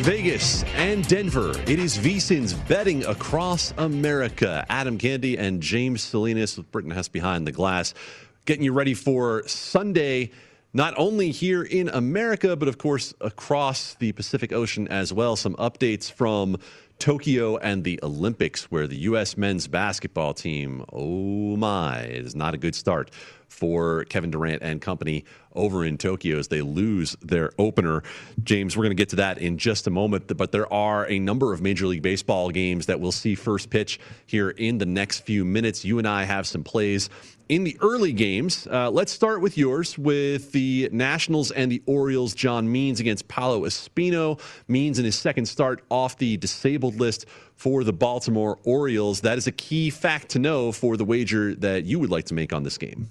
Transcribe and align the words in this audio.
Vegas 0.00 0.64
and 0.76 1.06
Denver, 1.08 1.50
it 1.66 1.78
is 1.78 1.98
VSIN's 1.98 2.54
Betting 2.54 3.04
Across 3.04 3.74
America. 3.76 4.64
Adam 4.70 4.96
Candee 4.96 5.36
and 5.38 5.62
James 5.62 6.00
Salinas 6.00 6.56
with 6.56 6.72
Britton 6.72 6.90
Hess 6.90 7.08
behind 7.08 7.46
the 7.46 7.52
glass, 7.52 7.92
getting 8.46 8.64
you 8.64 8.72
ready 8.72 8.94
for 8.94 9.46
Sunday, 9.46 10.30
not 10.72 10.94
only 10.96 11.30
here 11.32 11.62
in 11.62 11.90
America, 11.90 12.56
but 12.56 12.66
of 12.66 12.78
course 12.78 13.12
across 13.20 13.92
the 13.96 14.12
Pacific 14.12 14.52
Ocean 14.52 14.88
as 14.88 15.12
well. 15.12 15.36
Some 15.36 15.54
updates 15.56 16.10
from 16.10 16.56
Tokyo 16.98 17.58
and 17.58 17.84
the 17.84 18.00
Olympics, 18.02 18.70
where 18.70 18.86
the 18.86 19.00
U.S. 19.00 19.36
men's 19.36 19.68
basketball 19.68 20.32
team, 20.32 20.82
oh 20.94 21.56
my, 21.56 22.04
is 22.04 22.34
not 22.34 22.54
a 22.54 22.58
good 22.58 22.74
start 22.74 23.10
for 23.50 24.04
Kevin 24.04 24.30
Durant 24.30 24.62
and 24.62 24.80
company 24.80 25.24
over 25.54 25.84
in 25.84 25.98
Tokyo 25.98 26.38
as 26.38 26.48
they 26.48 26.62
lose 26.62 27.16
their 27.20 27.50
opener. 27.58 28.02
James, 28.42 28.76
we're 28.76 28.84
going 28.84 28.96
to 28.96 29.00
get 29.00 29.08
to 29.10 29.16
that 29.16 29.38
in 29.38 29.58
just 29.58 29.86
a 29.86 29.90
moment, 29.90 30.34
but 30.36 30.52
there 30.52 30.72
are 30.72 31.06
a 31.08 31.18
number 31.18 31.52
of 31.52 31.60
Major 31.60 31.86
League 31.86 32.02
Baseball 32.02 32.50
games 32.50 32.86
that 32.86 33.00
we'll 33.00 33.12
see 33.12 33.34
first 33.34 33.68
pitch 33.68 33.98
here 34.26 34.50
in 34.50 34.78
the 34.78 34.86
next 34.86 35.20
few 35.20 35.44
minutes. 35.44 35.84
You 35.84 35.98
and 35.98 36.06
I 36.06 36.24
have 36.24 36.46
some 36.46 36.62
plays 36.62 37.10
in 37.48 37.64
the 37.64 37.76
early 37.80 38.12
games. 38.12 38.68
Uh, 38.68 38.88
let's 38.90 39.10
start 39.10 39.40
with 39.40 39.58
yours 39.58 39.98
with 39.98 40.52
the 40.52 40.88
Nationals 40.92 41.50
and 41.50 41.70
the 41.70 41.82
Orioles. 41.84 42.32
John 42.32 42.70
Means 42.70 43.00
against 43.00 43.26
Paolo 43.26 43.62
Espino. 43.62 44.40
Means 44.68 45.00
in 45.00 45.04
his 45.04 45.18
second 45.18 45.46
start 45.46 45.82
off 45.90 46.16
the 46.16 46.36
disabled 46.36 47.00
list 47.00 47.26
for 47.56 47.82
the 47.82 47.92
Baltimore 47.92 48.60
Orioles. 48.62 49.22
That 49.22 49.36
is 49.36 49.48
a 49.48 49.52
key 49.52 49.90
fact 49.90 50.28
to 50.30 50.38
know 50.38 50.70
for 50.70 50.96
the 50.96 51.04
wager 51.04 51.56
that 51.56 51.84
you 51.84 51.98
would 51.98 52.10
like 52.10 52.26
to 52.26 52.34
make 52.34 52.52
on 52.52 52.62
this 52.62 52.78
game. 52.78 53.10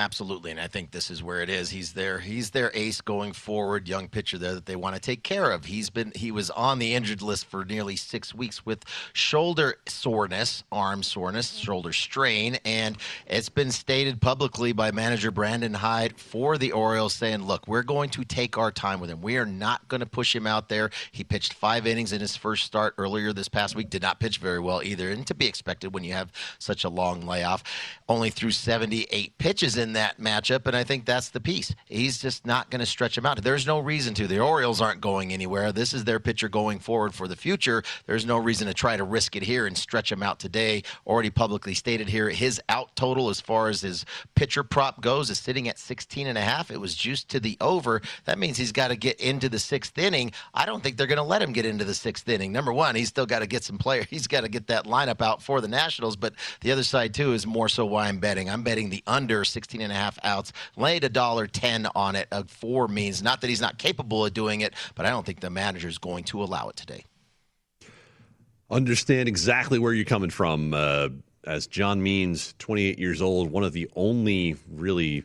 Absolutely, 0.00 0.50
and 0.50 0.58
I 0.58 0.66
think 0.66 0.92
this 0.92 1.10
is 1.10 1.22
where 1.22 1.42
it 1.42 1.50
is. 1.50 1.68
He's 1.68 1.92
their 1.92 2.20
he's 2.20 2.52
their 2.52 2.70
ace 2.72 3.02
going 3.02 3.34
forward, 3.34 3.86
young 3.86 4.08
pitcher 4.08 4.38
there 4.38 4.54
that 4.54 4.64
they 4.64 4.74
want 4.74 4.94
to 4.94 5.00
take 5.00 5.22
care 5.22 5.50
of. 5.50 5.66
He's 5.66 5.90
been 5.90 6.10
he 6.16 6.32
was 6.32 6.48
on 6.48 6.78
the 6.78 6.94
injured 6.94 7.20
list 7.20 7.44
for 7.44 7.66
nearly 7.66 7.96
six 7.96 8.34
weeks 8.34 8.64
with 8.64 8.82
shoulder 9.12 9.76
soreness, 9.86 10.64
arm 10.72 11.02
soreness, 11.02 11.52
shoulder 11.52 11.92
strain, 11.92 12.56
and 12.64 12.96
it's 13.26 13.50
been 13.50 13.70
stated 13.70 14.22
publicly 14.22 14.72
by 14.72 14.90
manager 14.90 15.30
Brandon 15.30 15.74
Hyde 15.74 16.18
for 16.18 16.56
the 16.56 16.72
Orioles, 16.72 17.12
saying, 17.12 17.46
"Look, 17.46 17.68
we're 17.68 17.82
going 17.82 18.08
to 18.10 18.24
take 18.24 18.56
our 18.56 18.72
time 18.72 19.00
with 19.00 19.10
him. 19.10 19.20
We 19.20 19.36
are 19.36 19.44
not 19.44 19.86
going 19.88 20.00
to 20.00 20.06
push 20.06 20.34
him 20.34 20.46
out 20.46 20.70
there." 20.70 20.88
He 21.12 21.24
pitched 21.24 21.52
five 21.52 21.86
innings 21.86 22.14
in 22.14 22.22
his 22.22 22.36
first 22.36 22.64
start 22.64 22.94
earlier 22.96 23.34
this 23.34 23.48
past 23.48 23.76
week. 23.76 23.90
Did 23.90 24.00
not 24.00 24.18
pitch 24.18 24.38
very 24.38 24.60
well 24.60 24.82
either, 24.82 25.10
and 25.10 25.26
to 25.26 25.34
be 25.34 25.46
expected 25.46 25.92
when 25.92 26.04
you 26.04 26.14
have 26.14 26.32
such 26.58 26.84
a 26.84 26.88
long 26.88 27.26
layoff. 27.26 27.62
Only 28.08 28.30
threw 28.30 28.50
78 28.50 29.36
pitches 29.36 29.76
in 29.76 29.89
that 29.94 30.18
matchup, 30.18 30.66
and 30.66 30.76
I 30.76 30.84
think 30.84 31.04
that's 31.04 31.30
the 31.30 31.40
piece. 31.40 31.74
He's 31.86 32.18
just 32.18 32.46
not 32.46 32.70
going 32.70 32.80
to 32.80 32.86
stretch 32.86 33.16
him 33.16 33.26
out. 33.26 33.42
There's 33.42 33.66
no 33.66 33.78
reason 33.78 34.14
to. 34.14 34.26
The 34.26 34.40
Orioles 34.40 34.80
aren't 34.80 35.00
going 35.00 35.32
anywhere. 35.32 35.72
This 35.72 35.92
is 35.92 36.04
their 36.04 36.20
pitcher 36.20 36.48
going 36.48 36.78
forward 36.78 37.14
for 37.14 37.28
the 37.28 37.36
future. 37.36 37.82
There's 38.06 38.26
no 38.26 38.38
reason 38.38 38.66
to 38.68 38.74
try 38.74 38.96
to 38.96 39.04
risk 39.04 39.36
it 39.36 39.42
here 39.42 39.66
and 39.66 39.76
stretch 39.76 40.10
him 40.10 40.22
out 40.22 40.38
today. 40.38 40.82
Already 41.06 41.30
publicly 41.30 41.74
stated 41.74 42.08
here, 42.08 42.28
his 42.30 42.60
out 42.68 42.94
total 42.96 43.28
as 43.30 43.40
far 43.40 43.68
as 43.68 43.80
his 43.80 44.04
pitcher 44.34 44.62
prop 44.62 45.00
goes 45.00 45.30
is 45.30 45.38
sitting 45.38 45.68
at 45.68 45.78
16 45.78 46.26
and 46.26 46.38
a 46.38 46.42
half. 46.42 46.70
It 46.70 46.80
was 46.80 46.94
juiced 46.94 47.28
to 47.30 47.40
the 47.40 47.56
over. 47.60 48.02
That 48.24 48.38
means 48.38 48.56
he's 48.56 48.72
got 48.72 48.88
to 48.88 48.96
get 48.96 49.20
into 49.20 49.48
the 49.48 49.58
sixth 49.58 49.96
inning. 49.98 50.32
I 50.54 50.66
don't 50.66 50.82
think 50.82 50.96
they're 50.96 51.06
going 51.06 51.16
to 51.16 51.22
let 51.22 51.42
him 51.42 51.52
get 51.52 51.66
into 51.66 51.84
the 51.84 51.94
sixth 51.94 52.28
inning. 52.28 52.52
Number 52.52 52.72
one, 52.72 52.94
he's 52.94 53.08
still 53.08 53.26
got 53.26 53.40
to 53.40 53.46
get 53.46 53.64
some 53.64 53.78
player. 53.78 54.04
He's 54.10 54.26
got 54.26 54.42
to 54.42 54.48
get 54.48 54.66
that 54.68 54.86
lineup 54.86 55.22
out 55.22 55.42
for 55.42 55.60
the 55.60 55.68
Nationals. 55.68 56.16
But 56.16 56.34
the 56.60 56.72
other 56.72 56.82
side 56.82 57.14
too 57.14 57.32
is 57.32 57.46
more 57.46 57.68
so 57.68 57.86
why 57.86 58.08
I'm 58.08 58.18
betting. 58.18 58.50
I'm 58.50 58.62
betting 58.62 58.90
the 58.90 59.02
under 59.06 59.44
16 59.70 59.82
and 59.82 59.92
a 59.92 59.94
half 59.94 60.18
outs. 60.24 60.52
Laid 60.76 61.04
a 61.04 61.08
dollar 61.08 61.46
ten 61.46 61.86
on 61.94 62.16
it. 62.16 62.26
A 62.32 62.44
four 62.44 62.88
means 62.88 63.22
not 63.22 63.40
that 63.40 63.46
he's 63.46 63.60
not 63.60 63.78
capable 63.78 64.26
of 64.26 64.34
doing 64.34 64.62
it, 64.62 64.74
but 64.96 65.06
I 65.06 65.10
don't 65.10 65.24
think 65.24 65.38
the 65.40 65.50
manager 65.50 65.86
is 65.86 65.98
going 65.98 66.24
to 66.24 66.42
allow 66.42 66.68
it 66.68 66.76
today. 66.76 67.04
Understand 68.68 69.28
exactly 69.28 69.78
where 69.78 69.92
you're 69.92 70.04
coming 70.04 70.30
from. 70.30 70.74
Uh, 70.74 71.10
as 71.44 71.68
John 71.68 72.02
Means, 72.02 72.54
28 72.58 72.98
years 72.98 73.22
old, 73.22 73.50
one 73.50 73.62
of 73.62 73.72
the 73.72 73.88
only 73.94 74.56
really 74.68 75.24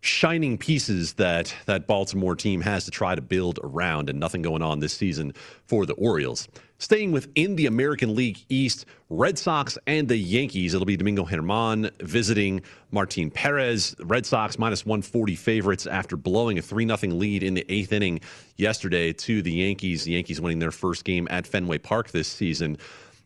shining 0.00 0.56
pieces 0.56 1.14
that 1.14 1.54
that 1.66 1.86
Baltimore 1.86 2.34
team 2.34 2.62
has 2.62 2.84
to 2.86 2.90
try 2.90 3.14
to 3.14 3.20
build 3.20 3.58
around, 3.62 4.08
and 4.08 4.18
nothing 4.18 4.42
going 4.42 4.62
on 4.62 4.80
this 4.80 4.94
season 4.94 5.34
for 5.64 5.86
the 5.86 5.94
Orioles. 5.94 6.48
Staying 6.78 7.12
within 7.12 7.56
the 7.56 7.66
American 7.66 8.14
League 8.14 8.38
East, 8.48 8.86
Red 9.10 9.38
Sox 9.38 9.76
and 9.86 10.08
the 10.08 10.16
Yankees. 10.16 10.72
It'll 10.72 10.86
be 10.86 10.96
Domingo 10.96 11.26
Germán 11.26 11.90
visiting 12.00 12.62
Martin 12.90 13.30
Perez. 13.30 13.94
Red 14.00 14.24
Sox 14.24 14.58
minus 14.58 14.86
140 14.86 15.36
favorites 15.36 15.86
after 15.86 16.16
blowing 16.16 16.58
a 16.58 16.62
3 16.62 16.86
0 16.86 17.14
lead 17.14 17.42
in 17.42 17.52
the 17.52 17.66
eighth 17.68 17.92
inning 17.92 18.20
yesterday 18.56 19.12
to 19.12 19.42
the 19.42 19.52
Yankees. 19.52 20.04
The 20.04 20.12
Yankees 20.12 20.40
winning 20.40 20.58
their 20.58 20.70
first 20.70 21.04
game 21.04 21.28
at 21.30 21.46
Fenway 21.46 21.78
Park 21.78 22.12
this 22.12 22.28
season. 22.28 22.78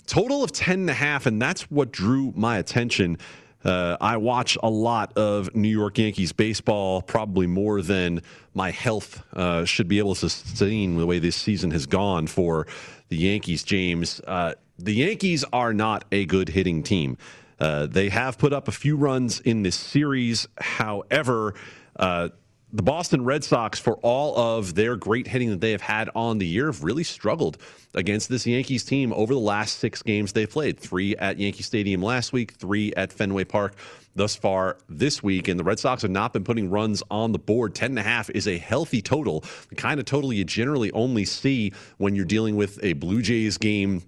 Total 0.07 0.43
of 0.43 0.51
10 0.51 0.81
and 0.81 0.91
a 0.91 0.95
half, 0.95 1.25
and 1.25 1.41
that's 1.41 1.71
what 1.71 1.93
drew 1.93 2.33
my 2.35 2.59
attention. 2.59 3.19
Uh, 3.65 3.97
I 4.01 4.17
watch 4.19 4.59
a 4.63 4.69
lot 4.69 5.17
of 5.17 5.55
New 5.55 5.69
York 5.69 5.99
Yankees 5.99 6.33
baseball, 6.33 7.03
probably 7.03 7.47
more 7.47 7.81
than 7.83 8.23
my 8.53 8.71
health 8.71 9.23
uh, 9.33 9.65
should 9.65 9.89
be 9.89 9.99
able 9.99 10.15
to 10.17 10.29
sustain 10.29 10.97
the 10.97 11.07
way 11.07 11.19
this 11.19 11.37
season 11.37 11.71
has 11.71 11.87
gone 11.87 12.27
for 12.27 12.67
the 13.09 13.17
Yankees, 13.17 13.63
James. 13.63 14.21
Uh, 14.27 14.55
the 14.79 14.95
Yankees 14.95 15.45
are 15.53 15.73
not 15.73 16.05
a 16.13 16.27
good 16.27 16.51
hitting 16.51 16.83
team. 16.83 17.17
Uh, 17.59 17.87
they 17.87 18.09
have 18.09 18.37
put 18.37 18.53
up 18.53 18.69
a 18.69 18.73
few 18.73 18.97
runs 18.97 19.41
in 19.41 19.63
this 19.63 19.77
series. 19.77 20.47
However, 20.59 21.55
uh, 21.97 22.31
the 22.75 22.83
Boston 22.83 23.25
Red 23.25 23.45
Sox, 23.45 23.79
for 23.79 23.95
all 24.03 24.37
of 24.37 24.75
their 24.75 24.97
great 24.97 25.29
hitting 25.29 25.51
that 25.51 25.61
they 25.61 25.71
have 25.71 25.81
had 25.81 26.11
on 26.17 26.39
the 26.39 26.47
year, 26.47 26.67
have 26.67 26.83
really 26.83 27.05
struggled 27.05 27.57
against 27.95 28.29
this 28.29 28.49
Yankees 28.49 28.83
team 28.83 29.13
over 29.13 29.33
the 29.33 29.39
last 29.39 29.79
six 29.79 30.03
games 30.03 30.33
they 30.33 30.45
played. 30.45 30.81
Three 30.81 31.15
at 31.17 31.39
Yankee 31.39 31.63
Stadium 31.63 32.03
last 32.03 32.33
week, 32.33 32.55
three 32.55 32.93
at 32.97 33.13
Fenway 33.13 33.45
Park 33.45 33.77
thus 34.17 34.35
far 34.35 34.77
this 34.89 35.23
week. 35.23 35.47
And 35.47 35.59
the 35.59 35.63
Red 35.63 35.79
Sox 35.79 36.03
have 36.03 36.11
not 36.11 36.33
been 36.33 36.43
putting 36.43 36.69
runs 36.69 37.01
on 37.13 37.31
the 37.31 37.39
board. 37.39 37.77
Ten 37.77 37.93
and 37.93 37.99
a 38.01 38.03
half 38.03 38.29
is 38.31 38.49
a 38.49 38.59
healthy 38.59 39.01
total, 39.01 39.45
the 39.69 39.77
kind 39.77 40.01
of 40.01 40.07
total 40.07 40.33
you 40.33 40.45
generally 40.45 40.91
only 40.93 41.25
see 41.25 41.73
when 41.99 42.17
you're 42.17 42.25
dealing 42.25 42.57
with 42.57 42.83
a 42.83 42.95
Blue 42.95 43.23
Jays 43.23 43.57
game 43.57 44.03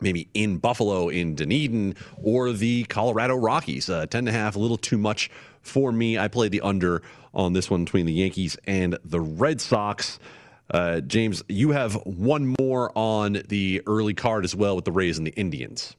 maybe 0.00 0.28
in 0.34 0.58
Buffalo, 0.58 1.08
in 1.08 1.34
Dunedin, 1.34 1.94
or 2.22 2.52
the 2.52 2.84
Colorado 2.84 3.36
Rockies. 3.36 3.88
Uh, 3.88 4.06
10 4.06 4.20
and 4.20 4.28
a 4.28 4.32
half, 4.32 4.56
a 4.56 4.58
little 4.58 4.76
too 4.76 4.98
much 4.98 5.30
for 5.62 5.92
me. 5.92 6.18
I 6.18 6.28
played 6.28 6.52
the 6.52 6.60
under 6.60 7.02
on 7.32 7.52
this 7.52 7.70
one 7.70 7.84
between 7.84 8.06
the 8.06 8.12
Yankees 8.12 8.56
and 8.64 8.98
the 9.04 9.20
Red 9.20 9.60
Sox. 9.60 10.18
Uh, 10.70 11.00
James, 11.00 11.42
you 11.48 11.72
have 11.72 11.94
one 12.04 12.54
more 12.58 12.90
on 12.96 13.42
the 13.48 13.82
early 13.86 14.14
card 14.14 14.44
as 14.44 14.54
well 14.54 14.76
with 14.76 14.84
the 14.84 14.92
Rays 14.92 15.18
and 15.18 15.26
the 15.26 15.32
Indians 15.32 15.96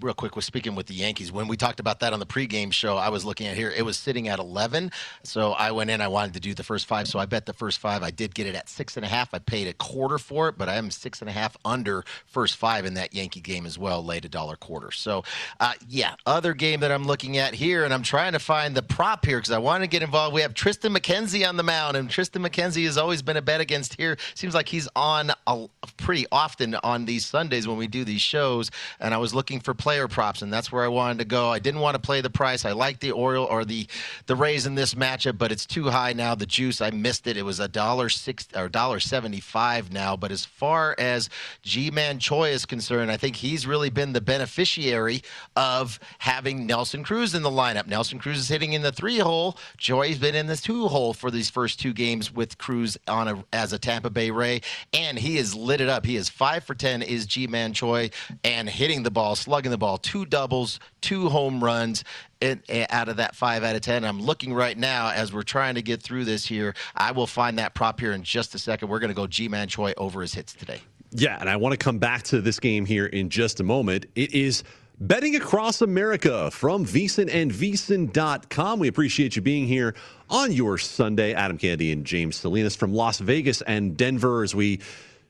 real 0.00 0.14
quick 0.14 0.36
was 0.36 0.44
speaking 0.44 0.74
with 0.74 0.86
the 0.86 0.94
Yankees 0.94 1.32
when 1.32 1.48
we 1.48 1.56
talked 1.56 1.80
about 1.80 2.00
that 2.00 2.12
on 2.12 2.20
the 2.20 2.26
pregame 2.26 2.72
show. 2.72 2.96
I 2.96 3.08
was 3.08 3.24
looking 3.24 3.46
at 3.46 3.56
here; 3.56 3.70
it 3.70 3.82
was 3.82 3.96
sitting 3.96 4.28
at 4.28 4.38
eleven. 4.38 4.90
So 5.22 5.52
I 5.52 5.72
went 5.72 5.90
in. 5.90 6.00
I 6.00 6.08
wanted 6.08 6.34
to 6.34 6.40
do 6.40 6.54
the 6.54 6.62
first 6.62 6.86
five, 6.86 7.08
so 7.08 7.18
I 7.18 7.26
bet 7.26 7.46
the 7.46 7.52
first 7.52 7.78
five. 7.78 8.02
I 8.02 8.10
did 8.10 8.34
get 8.34 8.46
it 8.46 8.54
at 8.54 8.68
six 8.68 8.96
and 8.96 9.04
a 9.04 9.08
half. 9.08 9.32
I 9.34 9.38
paid 9.38 9.66
a 9.66 9.74
quarter 9.74 10.18
for 10.18 10.48
it, 10.48 10.58
but 10.58 10.68
I 10.68 10.76
am 10.76 10.90
six 10.90 11.20
and 11.20 11.28
a 11.28 11.32
half 11.32 11.56
under 11.64 12.04
first 12.26 12.56
five 12.56 12.84
in 12.84 12.94
that 12.94 13.14
Yankee 13.14 13.40
game 13.40 13.66
as 13.66 13.78
well. 13.78 14.04
Laid 14.04 14.24
a 14.24 14.28
dollar 14.28 14.56
quarter. 14.56 14.90
So 14.90 15.24
uh, 15.60 15.72
yeah, 15.88 16.14
other 16.26 16.54
game 16.54 16.80
that 16.80 16.92
I'm 16.92 17.04
looking 17.04 17.38
at 17.38 17.54
here, 17.54 17.84
and 17.84 17.92
I'm 17.92 18.02
trying 18.02 18.32
to 18.32 18.38
find 18.38 18.74
the 18.74 18.82
prop 18.82 19.24
here 19.24 19.38
because 19.38 19.52
I 19.52 19.58
want 19.58 19.82
to 19.82 19.86
get 19.86 20.02
involved. 20.02 20.34
We 20.34 20.42
have 20.42 20.54
Triston 20.54 20.96
McKenzie 20.96 21.48
on 21.48 21.56
the 21.56 21.62
mound, 21.62 21.96
and 21.96 22.08
Triston 22.08 22.46
McKenzie 22.46 22.84
has 22.84 22.98
always 22.98 23.22
been 23.22 23.36
a 23.36 23.42
bet 23.42 23.60
against 23.60 23.94
here. 23.94 24.16
Seems 24.34 24.54
like 24.54 24.68
he's 24.68 24.88
on 24.96 25.32
a, 25.46 25.66
pretty 25.96 26.26
often 26.32 26.74
on 26.76 27.04
these 27.04 27.26
Sundays 27.26 27.66
when 27.66 27.76
we 27.76 27.86
do 27.86 28.04
these 28.04 28.20
shows, 28.20 28.70
and 29.00 29.14
I 29.14 29.18
was 29.18 29.34
looking 29.34 29.53
for 29.60 29.74
player 29.74 30.08
props, 30.08 30.42
and 30.42 30.52
that's 30.52 30.70
where 30.70 30.84
I 30.84 30.88
wanted 30.88 31.18
to 31.18 31.24
go. 31.24 31.50
I 31.50 31.58
didn't 31.58 31.80
want 31.80 31.94
to 31.94 32.00
play 32.00 32.20
the 32.20 32.30
price. 32.30 32.64
I 32.64 32.72
like 32.72 33.00
the 33.00 33.12
Oriole 33.12 33.46
or 33.46 33.64
the 33.64 33.86
the 34.26 34.36
Rays 34.36 34.66
in 34.66 34.74
this 34.74 34.94
matchup, 34.94 35.38
but 35.38 35.52
it's 35.52 35.66
too 35.66 35.90
high 35.90 36.12
now. 36.12 36.34
The 36.34 36.46
juice, 36.46 36.80
I 36.80 36.90
missed 36.90 37.26
it. 37.26 37.36
It 37.36 37.44
was 37.44 37.60
a 37.60 37.68
dollar 37.68 38.08
six 38.08 38.48
or 38.54 38.68
dollar 38.68 39.00
seventy 39.00 39.40
five 39.40 39.92
now. 39.92 40.16
But 40.16 40.32
as 40.32 40.44
far 40.44 40.94
as 40.98 41.28
Ji-Man 41.62 42.18
Choi 42.18 42.50
is 42.50 42.66
concerned, 42.66 43.10
I 43.10 43.16
think 43.16 43.36
he's 43.36 43.66
really 43.66 43.90
been 43.90 44.12
the 44.12 44.20
beneficiary 44.20 45.22
of 45.56 45.98
having 46.18 46.66
Nelson 46.66 47.04
Cruz 47.04 47.34
in 47.34 47.42
the 47.42 47.50
lineup. 47.50 47.86
Nelson 47.86 48.18
Cruz 48.18 48.38
is 48.38 48.48
hitting 48.48 48.72
in 48.72 48.82
the 48.82 48.92
three 48.92 49.18
hole. 49.18 49.56
Choi's 49.78 50.18
been 50.18 50.34
in 50.34 50.46
the 50.46 50.56
two 50.56 50.88
hole 50.88 51.14
for 51.14 51.30
these 51.30 51.50
first 51.50 51.80
two 51.80 51.92
games 51.92 52.32
with 52.32 52.58
Cruz 52.58 52.96
on 53.06 53.28
a, 53.28 53.44
as 53.52 53.72
a 53.72 53.78
Tampa 53.78 54.10
Bay 54.10 54.30
Ray, 54.30 54.60
and 54.92 55.18
he 55.18 55.36
has 55.36 55.54
lit 55.54 55.80
it 55.80 55.88
up. 55.88 56.06
He 56.06 56.16
is 56.16 56.28
five 56.28 56.64
for 56.64 56.74
ten. 56.74 57.02
Is 57.02 57.26
Ji-Man 57.26 57.72
Choi 57.72 58.10
and 58.42 58.68
hitting 58.68 59.02
the 59.02 59.10
ball, 59.10 59.36
slugging 59.44 59.70
the 59.70 59.78
ball, 59.78 59.98
two 59.98 60.24
doubles, 60.24 60.80
two 61.02 61.28
home 61.28 61.62
runs 61.62 62.02
in, 62.40 62.62
eh, 62.68 62.86
out 62.88 63.08
of 63.08 63.18
that 63.18 63.36
five 63.36 63.62
out 63.62 63.76
of 63.76 63.82
10. 63.82 64.04
I'm 64.04 64.20
looking 64.20 64.54
right 64.54 64.76
now 64.76 65.10
as 65.10 65.32
we're 65.32 65.42
trying 65.42 65.74
to 65.74 65.82
get 65.82 66.02
through 66.02 66.24
this 66.24 66.46
here. 66.46 66.74
I 66.96 67.12
will 67.12 67.26
find 67.26 67.58
that 67.58 67.74
prop 67.74 68.00
here 68.00 68.12
in 68.12 68.22
just 68.22 68.54
a 68.54 68.58
second. 68.58 68.88
We're 68.88 69.00
going 69.00 69.10
to 69.10 69.14
go 69.14 69.26
Ji-Man 69.26 69.68
Choi 69.68 69.92
over 69.98 70.22
his 70.22 70.32
hits 70.32 70.54
today. 70.54 70.80
Yeah, 71.10 71.36
and 71.38 71.48
I 71.48 71.56
want 71.56 71.74
to 71.74 71.76
come 71.76 71.98
back 71.98 72.22
to 72.24 72.40
this 72.40 72.58
game 72.58 72.86
here 72.86 73.06
in 73.06 73.28
just 73.28 73.60
a 73.60 73.64
moment. 73.64 74.06
It 74.14 74.32
is 74.32 74.64
betting 74.98 75.36
across 75.36 75.82
America 75.82 76.50
from 76.50 76.86
VSiN 76.86 77.32
and 77.32 77.52
VSiN.com. 77.52 78.78
We 78.80 78.88
appreciate 78.88 79.36
you 79.36 79.42
being 79.42 79.66
here 79.66 79.94
on 80.30 80.52
your 80.52 80.78
Sunday. 80.78 81.34
Adam 81.34 81.58
Candee 81.58 81.92
and 81.92 82.04
James 82.04 82.36
Salinas 82.36 82.74
from 82.74 82.94
Las 82.94 83.18
Vegas 83.20 83.60
and 83.62 83.96
Denver 83.96 84.42
as 84.42 84.54
we 84.54 84.80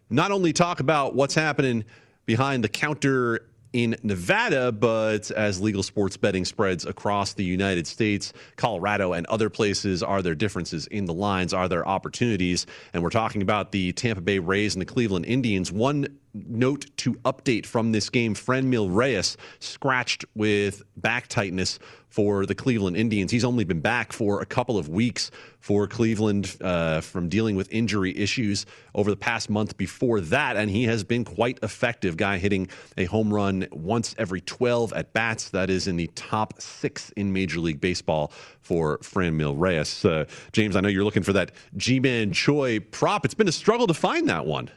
not 0.09 0.31
only 0.31 0.53
talk 0.53 0.81
about 0.81 1.15
what's 1.15 1.35
happening 1.35 1.85
behind 2.27 2.63
the 2.65 2.69
counter 2.69 3.41
in 3.75 3.97
Nevada, 4.05 4.71
but 4.71 5.31
as 5.33 5.61
legal 5.61 5.83
sports 5.83 6.17
betting 6.17 6.45
spreads 6.45 6.87
across 6.87 7.35
the 7.35 7.45
United 7.45 7.89
States, 7.89 8.33
Colorado, 8.57 9.13
and 9.13 9.27
other 9.27 9.51
places, 9.51 10.01
are 10.01 10.23
there 10.23 10.37
differences 10.37 10.87
in 10.87 11.07
the 11.07 11.13
lines? 11.13 11.53
Are 11.53 11.69
there 11.69 11.87
opportunities? 11.87 12.67
And 12.93 13.03
we're 13.03 13.11
talking 13.11 13.43
about 13.43 13.73
the 13.73 13.93
Tampa 13.93 14.23
Bay 14.23 14.39
Rays 14.39 14.77
and 14.77 14.81
the 14.81 14.87
Cleveland 14.87 15.27
Indians. 15.27 15.73
One 15.73 16.07
note 16.35 16.87
to 16.99 17.15
update 17.25 17.65
from 17.65 17.93
this 17.93 18.11
game 18.11 18.35
Franmil 18.35 18.95
Reyes 18.95 19.37
scratched 19.61 20.25
with 20.35 20.83
back 20.97 21.29
tightness 21.29 21.79
for 22.09 22.47
the 22.47 22.55
Cleveland 22.55 22.97
Indians. 22.97 23.33
He's 23.33 23.45
only 23.45 23.65
been 23.65 23.81
back 23.81 24.13
for 24.13 24.41
a 24.41 24.47
couple 24.47 24.79
of 24.79 24.89
weeks 24.89 25.33
for 25.59 25.89
Cleveland 25.89 26.57
uh, 26.61 27.01
from 27.01 27.29
dealing 27.29 27.57
with 27.57 27.69
injury 27.73 28.17
issues 28.17 28.67
over 28.95 29.11
the 29.11 29.17
past 29.17 29.51
month 29.51 29.77
before 29.77 30.21
that, 30.21 30.57
and 30.57 30.71
he 30.71 30.85
has 30.85 31.03
been 31.03 31.25
quite 31.25 31.59
effective. 31.63 32.17
Guy 32.17 32.39
hitting 32.39 32.69
a 32.97 33.07
home 33.07 33.35
run 33.35 33.67
once 33.73 34.15
every 34.17 34.41
12 34.41 34.93
at 34.93 35.13
bats. 35.13 35.51
That 35.51 35.71
is 35.71 35.89
in 35.89 35.97
the 35.97 36.09
top 36.15 36.61
six 36.61 37.11
in 37.17 37.33
Major 37.33 37.59
League 37.59 37.81
Baseball 37.81 38.31
for 38.61 38.99
Franmil 38.99 39.55
Reyes. 39.59 40.05
Uh, 40.05 40.27
James, 40.53 40.77
I 40.77 40.81
know 40.81 40.89
you're 40.89 41.05
looking 41.05 41.25
for 41.25 41.33
that 41.33 41.51
Ji-Man 41.77 42.33
Choi 42.33 42.79
prop. 42.79 43.25
It's 43.25 43.35
been 43.35 43.49
a 43.49 43.53
struggle 43.53 43.89
to 43.89 43.95
find 43.95 44.29
that 44.29 44.47
one. 44.47 44.71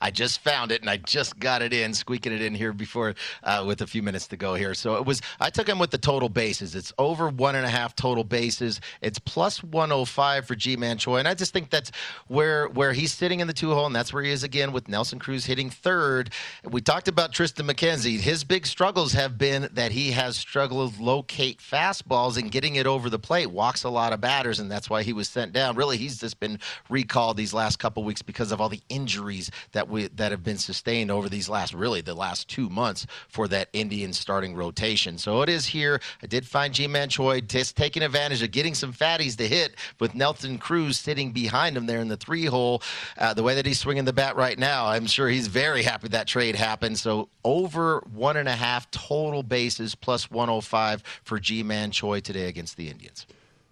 I 0.00 0.10
just 0.10 0.40
found 0.40 0.72
it 0.72 0.80
and 0.80 0.90
I 0.90 0.96
just 0.98 1.38
got 1.38 1.62
it 1.62 1.72
in, 1.72 1.94
squeaking 1.94 2.32
it 2.32 2.42
in 2.42 2.54
here 2.54 2.72
before 2.72 3.14
uh, 3.42 3.64
with 3.66 3.80
a 3.82 3.86
few 3.86 4.02
minutes 4.02 4.26
to 4.28 4.36
go 4.36 4.54
here. 4.54 4.74
So 4.74 4.96
it 4.96 5.04
was, 5.04 5.22
I 5.40 5.50
took 5.50 5.68
him 5.68 5.78
with 5.78 5.90
the 5.90 5.98
total 5.98 6.28
bases. 6.28 6.74
It's 6.74 6.92
over 6.98 7.28
one 7.28 7.54
and 7.54 7.66
a 7.66 7.70
half 7.70 7.94
total 7.94 8.24
bases. 8.24 8.80
It's 9.00 9.18
plus 9.18 9.62
105 9.62 10.46
for 10.46 10.54
Ji-Man 10.54 10.98
Choi. 10.98 11.18
And 11.18 11.28
I 11.28 11.34
just 11.34 11.52
think 11.52 11.70
that's 11.70 11.90
where, 12.28 12.68
where 12.68 12.92
he's 12.92 13.12
sitting 13.12 13.40
in 13.40 13.46
the 13.46 13.52
two 13.52 13.72
hole, 13.72 13.86
and 13.86 13.94
that's 13.94 14.12
where 14.12 14.22
he 14.22 14.30
is 14.30 14.42
again 14.42 14.72
with 14.72 14.88
Nelson 14.88 15.18
Cruz 15.18 15.44
hitting 15.44 15.70
third. 15.70 16.30
We 16.64 16.80
talked 16.80 17.08
about 17.08 17.32
Triston 17.32 17.70
McKenzie. 17.70 18.18
His 18.18 18.44
big 18.44 18.66
struggles 18.66 19.12
have 19.12 19.38
been 19.38 19.68
that 19.72 19.92
he 19.92 20.12
has 20.12 20.36
struggled 20.36 20.98
locate 20.98 21.58
fastballs 21.58 22.36
and 22.36 22.50
getting 22.50 22.76
it 22.76 22.86
over 22.86 23.10
the 23.10 23.18
plate, 23.18 23.50
walks 23.50 23.84
a 23.84 23.90
lot 23.90 24.12
of 24.12 24.20
batters, 24.20 24.58
and 24.58 24.70
that's 24.70 24.90
why 24.90 25.02
he 25.02 25.12
was 25.12 25.28
sent 25.28 25.52
down. 25.52 25.76
Really, 25.76 25.96
he's 25.96 26.18
just 26.18 26.40
been 26.40 26.58
recalled 26.88 27.36
these 27.36 27.54
last 27.54 27.78
couple 27.78 28.04
weeks 28.04 28.22
because 28.22 28.52
of 28.52 28.60
all 28.60 28.68
the 28.68 28.82
injuries 28.88 29.50
that 29.74 29.88
we 29.88 30.08
that 30.08 30.30
have 30.30 30.42
been 30.42 30.58
sustained 30.58 31.10
over 31.10 31.28
these 31.28 31.48
last 31.48 31.74
really 31.74 32.00
the 32.00 32.14
last 32.14 32.48
two 32.48 32.68
months 32.68 33.06
for 33.28 33.46
that 33.48 33.68
Indian 33.72 34.12
starting 34.12 34.54
rotation. 34.54 35.18
So 35.18 35.42
it 35.42 35.48
is 35.48 35.66
here. 35.66 36.00
I 36.22 36.26
did 36.26 36.46
find 36.46 36.72
Ji-Man 36.72 37.10
Choi 37.10 37.40
just 37.42 37.76
taking 37.76 38.02
advantage 38.02 38.42
of 38.42 38.50
getting 38.50 38.74
some 38.74 38.92
fatties 38.92 39.36
to 39.36 39.46
hit 39.46 39.74
with 40.00 40.14
Nelson 40.14 40.58
Cruz 40.58 40.98
sitting 40.98 41.32
behind 41.32 41.76
him 41.76 41.86
there 41.86 42.00
in 42.00 42.08
the 42.08 42.16
three 42.16 42.46
hole. 42.46 42.82
Uh, 43.18 43.34
the 43.34 43.42
way 43.42 43.54
that 43.54 43.66
he's 43.66 43.78
swinging 43.78 44.04
the 44.04 44.12
bat 44.12 44.36
right 44.36 44.58
now, 44.58 44.86
I'm 44.86 45.06
sure 45.06 45.28
he's 45.28 45.48
very 45.48 45.82
happy 45.82 46.08
that 46.08 46.26
trade 46.26 46.54
happened. 46.54 46.98
So 46.98 47.28
over 47.44 48.02
one 48.12 48.36
and 48.36 48.48
a 48.48 48.52
half 48.52 48.90
total 48.90 49.42
bases 49.42 49.94
plus 49.94 50.30
105 50.30 51.02
for 51.24 51.38
Ji-Man 51.38 51.90
Choi 51.90 52.20
today 52.20 52.46
against 52.46 52.76
the 52.76 52.88
Indians. 52.88 53.26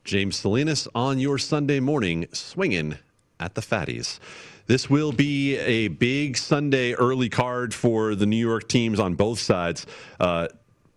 James 0.05 0.37
Salinas 0.37 0.89
on 0.97 1.21
your 1.21 1.39
Sunday 1.39 1.79
morning 1.79 2.27
swinging 2.33 2.99
at 3.39 3.55
the 3.55 3.61
fatties. 3.61 4.19
This 4.67 4.89
will 4.89 5.13
be 5.13 5.59
a 5.59 5.89
big 5.89 6.37
Sunday 6.37 6.95
early 6.95 7.29
card 7.29 7.75
for 7.75 8.15
the 8.15 8.27
New 8.27 8.37
York 8.37 8.69
teams 8.69 9.01
on 9.01 9.15
both 9.15 9.39
sides. 9.39 9.87
Uh, 10.21 10.49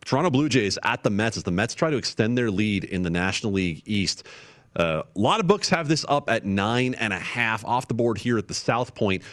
Toronto 0.06 0.30
Blue 0.30 0.48
Jays 0.50 0.78
at 0.84 1.04
the 1.04 1.10
Mets 1.10 1.36
as 1.36 1.44
the 1.44 1.52
Mets 1.52 1.74
try 1.74 1.90
to 1.90 1.98
extend 1.98 2.38
their 2.38 2.52
lead 2.52 2.84
in 2.84 3.02
the 3.02 3.10
National 3.10 3.54
League 3.54 3.82
East. 3.86 4.24
Uh, 4.76 5.02
a 5.16 5.20
lot 5.20 5.40
of 5.40 5.48
books 5.48 5.70
have 5.70 5.88
this 5.88 6.06
up 6.08 6.30
at 6.30 6.46
nine 6.46 6.94
and 6.96 7.12
a 7.12 7.20
half 7.20 7.66
off 7.66 7.88
the 7.88 7.94
board 7.94 8.18
here 8.20 8.38
at 8.38 8.48
the 8.48 8.54
South 8.54 8.94
Point. 8.94 9.24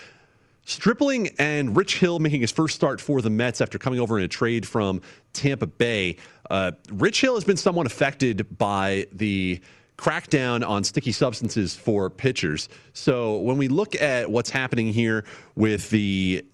Stripling 0.65 1.31
and 1.39 1.77
Rich 1.77 1.99
Hill 1.99 2.21
making 2.21 2.41
his 2.41 2.53
first 2.53 2.75
start 2.75 3.01
for 3.01 3.21
the 3.21 3.31
Mets 3.31 3.61
after 3.61 3.79
coming 3.79 3.99
over 3.99 4.19
in 4.19 4.25
a 4.25 4.29
trade 4.29 4.67
from 4.67 5.03
Tampa 5.33 5.67
Bay. 5.67 6.17
Uh, 6.49 6.73
Rich 6.91 7.21
Hill 7.21 7.35
has 7.35 7.45
been 7.45 7.57
somewhat 7.57 7.87
affected 7.87 8.57
by 8.57 9.07
the 9.13 9.61
crackdown 10.03 10.69
on 10.69 10.83
sticky 10.83 11.13
substances 11.13 11.77
for 11.77 12.11
pitchers. 12.11 12.69
So 12.93 13.37
when 13.37 13.57
we 13.57 13.69
look 13.69 13.95
at 13.95 14.29
what's 14.29 14.51
happening 14.51 14.93
here 14.93 15.25
with 15.55 15.91
the 15.91 16.45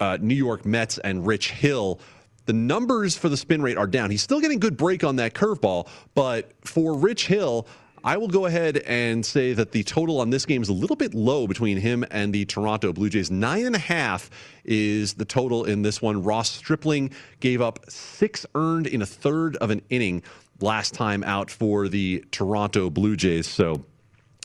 uh, 0.00 0.18
New 0.20 0.34
York 0.34 0.66
Mets 0.66 0.98
and 0.98 1.24
Rich 1.24 1.52
Hill, 1.52 2.00
the 2.46 2.52
numbers 2.52 3.16
for 3.16 3.28
the 3.28 3.36
spin 3.36 3.62
rate 3.62 3.76
are 3.76 3.86
down. 3.86 4.10
He's 4.10 4.22
still 4.22 4.40
getting 4.40 4.58
good 4.58 4.76
break 4.76 5.04
on 5.04 5.16
that 5.16 5.34
curveball, 5.34 5.86
but 6.16 6.50
for 6.62 6.94
Rich 6.94 7.28
Hill, 7.28 7.68
I 8.02 8.16
will 8.16 8.28
go 8.28 8.46
ahead 8.46 8.78
and 8.78 9.24
say 9.24 9.52
that 9.52 9.70
the 9.70 9.84
total 9.84 10.20
on 10.20 10.30
this 10.30 10.44
game 10.44 10.60
is 10.60 10.68
a 10.68 10.72
little 10.72 10.96
bit 10.96 11.14
low 11.14 11.46
between 11.46 11.76
him 11.76 12.04
and 12.10 12.32
the 12.32 12.44
Toronto 12.46 12.92
Blue 12.92 13.08
Jays. 13.08 13.30
Nine 13.30 13.66
and 13.66 13.76
a 13.76 13.80
half 13.80 14.30
is 14.64 15.14
the 15.14 15.24
total 15.24 15.64
in 15.64 15.82
this 15.82 16.02
one. 16.02 16.24
Ross 16.24 16.50
Stripling 16.50 17.12
gave 17.38 17.60
up 17.60 17.88
six 17.88 18.46
earned 18.56 18.88
in 18.88 19.02
a 19.02 19.06
third 19.06 19.54
of 19.56 19.70
an 19.70 19.82
inning 19.90 20.24
last 20.62 20.94
time 20.94 21.24
out 21.24 21.50
for 21.50 21.88
the 21.88 22.24
Toronto 22.30 22.90
Blue 22.90 23.16
Jays. 23.16 23.46
So 23.46 23.84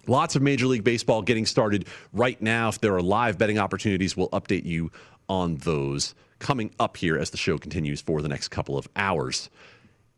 lots 0.08 0.36
of 0.36 0.42
Major 0.42 0.68
League 0.68 0.84
Baseball 0.84 1.22
getting 1.22 1.46
started 1.46 1.88
right 2.14 2.42
now. 2.42 2.70
If 2.70 2.82
there 2.82 2.96
are 2.96 3.02
live 3.02 3.38
betting 3.38 3.60
opportunities, 3.60 4.16
we'll 4.16 4.30
update 4.30 4.66
you 4.66 4.92
on 5.28 5.56
those 5.58 6.16
coming 6.40 6.74
up 6.80 6.98
here 6.98 7.18
as 7.18 7.30
the 7.30 7.38
show 7.38 7.58
continues 7.58 8.02
for 8.02 8.22
the 8.22 8.28
next 8.28 8.50
couple 8.50 8.78
of 8.78 8.88
hours. 8.96 9.50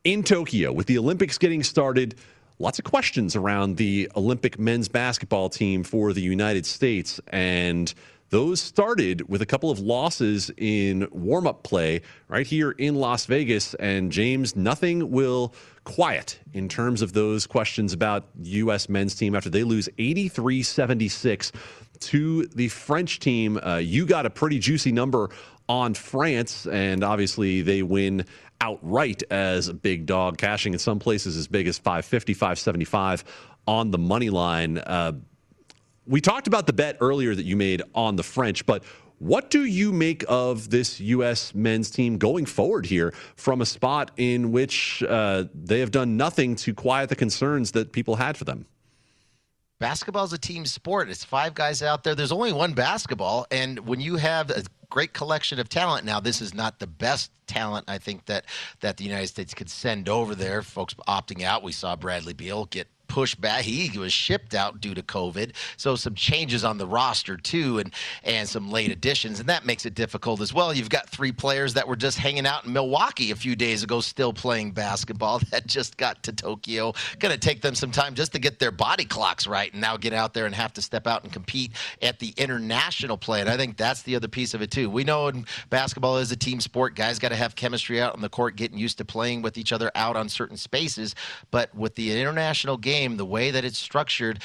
In 0.04 0.24
Tokyo, 0.24 0.72
with 0.72 0.88
the 0.88 0.98
Olympics 0.98 1.38
getting 1.38 1.64
started, 1.64 2.16
lots 2.60 2.80
of 2.80 2.86
questions 2.86 3.36
around 3.36 3.78
the 3.78 4.10
Olympic 4.16 4.58
men's 4.58 4.88
basketball 4.88 5.50
team 5.50 5.84
for 5.84 6.14
the 6.14 6.22
United 6.22 6.66
States. 6.66 7.20
And 7.28 7.94
those 8.30 8.60
started 8.60 9.30
with 9.30 9.42
a 9.42 9.46
couple 9.46 9.72
of 9.72 9.80
losses 9.80 10.52
in 10.58 11.08
warm 11.12 11.48
up 11.48 11.64
play 11.64 12.02
right 12.28 12.46
here 12.46 12.72
in 12.72 12.96
Las 12.96 13.26
Vegas. 13.26 13.74
And 13.76 14.12
James, 14.12 14.56
nothing 14.56 15.12
will 15.12 15.54
quiet 15.84 16.40
in 16.54 16.68
terms 16.68 17.02
of 17.02 17.14
those 17.14 17.48
questions 17.48 17.94
about 17.94 18.28
U.S. 18.44 18.90
men's 18.90 19.16
team 19.16 19.36
after 19.36 19.50
they 19.50 19.64
lose 19.64 19.88
83 19.98 20.64
76 20.64 21.52
to 22.00 22.46
the 22.48 22.68
French 22.68 23.20
team. 23.20 23.58
Uh, 23.58 23.78
you 23.78 24.06
got 24.06 24.26
a 24.26 24.30
pretty 24.30 24.60
juicy 24.60 24.92
number 24.92 25.30
on 25.70 25.94
France, 25.94 26.66
and 26.68 27.04
obviously 27.04 27.62
they 27.62 27.84
win 27.84 28.26
outright 28.62 29.24
as 29.32 29.68
a 29.68 29.74
big 29.74 30.06
dog, 30.06 30.38
cashing 30.38 30.74
in 30.74 30.80
some 30.80 31.00
places 31.00 31.38
as 31.38 31.48
big 31.48 31.68
as 31.68 31.78
550, 31.78 32.34
575 32.34 33.24
on 33.68 33.92
the 33.92 33.98
money 33.98 34.30
line. 34.30 34.78
Uh, 34.78 35.14
we 36.08 36.22
talked 36.22 36.48
about 36.48 36.68
the 36.68 36.74
bet 36.74 36.98
earlier 37.02 37.36
that 37.36 37.46
you 37.46 37.56
made 37.56 37.82
on 37.94 38.16
the 38.16 38.24
French, 38.24 38.66
but 38.66 38.84
what 39.20 39.50
do 39.50 39.64
you 39.64 39.92
make 39.92 40.24
of 40.28 40.70
this 40.70 41.00
U.S. 41.00 41.56
men's 41.56 41.90
team 41.90 42.18
going 42.18 42.46
forward 42.46 42.86
here 42.86 43.14
from 43.36 43.62
a 43.62 43.66
spot 43.66 44.12
in 44.16 44.52
which 44.52 45.02
uh, 45.04 45.46
they 45.56 45.80
have 45.80 45.90
done 45.90 46.18
nothing 46.18 46.56
to 46.58 46.74
quiet 46.74 47.10
the 47.10 47.16
concerns 47.16 47.72
that 47.72 47.92
people 47.92 48.16
had 48.16 48.38
for 48.38 48.44
them? 48.44 48.68
basketball 49.80 50.24
is 50.24 50.34
a 50.34 50.38
team 50.38 50.66
sport. 50.66 51.10
It's 51.10 51.24
five 51.24 51.54
guys 51.54 51.82
out 51.82 52.04
there. 52.04 52.16
There's 52.16 52.32
only 52.32 52.54
one 52.54 52.74
basketball, 52.74 53.46
and 53.52 53.80
when 53.80 54.00
you 54.00 54.16
have 54.18 54.50
a 54.50 54.64
great 54.90 55.14
collection 55.14 55.60
of 55.60 55.70
talent, 55.70 56.06
now 56.06 56.20
this 56.20 56.42
is 56.42 56.54
not 56.54 56.80
the 56.80 56.88
best 56.88 57.32
talent 57.48 57.86
I 57.88 57.98
think 57.98 58.26
that 58.26 58.46
that 58.82 58.98
the 58.98 59.04
United 59.04 59.28
States 59.28 59.54
could 59.54 59.70
send 59.70 60.10
over 60.10 60.36
there. 60.36 60.62
Folks 60.62 60.94
opting 61.08 61.44
out. 61.44 61.64
We 61.64 61.72
saw 61.72 61.96
Bradley 61.96 62.34
Beal 62.34 62.66
get 62.66 62.88
pushed 63.18 63.42
back. 63.42 63.64
He 63.64 63.98
was 63.98 64.14
shipped 64.14 64.54
out 64.54 64.80
due 64.80 64.94
to 64.94 65.02
COVID. 65.02 65.54
So 65.76 65.96
some 65.96 66.14
changes 66.14 66.64
on 66.64 66.78
the 66.78 66.86
roster 66.86 67.36
too, 67.36 67.80
and 67.80 67.92
and 68.24 68.48
some 68.48 68.70
late 68.70 68.92
additions, 68.92 69.40
and 69.40 69.50
that 69.50 69.66
makes 69.66 69.88
it 69.88 69.96
difficult 69.96 70.40
as 70.40 70.54
well. 70.54 70.72
You've 70.72 70.92
got 70.92 71.10
three 71.10 71.32
players 71.32 71.74
that 71.74 71.88
were 71.88 71.96
just 71.96 72.20
hanging 72.20 72.46
out 72.46 72.66
in 72.66 72.74
Milwaukee 72.74 73.32
a 73.32 73.36
few 73.36 73.56
days 73.56 73.82
ago, 73.82 74.02
still 74.02 74.34
playing 74.34 74.72
basketball. 74.72 75.42
That 75.58 75.66
just 75.66 75.98
got 75.98 76.22
to 76.24 76.34
Tokyo. 76.34 76.94
Going 77.20 77.34
to 77.34 77.40
take 77.40 77.62
them 77.62 77.74
some 77.74 77.90
time 77.90 78.14
just 78.16 78.34
to 78.34 78.40
get 78.40 78.60
their 78.60 78.70
body 78.70 79.06
clocks 79.06 79.48
right, 79.48 79.72
and 79.72 79.82
now 79.82 79.98
get 79.98 80.14
out 80.14 80.34
there 80.34 80.46
and 80.46 80.54
have 80.54 80.74
to 80.74 80.82
step 80.82 81.08
out 81.08 81.24
and 81.24 81.32
compete 81.32 81.72
at 82.02 82.20
the 82.20 82.34
international 82.38 83.18
play. 83.18 83.40
And 83.42 83.50
I 83.50 83.56
think 83.56 83.78
that's 83.78 84.04
the 84.04 84.16
other 84.16 84.28
piece 84.28 84.54
of 84.54 84.62
it 84.62 84.70
too. 84.70 84.90
We 84.90 85.04
know 85.04 85.32
basketball 85.70 86.18
is 86.18 86.32
a 86.32 86.36
team 86.36 86.60
sport. 86.60 86.96
Guys 86.96 87.18
got 87.18 87.30
to 87.30 87.36
have 87.36 87.56
chemistry 87.56 88.02
out 88.02 88.14
on 88.14 88.22
the 88.22 88.30
court, 88.30 88.58
getting 88.58 88.78
used 88.78 88.98
to 88.98 89.06
playing 89.06 89.42
with 89.42 89.58
each 89.58 89.72
other 89.72 89.90
out 89.96 90.18
on 90.18 90.28
certain 90.28 90.58
spaces. 90.58 91.16
But 91.50 91.74
with 91.74 91.96
the 91.96 92.20
international 92.20 92.78
game 92.78 93.07
game, 93.08 93.18
the 93.18 93.26
way 93.26 93.52
that 93.52 93.64
it's 93.64 93.78
structured, 93.78 94.40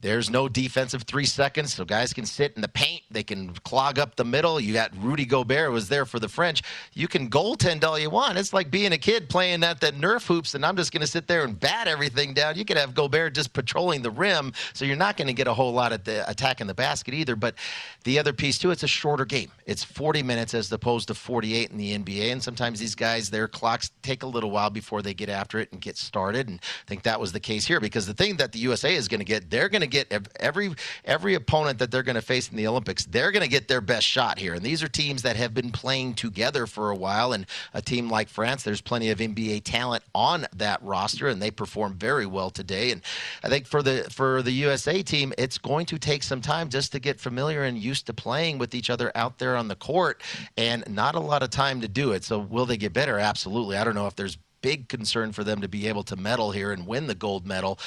there's 0.00 0.30
no 0.30 0.48
defensive 0.48 1.02
three 1.02 1.26
seconds, 1.26 1.74
so 1.74 1.84
guys 1.84 2.14
can 2.14 2.24
sit 2.24 2.54
in 2.56 2.62
the 2.62 2.68
paint. 2.68 3.02
They 3.10 3.22
can 3.22 3.52
clog 3.64 3.98
up 3.98 4.16
the 4.16 4.24
middle. 4.24 4.58
You 4.58 4.72
got 4.72 4.92
Rudy 4.96 5.26
Gobert 5.26 5.70
was 5.72 5.88
there 5.88 6.06
for 6.06 6.18
the 6.18 6.28
French. 6.28 6.62
You 6.94 7.06
can 7.06 7.28
goaltend 7.28 7.84
all 7.84 7.98
you 7.98 8.08
want. 8.08 8.38
It's 8.38 8.54
like 8.54 8.70
being 8.70 8.92
a 8.92 8.98
kid 8.98 9.28
playing 9.28 9.62
at 9.62 9.80
that 9.80 9.94
Nerf 9.94 10.26
hoops, 10.26 10.54
and 10.54 10.64
I'm 10.64 10.76
just 10.76 10.90
going 10.92 11.02
to 11.02 11.06
sit 11.06 11.26
there 11.26 11.44
and 11.44 11.58
bat 11.58 11.86
everything 11.86 12.32
down. 12.32 12.56
You 12.56 12.64
could 12.64 12.78
have 12.78 12.94
Gobert 12.94 13.34
just 13.34 13.52
patrolling 13.52 14.00
the 14.00 14.10
rim, 14.10 14.52
so 14.72 14.86
you're 14.86 14.96
not 14.96 15.18
going 15.18 15.28
to 15.28 15.34
get 15.34 15.46
a 15.46 15.54
whole 15.54 15.72
lot 15.72 15.92
of 15.92 16.04
the 16.04 16.28
attack 16.30 16.62
in 16.62 16.66
the 16.66 16.74
basket 16.74 17.12
either. 17.12 17.36
But 17.36 17.56
the 18.04 18.18
other 18.18 18.32
piece 18.32 18.58
too, 18.58 18.70
it's 18.70 18.82
a 18.82 18.88
shorter 18.88 19.26
game. 19.26 19.50
It's 19.66 19.84
40 19.84 20.22
minutes 20.22 20.54
as 20.54 20.72
opposed 20.72 21.08
to 21.08 21.14
48 21.14 21.70
in 21.70 21.76
the 21.76 21.98
NBA, 21.98 22.32
and 22.32 22.42
sometimes 22.42 22.80
these 22.80 22.94
guys, 22.94 23.28
their 23.28 23.48
clocks 23.48 23.90
take 24.02 24.22
a 24.22 24.26
little 24.26 24.50
while 24.50 24.70
before 24.70 25.02
they 25.02 25.12
get 25.12 25.28
after 25.28 25.58
it 25.58 25.70
and 25.72 25.80
get 25.80 25.98
started. 25.98 26.48
And 26.48 26.58
I 26.58 26.88
think 26.88 27.02
that 27.02 27.20
was 27.20 27.32
the 27.32 27.40
case 27.40 27.66
here 27.66 27.80
because 27.80 28.06
the 28.06 28.14
thing 28.14 28.36
that 28.36 28.52
the 28.52 28.60
USA 28.60 28.94
is 28.94 29.06
going 29.06 29.20
to 29.20 29.24
get, 29.24 29.50
they're 29.50 29.68
going 29.68 29.82
to 29.82 29.89
get 29.90 30.12
every 30.38 30.74
every 31.04 31.34
opponent 31.34 31.78
that 31.78 31.90
they're 31.90 32.02
going 32.02 32.14
to 32.14 32.22
face 32.22 32.48
in 32.48 32.56
the 32.56 32.66
Olympics, 32.66 33.04
they're 33.04 33.32
going 33.32 33.42
to 33.42 33.48
get 33.48 33.68
their 33.68 33.80
best 33.80 34.06
shot 34.06 34.38
here. 34.38 34.54
And 34.54 34.62
these 34.62 34.82
are 34.82 34.88
teams 34.88 35.22
that 35.22 35.36
have 35.36 35.54
been 35.54 35.70
playing 35.70 36.14
together 36.14 36.66
for 36.66 36.90
a 36.90 36.96
while. 36.96 37.32
And 37.32 37.46
a 37.74 37.82
team 37.82 38.08
like 38.08 38.28
France, 38.28 38.62
there's 38.62 38.80
plenty 38.80 39.10
of 39.10 39.18
NBA 39.18 39.64
talent 39.64 40.04
on 40.14 40.46
that 40.56 40.82
roster, 40.82 41.28
and 41.28 41.40
they 41.40 41.50
perform 41.50 41.94
very 41.94 42.26
well 42.26 42.50
today. 42.50 42.92
And 42.92 43.02
I 43.44 43.48
think 43.48 43.66
for 43.66 43.82
the 43.82 44.06
for 44.10 44.42
the 44.42 44.52
USA 44.52 45.02
team, 45.02 45.32
it's 45.38 45.58
going 45.58 45.86
to 45.86 45.98
take 45.98 46.22
some 46.22 46.40
time 46.40 46.68
just 46.68 46.92
to 46.92 47.00
get 47.00 47.20
familiar 47.20 47.64
and 47.64 47.78
used 47.78 48.06
to 48.06 48.14
playing 48.14 48.58
with 48.58 48.74
each 48.74 48.90
other 48.90 49.12
out 49.14 49.38
there 49.38 49.56
on 49.56 49.68
the 49.68 49.76
court, 49.76 50.22
and 50.56 50.84
not 50.88 51.14
a 51.14 51.20
lot 51.20 51.42
of 51.42 51.50
time 51.50 51.80
to 51.80 51.88
do 51.88 52.12
it. 52.12 52.24
So 52.24 52.38
will 52.38 52.66
they 52.66 52.76
get 52.76 52.92
better? 52.92 53.18
Absolutely. 53.18 53.76
I 53.76 53.84
don't 53.84 53.94
know 53.94 54.06
if 54.06 54.16
there's 54.16 54.38
big 54.62 54.88
concern 54.88 55.32
for 55.32 55.44
them 55.44 55.60
to 55.60 55.68
be 55.68 55.88
able 55.88 56.02
to 56.04 56.16
medal 56.16 56.50
here 56.50 56.72
and 56.72 56.86
win 56.86 57.06
the 57.06 57.14
gold 57.14 57.46
medal. 57.46 57.78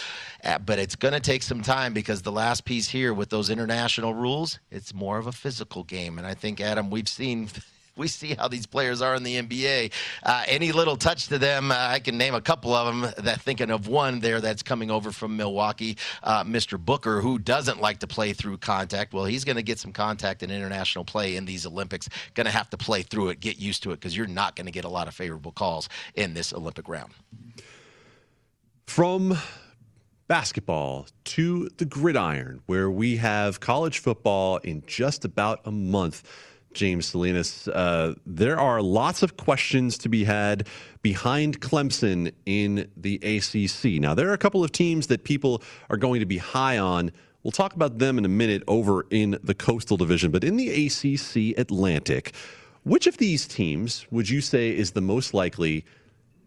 Uh, 0.44 0.60
but 0.60 0.80
it's 0.80 0.96
going 0.96 1.14
to 1.14 1.20
take 1.20 1.44
some 1.44 1.62
time 1.62 1.94
because 1.94 2.22
the 2.22 2.32
last 2.32 2.66
piece 2.66 2.90
here 2.90 3.14
with 3.14 3.30
those 3.30 3.50
international 3.50 4.14
rules, 4.14 4.60
it's 4.72 4.94
more 4.94 5.18
of 5.18 5.28
a 5.28 5.32
physical 5.32 5.84
game. 5.84 6.18
And 6.18 6.28
I 6.28 6.34
think, 6.34 6.62
Adam, 6.62 6.90
we've 6.90 7.08
seen 7.08 7.50
we 7.96 8.08
see 8.08 8.34
how 8.34 8.48
these 8.48 8.66
players 8.66 9.02
are 9.02 9.16
in 9.16 9.24
the 9.24 9.42
NBA. 9.42 9.92
Uh, 10.24 10.44
any 10.48 10.72
little 10.72 10.96
touch 10.96 11.28
to 11.28 11.38
them, 11.38 11.72
uh, 11.72 11.76
I 11.78 12.00
can 12.00 12.18
name 12.18 12.34
a 12.34 12.42
couple 12.42 12.74
of 12.74 12.88
them. 12.88 13.14
That 13.24 13.42
thinking 13.42 13.70
of 13.70 13.88
one 13.88 14.20
there 14.20 14.42
that's 14.42 14.64
coming 14.64 14.90
over 14.90 15.12
from 15.12 15.38
Milwaukee, 15.38 15.98
uh, 16.24 16.44
Mr. 16.44 16.80
Booker, 16.80 17.22
who 17.22 17.38
doesn't 17.38 17.80
like 17.80 18.00
to 18.00 18.08
play 18.08 18.34
through 18.34 18.58
contact. 18.58 19.14
Well, 19.14 19.26
he's 19.26 19.44
going 19.44 19.58
to 19.58 19.64
get 19.64 19.78
some 19.78 19.92
contact 19.92 20.42
in 20.42 20.50
international 20.50 21.06
play 21.06 21.36
in 21.36 21.46
these 21.46 21.66
Olympics. 21.66 22.10
Going 22.34 22.46
to 22.46 22.52
have 22.52 22.70
to 22.72 22.78
play 22.78 23.04
through 23.04 23.30
it, 23.30 23.40
get 23.40 23.60
used 23.60 23.84
to 23.84 23.92
it, 23.92 24.00
because 24.00 24.18
you're 24.18 24.28
not 24.28 24.56
going 24.56 24.66
to 24.66 24.72
get 24.72 24.86
a 24.86 24.90
lot 24.90 25.08
of 25.08 25.14
favorable 25.14 25.52
calls 25.52 25.88
in 26.16 26.34
this 26.34 26.52
Olympic 26.52 26.88
round. 26.90 27.14
From 28.88 29.38
basketball 30.28 31.08
to 31.26 31.70
the 31.78 31.86
gridiron, 31.86 32.62
where 32.66 32.90
we 32.90 33.18
have 33.18 33.60
college 33.60 34.00
football 34.00 34.58
in 34.58 34.84
just 34.88 35.26
about 35.26 35.60
a 35.66 35.72
month. 35.72 36.24
James 36.74 37.08
Salinas. 37.08 37.68
Uh, 37.68 38.16
there 38.26 38.60
are 38.60 38.82
lots 38.82 39.24
of 39.24 39.38
questions 39.38 39.98
to 40.00 40.10
be 40.10 40.24
had 40.24 40.68
behind 41.02 41.62
Clemson 41.62 42.34
in 42.46 42.90
the 42.98 43.16
ACC. 43.18 44.02
Now, 44.02 44.14
there 44.14 44.30
are 44.30 44.34
a 44.34 44.38
couple 44.38 44.64
of 44.64 44.72
teams 44.72 45.08
that 45.08 45.24
people 45.24 45.62
are 45.90 45.98
going 45.98 46.20
to 46.20 46.26
be 46.26 46.38
high 46.38 46.78
on. 46.78 47.12
We'll 47.44 47.52
talk 47.52 47.74
about 47.74 48.00
them 48.00 48.18
in 48.18 48.26
a 48.26 48.30
minute 48.30 48.64
over 48.68 49.06
in 49.10 49.38
the 49.44 49.54
Coastal 49.54 49.98
Division, 49.98 50.32
but 50.32 50.44
in 50.44 50.58
the 50.58 50.88
ACC 50.88 51.58
Atlantic, 51.60 52.34
which 52.84 53.08
of 53.08 53.18
these 53.18 53.48
teams 53.48 54.06
would 54.12 54.30
you 54.30 54.42
say 54.42 54.76
is 54.76 54.92
the 54.92 55.02
most 55.02 55.34
likely 55.34 55.86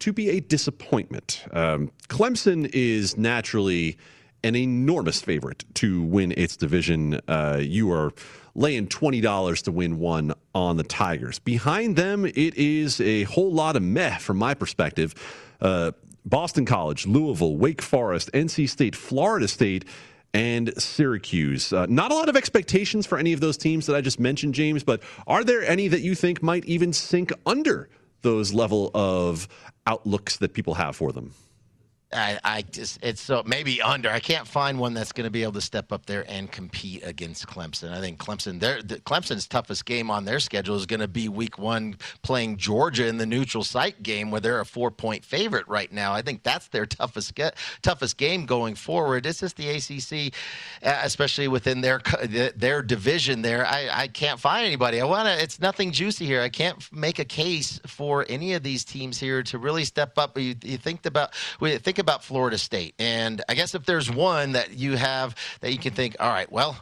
to 0.01 0.13
be 0.13 0.31
a 0.31 0.41
disappointment? 0.41 1.45
Um, 1.53 1.91
Clemson 2.09 2.71
is 2.73 3.17
naturally 3.17 3.97
an 4.45 4.57
enormous 4.57 5.21
favorite 5.21 5.65
to 5.75 6.03
win 6.03 6.33
its 6.37 6.57
division. 6.57 7.21
Uh, 7.29 7.59
you 7.61 7.91
are 7.93 8.13
laying 8.55 8.89
$20 8.89 9.63
to 9.63 9.73
win 9.73 9.99
one 9.99 10.33
on 10.55 10.77
the 10.77 10.83
Tigers. 10.83 11.39
Behind 11.39 11.97
them, 11.97 12.25
it 12.25 12.55
is 12.57 13.01
a 13.01 13.25
whole 13.25 13.53
lot 13.53 13.77
of 13.77 13.83
meh 13.83 14.17
from 14.19 14.39
my 14.39 14.55
perspective. 14.55 15.15
Uh, 15.61 15.93
Boston 16.25 16.65
College, 16.65 17.07
Louisville, 17.07 17.57
Wake 17.57 17.83
Forest, 17.83 18.31
NC 18.33 18.69
State, 18.69 18.97
Florida 18.97 19.47
State, 19.47 19.85
and 20.35 20.73
Syracuse. 20.81 21.73
Uh, 21.73 21.87
not 21.89 22.11
a 22.11 22.15
lot 22.15 22.29
of 22.29 22.37
expectations 22.37 23.07
for 23.07 23.17
any 23.17 23.33
of 23.33 23.41
those 23.41 23.57
teams 23.57 23.87
that 23.87 23.97
I 23.97 24.01
just 24.01 24.19
mentioned, 24.19 24.55
James, 24.55 24.83
but 24.83 25.03
are 25.27 25.45
there 25.45 25.63
any 25.63 25.89
that 25.89 26.01
you 26.01 26.15
think 26.15 26.43
might 26.43 26.65
even 26.65 26.93
sink 26.93 27.33
under 27.47 27.89
those 28.23 28.53
level 28.53 28.91
of 28.93 29.49
outlooks 29.87 30.37
that 30.39 30.53
people 30.53 30.75
have 30.75 30.97
for 30.97 31.13
them? 31.13 31.33
I, 32.17 32.39
I 32.43 32.63
just 32.63 32.99
it's 33.03 33.21
so 33.21 33.43
maybe 33.45 33.83
under. 33.83 34.09
I 34.11 34.21
can't 34.21 34.47
find 34.47 34.79
one 34.79 34.95
that's 34.95 35.13
going 35.13 35.27
to 35.27 35.31
be 35.31 35.43
able 35.43 35.53
to 35.53 35.61
step 35.61 35.93
up 35.93 36.07
there 36.07 36.25
and 36.29 36.51
compete 36.51 37.03
against 37.05 37.47
Clemson. 37.47 37.93
I 37.93 38.01
think 38.01 38.19
Clemson, 38.19 38.59
their 38.59 38.83
the, 38.83 38.97
Clemson's 39.01 39.47
toughest 39.47 39.85
game 39.85 40.11
on 40.11 40.25
their 40.25 40.41
schedule 40.41 40.77
is 40.77 40.87
going 40.87 41.01
to 41.01 41.09
be 41.09 41.29
Week 41.29 41.59
One 41.59 41.97
playing 42.23 42.57
Georgia 42.57 43.07
in 43.07 43.19
the 43.19 43.27
neutral 43.27 43.63
site 43.63 44.03
game, 44.03 44.31
where 44.31 44.41
they're 44.41 44.61
a 44.61 44.67
four 44.67 44.91
point 44.91 45.25
favorite 45.25 45.69
right 45.69 45.93
now. 45.93 46.13
I 46.13 46.23
think 46.23 46.43
that's 46.43 46.69
their 46.69 46.87
toughest 46.87 47.35
get, 47.35 47.57
toughest 47.83 48.17
game 48.17 48.47
going 48.47 48.75
forward. 48.75 49.27
It's 49.27 49.41
just 49.41 49.57
the 49.57 49.69
ACC, 49.69 50.33
especially 50.83 51.49
within 51.49 51.83
their 51.83 52.01
their 52.57 52.83
division. 52.83 53.43
There, 53.43 53.67
I, 53.67 53.89
I 53.93 54.09
can't 54.09 54.41
find 54.41 54.67
anybody. 54.67 55.01
I 55.01 55.05
want 55.05 55.29
to. 55.29 55.43
It's 55.43 55.61
nothing 55.61 55.93
juicy 55.93 56.25
here. 56.25 56.41
I 56.41 56.49
can't 56.49 56.77
make 56.93 57.19
a 57.19 57.25
case 57.25 57.79
for 57.87 58.25
any 58.29 58.55
of 58.55 58.63
these 58.63 58.85
teams 58.85 59.21
here 59.21 59.43
to 59.43 59.59
really 59.59 59.85
step 59.85 60.17
up. 60.17 60.39
You, 60.39 60.55
you 60.63 60.79
think 60.79 61.05
about 61.05 61.35
we 61.61 61.77
think 61.77 61.99
about 61.99 62.06
Florida 62.23 62.59
State, 62.59 62.95
and 62.99 63.43
I 63.49 63.55
guess 63.55 63.75
if 63.75 63.85
there's 63.85 64.11
one 64.11 64.53
that 64.53 64.75
you 64.75 64.97
have 64.97 65.35
that 65.61 65.73
you 65.73 65.79
can 65.79 65.93
think, 65.93 66.17
all 66.21 66.31
right, 66.31 66.51
well, 66.51 66.77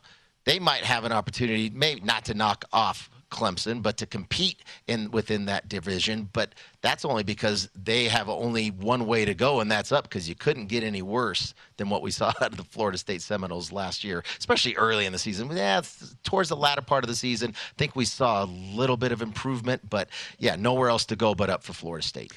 they 0.44 0.58
might 0.58 0.84
have 0.84 1.04
an 1.04 1.12
opportunity, 1.12 1.70
maybe 1.70 2.00
not 2.02 2.26
to 2.26 2.34
knock 2.34 2.64
off 2.72 3.10
Clemson, 3.34 3.82
but 3.82 3.96
to 3.96 4.06
compete 4.06 4.58
in 4.86 5.10
within 5.10 5.46
that 5.46 5.68
division. 5.68 6.28
But 6.32 6.54
that's 6.82 7.04
only 7.04 7.24
because 7.24 7.68
they 7.74 8.04
have 8.04 8.28
only 8.28 8.68
one 8.70 9.06
way 9.06 9.24
to 9.24 9.34
go, 9.34 9.60
and 9.60 9.70
that's 9.70 9.90
up. 9.90 10.04
Because 10.04 10.28
you 10.28 10.36
couldn't 10.36 10.66
get 10.66 10.84
any 10.84 11.02
worse 11.02 11.52
than 11.76 11.90
what 11.90 12.00
we 12.00 12.10
saw 12.12 12.28
out 12.40 12.52
of 12.52 12.56
the 12.56 12.64
Florida 12.64 12.96
State 12.96 13.22
Seminoles 13.22 13.72
last 13.72 14.04
year, 14.04 14.22
especially 14.38 14.76
early 14.76 15.04
in 15.04 15.12
the 15.12 15.18
season. 15.18 15.50
Yeah, 15.50 15.82
towards 16.22 16.48
the 16.48 16.56
latter 16.56 16.82
part 16.82 17.02
of 17.02 17.08
the 17.08 17.16
season, 17.16 17.54
I 17.56 17.74
think 17.76 17.96
we 17.96 18.04
saw 18.04 18.44
a 18.44 18.46
little 18.46 18.96
bit 18.96 19.10
of 19.10 19.20
improvement, 19.20 19.90
but 19.90 20.08
yeah, 20.38 20.56
nowhere 20.56 20.88
else 20.88 21.04
to 21.06 21.16
go 21.16 21.34
but 21.34 21.50
up 21.50 21.64
for 21.64 21.72
Florida 21.72 22.06
State. 22.06 22.32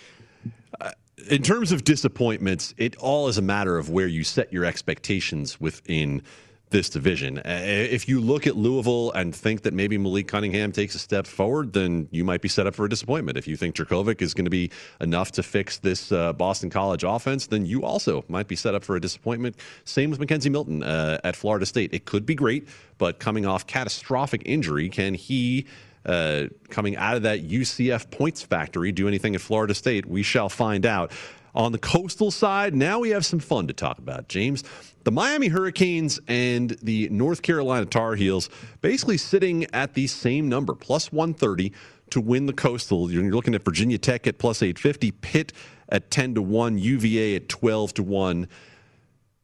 Uh, 0.81 0.91
in 1.29 1.41
terms 1.41 1.71
of 1.71 1.83
disappointments, 1.83 2.73
it 2.77 2.95
all 2.97 3.27
is 3.27 3.37
a 3.37 3.41
matter 3.41 3.77
of 3.77 3.89
where 3.89 4.07
you 4.07 4.23
set 4.23 4.53
your 4.53 4.65
expectations 4.65 5.59
within 5.59 6.21
this 6.69 6.89
division. 6.89 7.41
If 7.45 8.09
you 8.09 8.19
look 8.19 8.45
at 8.45 8.57
Louisville 8.57 9.13
and 9.13 9.33
think 9.33 9.61
that 9.61 9.73
maybe 9.73 9.97
Malik 9.97 10.27
Cunningham 10.27 10.73
takes 10.73 10.95
a 10.95 10.99
step 10.99 11.25
forward, 11.25 11.71
then 11.71 12.09
you 12.11 12.25
might 12.25 12.41
be 12.41 12.49
set 12.49 12.67
up 12.67 12.75
for 12.75 12.83
a 12.83 12.89
disappointment. 12.89 13.37
If 13.37 13.47
you 13.47 13.55
think 13.55 13.75
Jurkovec 13.75 14.21
is 14.21 14.33
going 14.33 14.45
to 14.45 14.51
be 14.51 14.69
enough 14.99 15.31
to 15.33 15.43
fix 15.43 15.77
this 15.77 16.11
uh, 16.11 16.33
Boston 16.33 16.69
College 16.69 17.05
offense, 17.05 17.47
then 17.47 17.65
you 17.65 17.83
also 17.83 18.25
might 18.27 18.49
be 18.49 18.57
set 18.57 18.75
up 18.75 18.83
for 18.83 18.97
a 18.97 19.01
disappointment. 19.01 19.55
Same 19.85 20.09
with 20.09 20.19
McKenzie 20.19 20.51
Milton 20.51 20.83
uh, 20.83 21.19
at 21.23 21.37
Florida 21.37 21.65
State. 21.65 21.93
It 21.93 22.03
could 22.03 22.25
be 22.25 22.35
great, 22.35 22.67
but 22.97 23.19
coming 23.19 23.45
off 23.45 23.65
catastrophic 23.65 24.41
injury, 24.45 24.89
can 24.89 25.13
he 25.13 25.65
uh, 26.07 26.47
coming 26.69 26.95
out 26.95 27.15
of 27.15 27.23
that 27.23 27.47
UCF 27.47 28.09
points 28.09 28.41
factory 28.41 28.91
do 28.91 29.07
anything 29.07 29.35
at 29.35 29.41
Florida 29.41 29.73
State? 29.73 30.05
We 30.05 30.23
shall 30.23 30.49
find 30.49 30.85
out. 30.85 31.11
On 31.55 31.71
the 31.71 31.79
coastal 31.79 32.29
side, 32.29 32.75
now 32.75 32.99
we 32.99 33.09
have 33.09 33.25
some 33.25 33.39
fun 33.39 33.65
to 33.67 33.73
talk 33.73 33.97
about, 33.97 34.27
James. 34.29 34.63
The 35.05 35.11
Miami 35.11 35.47
Hurricanes 35.47 36.19
and 36.27 36.71
the 36.83 37.09
North 37.09 37.41
Carolina 37.41 37.85
Tar 37.85 38.13
Heels 38.13 38.49
basically 38.81 39.17
sitting 39.17 39.65
at 39.73 39.95
the 39.95 40.05
same 40.05 40.49
number, 40.49 40.75
plus 40.75 41.11
130 41.11 41.73
to 42.11 42.21
win 42.21 42.45
the 42.45 42.53
coastal. 42.53 43.11
You're 43.11 43.31
looking 43.31 43.55
at 43.55 43.65
Virginia 43.65 43.97
Tech 43.97 44.27
at 44.27 44.37
plus 44.37 44.61
850, 44.61 45.11
Pitt 45.13 45.53
at 45.89 46.11
10 46.11 46.35
to 46.35 46.41
1, 46.41 46.77
UVA 46.77 47.35
at 47.37 47.49
12 47.49 47.93
to 47.95 48.03
1. 48.03 48.47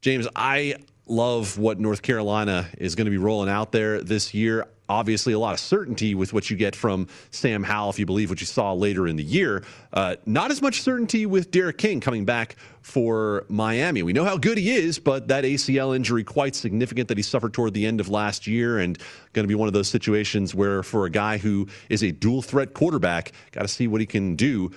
James, 0.02 0.28
I 0.36 0.76
love 1.08 1.58
what 1.58 1.80
North 1.80 2.02
Carolina 2.02 2.68
is 2.78 2.96
going 2.96 3.06
to 3.06 3.12
be 3.12 3.18
rolling 3.18 3.50
out 3.50 3.72
there 3.72 4.02
this 4.02 4.34
year. 4.34 4.68
Obviously, 4.90 5.32
a 5.32 5.40
lot 5.40 5.54
of 5.54 5.60
certainty 5.60 6.14
with 6.14 6.34
what 6.34 6.50
you 6.50 6.58
get 6.58 6.76
from 6.76 7.08
Sam 7.32 7.64
Howell, 7.64 7.92
if 7.92 8.00
you 8.00 8.06
believe 8.06 8.30
what 8.30 8.42
you 8.42 8.46
saw 8.46 8.74
later 8.74 9.08
in 9.08 9.16
the 9.16 9.24
year. 9.24 9.64
Uh, 9.94 10.18
not 10.26 10.52
as 10.52 10.62
much 10.62 10.82
certainty 10.82 11.26
with 11.26 11.52
D'Eriq 11.52 11.78
King 11.78 12.02
coming 12.02 12.26
back 12.26 12.58
for 12.82 13.46
Miami. 13.48 14.04
We 14.04 14.12
know 14.12 14.26
how 14.26 14.38
good 14.38 14.58
he 14.58 14.72
is, 14.72 15.00
but 15.00 15.30
that 15.30 15.46
ACL 15.46 15.96
injury 15.96 16.26
quite 16.26 16.54
significant 16.54 17.08
that 17.08 17.18
he 17.18 17.24
suffered 17.24 17.54
toward 17.54 17.74
the 17.74 17.86
end 17.86 18.02
of 18.02 18.10
last 18.10 18.46
year, 18.46 18.80
and 18.80 18.98
going 19.32 19.44
to 19.44 19.48
be 19.48 19.56
one 19.56 19.68
of 19.68 19.74
those 19.74 19.88
situations 19.88 20.54
where, 20.54 20.84
for 20.84 21.06
a 21.06 21.10
guy 21.10 21.38
who 21.38 21.68
is 21.90 22.04
a 22.04 22.12
dual 22.12 22.42
threat 22.42 22.74
quarterback, 22.74 23.32
got 23.52 23.62
to 23.62 23.70
see 23.70 23.88
what 23.88 24.02
he 24.02 24.08
can 24.08 24.36
do. 24.36 24.70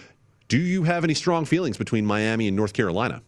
Do 0.49 0.59
you 0.59 0.85
have 0.85 1.03
any 1.03 1.15
strong 1.15 1.45
feelings 1.45 1.77
between 1.77 2.07
Miami 2.07 2.47
and 2.47 2.57
North 2.57 2.73
Carolina? 2.73 3.23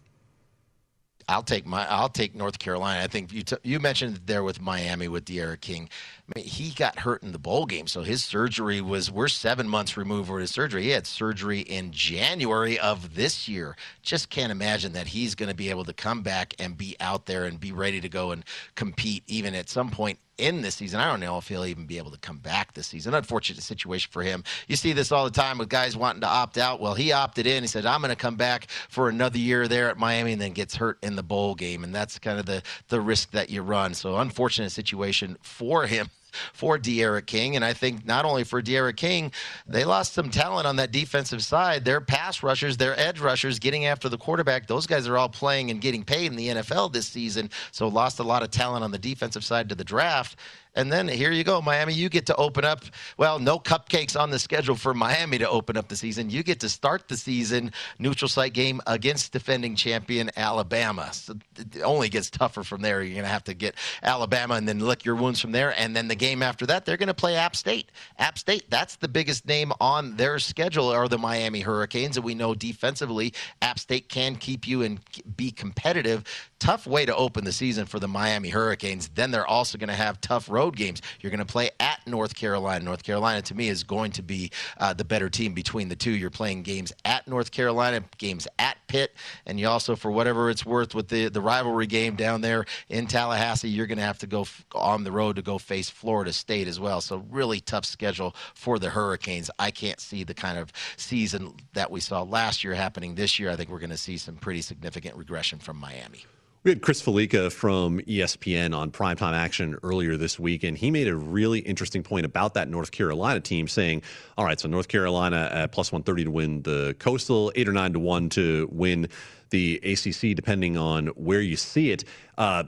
I'll 1.29 1.43
take 1.43 1.65
my 1.65 1.87
I'll 1.87 2.09
take 2.09 2.33
North 2.33 2.57
Carolina. 2.57 3.03
I 3.03 3.07
think 3.07 3.31
you 3.31 3.43
t- 3.43 3.57
you 3.63 3.79
mentioned 3.79 4.21
there 4.25 4.43
with 4.43 4.59
Miami 4.59 5.07
with 5.07 5.25
D'Eriq 5.25 5.61
King. 5.61 5.89
I 6.29 6.39
mean, 6.39 6.47
he 6.47 6.69
got 6.71 6.99
hurt 6.99 7.23
in 7.23 7.31
the 7.31 7.39
bowl 7.39 7.65
game, 7.65 7.87
so 7.87 8.03
his 8.03 8.23
surgery 8.23 8.81
was 8.81 9.09
we're 9.09 9.27
seven 9.27 9.67
months 9.67 9.97
removed 9.97 10.27
from 10.27 10.39
his 10.39 10.51
surgery. 10.51 10.83
He 10.83 10.89
had 10.89 11.07
surgery 11.07 11.61
in 11.61 11.91
January 11.91 12.77
of 12.77 13.15
this 13.15 13.47
year. 13.47 13.75
Just 14.03 14.29
can't 14.29 14.51
imagine 14.51 14.93
that 14.93 15.07
he's 15.07 15.33
going 15.33 15.49
to 15.49 15.55
be 15.55 15.71
able 15.71 15.85
to 15.85 15.93
come 15.93 16.21
back 16.21 16.53
and 16.59 16.77
be 16.77 16.95
out 16.99 17.25
there 17.25 17.45
and 17.45 17.59
be 17.59 17.71
ready 17.71 17.99
to 18.01 18.09
go 18.09 18.29
and 18.29 18.45
compete 18.75 19.23
even 19.25 19.55
at 19.55 19.69
some 19.69 19.89
point 19.89 20.19
in 20.37 20.61
this 20.61 20.75
season. 20.75 20.99
I 20.99 21.09
don't 21.09 21.19
know 21.19 21.37
if 21.37 21.47
he'll 21.47 21.65
even 21.65 21.87
be 21.87 21.97
able 21.97 22.11
to 22.11 22.19
come 22.19 22.37
back 22.37 22.73
this 22.73 22.87
season. 22.87 23.15
Unfortunate 23.15 23.61
situation 23.63 24.09
for 24.11 24.21
him. 24.21 24.43
You 24.67 24.75
see 24.75 24.93
this 24.93 25.11
all 25.11 25.25
the 25.25 25.31
time 25.31 25.57
with 25.57 25.67
guys 25.69 25.97
wanting 25.97 26.21
to 26.21 26.27
opt 26.27 26.57
out. 26.57 26.79
Well, 26.79 26.93
he 26.93 27.11
opted 27.11 27.47
in. 27.47 27.63
He 27.63 27.67
said, 27.67 27.87
I'm 27.87 28.01
going 28.01 28.09
to 28.09 28.15
come 28.15 28.35
back 28.35 28.67
for 28.87 29.09
another 29.09 29.39
year 29.39 29.67
there 29.67 29.89
at 29.89 29.97
Miami 29.97 30.33
and 30.33 30.41
then 30.41 30.53
gets 30.53 30.75
hurt 30.75 30.99
in 31.01 31.15
the 31.15 31.23
bowl 31.23 31.55
game. 31.55 31.83
And 31.83 31.93
that's 31.93 32.19
kind 32.19 32.39
of 32.39 32.45
the, 32.45 32.61
the 32.87 33.01
risk 33.01 33.31
that 33.31 33.49
you 33.49 33.63
run. 33.63 33.93
So, 33.95 34.17
unfortunate 34.17 34.69
situation 34.69 35.37
for 35.41 35.87
him 35.87 36.09
for 36.53 36.77
D'Eriq 36.77 37.25
King. 37.25 37.55
And 37.55 37.65
I 37.65 37.73
think 37.73 38.05
not 38.05 38.25
only 38.25 38.43
for 38.43 38.61
D'Eriq 38.61 38.97
King, 38.97 39.31
they 39.67 39.85
lost 39.85 40.13
some 40.13 40.29
talent 40.29 40.67
on 40.67 40.75
that 40.77 40.91
defensive 40.91 41.43
side. 41.43 41.85
Their 41.85 42.01
pass 42.01 42.43
rushers, 42.43 42.77
their 42.77 42.99
edge 42.99 43.19
rushers 43.19 43.59
getting 43.59 43.85
after 43.85 44.09
the 44.09 44.17
quarterback, 44.17 44.67
those 44.67 44.87
guys 44.87 45.07
are 45.07 45.17
all 45.17 45.29
playing 45.29 45.71
and 45.71 45.81
getting 45.81 46.03
paid 46.03 46.31
in 46.31 46.35
the 46.35 46.47
NFL 46.47 46.93
this 46.93 47.07
season. 47.07 47.49
So 47.71 47.87
lost 47.87 48.19
a 48.19 48.23
lot 48.23 48.43
of 48.43 48.51
talent 48.51 48.83
on 48.83 48.91
the 48.91 48.97
defensive 48.97 49.43
side 49.43 49.69
to 49.69 49.75
the 49.75 49.83
draft. 49.83 50.37
And 50.75 50.91
then 50.91 51.07
here 51.07 51.31
you 51.31 51.43
go, 51.43 51.61
Miami. 51.61 51.93
You 51.93 52.09
get 52.09 52.27
to 52.27 52.35
open 52.35 52.63
up. 52.63 52.83
Well, 53.17 53.39
no 53.39 53.57
cupcakes 53.57 54.19
on 54.19 54.29
the 54.29 54.37
schedule 54.37 54.75
for 54.75 54.93
Miami 54.93 55.39
to 55.39 55.49
open 55.49 55.75
up 55.77 55.89
the 55.89 55.95
season. 55.95 56.29
You 56.29 56.43
get 56.43 56.59
to 56.59 56.69
start 56.69 57.07
the 57.07 57.17
season 57.17 57.71
neutral 57.97 58.29
site 58.29 58.53
game 58.53 58.79
against 58.85 59.33
defending 59.33 59.75
champion 59.75 60.29
Alabama. 60.37 61.09
So 61.11 61.35
it 61.57 61.81
only 61.81 62.07
gets 62.07 62.29
tougher 62.29 62.63
from 62.63 62.81
there. 62.81 63.01
You're 63.01 63.15
going 63.15 63.23
to 63.23 63.31
have 63.31 63.43
to 63.45 63.55
get 63.55 63.75
Alabama 64.03 64.55
and 64.55 64.67
then 64.67 64.79
lick 64.79 65.05
your 65.05 65.15
wounds 65.15 65.41
from 65.41 65.51
there. 65.51 65.77
And 65.77 65.95
then 65.95 66.07
the 66.07 66.15
game 66.15 66.43
after 66.43 66.67
that, 66.67 66.85
they're 66.85 66.97
going 66.97 67.07
to 67.07 67.15
play 67.15 67.35
App 67.35 67.55
State. 67.55 67.91
App 68.19 68.37
State, 68.37 68.69
that's 68.69 68.95
the 68.97 69.07
biggest 69.07 69.47
name 69.47 69.73
on 69.81 70.17
their 70.17 70.37
schedule 70.37 70.89
are 70.89 71.07
the 71.07 71.17
Miami 71.17 71.61
Hurricanes. 71.61 72.15
And 72.15 72.23
we 72.23 72.35
know 72.35 72.53
defensively, 72.53 73.33
App 73.63 73.79
State 73.79 74.07
can 74.07 74.35
keep 74.35 74.67
you 74.67 74.83
and 74.83 74.99
be 75.35 75.49
competitive. 75.49 76.23
Tough 76.59 76.85
way 76.85 77.05
to 77.05 77.15
open 77.15 77.43
the 77.43 77.51
season 77.51 77.87
for 77.87 77.99
the 77.99 78.07
Miami 78.07 78.49
Hurricanes. 78.49 79.09
Then 79.09 79.31
they're 79.31 79.47
also 79.47 79.77
going 79.77 79.89
to 79.89 79.95
have 79.95 80.21
tough 80.21 80.47
road 80.47 80.58
games. 80.67 81.01
You're 81.21 81.31
going 81.31 81.39
to 81.39 81.45
play 81.45 81.69
at 81.79 82.05
North 82.05 82.35
Carolina. 82.35 82.83
North 82.83 83.03
Carolina, 83.03 83.41
to 83.43 83.55
me, 83.55 83.69
is 83.69 83.83
going 83.83 84.11
to 84.11 84.21
be 84.21 84.51
uh, 84.77 84.93
the 84.93 85.05
better 85.05 85.29
team 85.29 85.53
between 85.53 85.87
the 85.89 85.95
two. 85.95 86.11
You're 86.11 86.29
playing 86.29 86.63
games 86.63 86.91
at 87.05 87.27
North 87.27 87.51
Carolina, 87.51 88.03
games 88.17 88.47
at 88.57 88.77
Pitt, 88.87 89.15
and 89.45 89.59
you 89.59 89.67
also, 89.67 89.95
for 89.95 90.11
whatever 90.11 90.49
it's 90.49 90.65
worth, 90.65 90.93
with 90.93 91.07
the, 91.07 91.29
the 91.29 91.41
rivalry 91.41 91.87
game 91.87 92.15
down 92.15 92.41
there 92.41 92.65
in 92.89 93.07
Tallahassee, 93.07 93.69
you're 93.69 93.87
going 93.87 93.97
to 93.97 94.03
have 94.03 94.19
to 94.19 94.27
go 94.27 94.41
f- 94.41 94.65
on 94.75 95.03
the 95.03 95.11
road 95.11 95.35
to 95.37 95.41
go 95.41 95.57
face 95.57 95.89
Florida 95.89 96.33
State 96.33 96.67
as 96.67 96.79
well. 96.79 96.99
So, 97.01 97.23
really 97.29 97.59
tough 97.59 97.85
schedule 97.85 98.35
for 98.53 98.79
the 98.79 98.89
Hurricanes. 98.89 99.49
I 99.59 99.71
can't 99.71 99.99
see 99.99 100.23
the 100.23 100.33
kind 100.33 100.57
of 100.57 100.73
season 100.97 101.53
that 101.73 101.91
we 101.91 101.99
saw 101.99 102.23
last 102.23 102.63
year 102.63 102.73
happening 102.73 103.15
this 103.15 103.39
year. 103.39 103.49
I 103.49 103.55
think 103.55 103.69
we're 103.69 103.79
going 103.79 103.89
to 103.91 103.97
see 103.97 104.17
some 104.17 104.35
pretty 104.35 104.61
significant 104.61 105.15
regression 105.15 105.59
from 105.59 105.77
Miami. 105.77 106.25
We 106.61 106.71
had 106.71 106.81
Chris 106.81 107.01
Fallica 107.01 107.49
from 107.49 108.01
ESPN 108.01 108.75
on 108.75 108.91
primetime 108.91 109.31
action 109.31 109.77
earlier 109.81 110.17
this 110.17 110.37
week, 110.37 110.65
and 110.65 110.77
he 110.77 110.91
made 110.91 111.07
a 111.07 111.15
really 111.15 111.59
interesting 111.59 112.03
point 112.03 112.25
about 112.25 112.53
that 112.55 112.67
North 112.67 112.91
Carolina 112.91 113.39
team, 113.39 113.65
saying, 113.69 114.01
"All 114.37 114.43
right, 114.43 114.59
so 114.59 114.67
North 114.67 114.89
Carolina 114.89 115.49
at 115.53 115.71
plus 115.71 115.93
one 115.93 116.03
thirty 116.03 116.25
to 116.25 116.31
win 116.31 116.61
the 116.63 116.97
Coastal, 116.99 117.49
eight 117.55 117.69
or 117.69 117.71
nine 117.71 117.93
to 117.93 117.99
one 117.99 118.27
to 118.31 118.67
win 118.73 119.07
the 119.51 119.79
ACC, 119.83 120.35
depending 120.35 120.75
on 120.75 121.07
where 121.07 121.39
you 121.39 121.55
see 121.55 121.91
it." 121.91 122.03
Uh, 122.37 122.65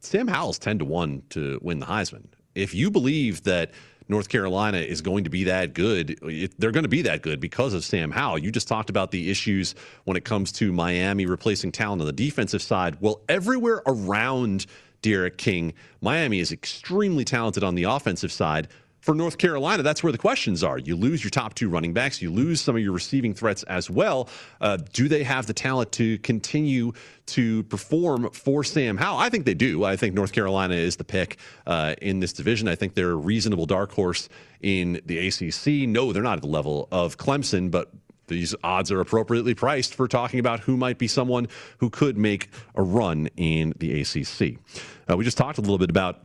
Sam 0.00 0.26
Howell's 0.26 0.58
ten 0.58 0.80
to 0.80 0.84
one 0.84 1.22
to 1.30 1.60
win 1.62 1.78
the 1.78 1.86
Heisman. 1.86 2.24
If 2.56 2.74
you 2.74 2.90
believe 2.90 3.44
that 3.44 3.70
North 4.12 4.28
Carolina 4.28 4.76
is 4.76 5.00
going 5.00 5.24
to 5.24 5.30
be 5.30 5.44
that 5.44 5.72
good. 5.72 6.18
They're 6.58 6.70
going 6.70 6.84
to 6.84 6.88
be 6.88 7.00
that 7.02 7.22
good 7.22 7.40
because 7.40 7.72
of 7.72 7.82
Sam 7.82 8.10
Howell. 8.10 8.38
You 8.38 8.52
just 8.52 8.68
talked 8.68 8.90
about 8.90 9.10
the 9.10 9.30
issues 9.30 9.74
when 10.04 10.18
it 10.18 10.24
comes 10.24 10.52
to 10.52 10.70
Miami 10.70 11.24
replacing 11.24 11.72
talent 11.72 12.02
on 12.02 12.06
the 12.06 12.12
defensive 12.12 12.60
side. 12.60 12.98
Well, 13.00 13.22
everywhere 13.28 13.80
around 13.86 14.66
D'Eriq 15.00 15.38
King, 15.38 15.72
Miami 16.02 16.40
is 16.40 16.52
extremely 16.52 17.24
talented 17.24 17.64
on 17.64 17.74
the 17.74 17.84
offensive 17.84 18.30
side 18.30 18.68
for 19.02 19.14
North 19.14 19.36
Carolina, 19.36 19.82
that's 19.82 20.02
where 20.02 20.12
the 20.12 20.18
questions 20.18 20.62
are. 20.62 20.78
You 20.78 20.96
lose 20.96 21.22
your 21.22 21.30
top 21.30 21.54
two 21.54 21.68
running 21.68 21.92
backs, 21.92 22.22
you 22.22 22.30
lose 22.30 22.60
some 22.60 22.76
of 22.76 22.82
your 22.82 22.92
receiving 22.92 23.34
threats 23.34 23.64
as 23.64 23.90
well. 23.90 24.28
Uh, 24.60 24.78
do 24.92 25.08
they 25.08 25.24
have 25.24 25.46
the 25.46 25.52
talent 25.52 25.90
to 25.92 26.18
continue 26.18 26.92
to 27.26 27.64
perform 27.64 28.30
for 28.30 28.62
Sam 28.62 28.96
Howell? 28.96 29.18
I 29.18 29.28
think 29.28 29.44
they 29.44 29.54
do. 29.54 29.84
I 29.84 29.96
think 29.96 30.14
North 30.14 30.32
Carolina 30.32 30.76
is 30.76 30.96
the 30.96 31.04
pick 31.04 31.36
uh, 31.66 31.96
in 32.00 32.20
this 32.20 32.32
division. 32.32 32.68
I 32.68 32.76
think 32.76 32.94
they're 32.94 33.10
a 33.10 33.16
reasonable 33.16 33.66
dark 33.66 33.92
horse 33.92 34.28
in 34.60 35.00
the 35.04 35.28
ACC. 35.28 35.88
No, 35.88 36.12
they're 36.12 36.22
not 36.22 36.36
at 36.38 36.42
the 36.42 36.48
level 36.48 36.88
of 36.92 37.18
Clemson, 37.18 37.72
but 37.72 37.90
these 38.28 38.54
odds 38.62 38.92
are 38.92 39.00
appropriately 39.00 39.54
priced 39.54 39.96
for 39.96 40.06
talking 40.06 40.38
about 40.38 40.60
who 40.60 40.76
might 40.76 40.98
be 40.98 41.08
someone 41.08 41.48
who 41.78 41.90
could 41.90 42.16
make 42.16 42.48
a 42.76 42.82
run 42.82 43.28
in 43.36 43.74
the 43.78 44.00
ACC. 44.00 44.58
Uh, 45.10 45.16
we 45.16 45.24
just 45.24 45.36
talked 45.36 45.58
a 45.58 45.60
little 45.60 45.78
bit 45.78 45.90
about 45.90 46.20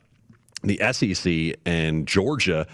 the 0.63 0.79
SEC 0.91 1.59
and 1.65 2.07
Georgia. 2.07 2.67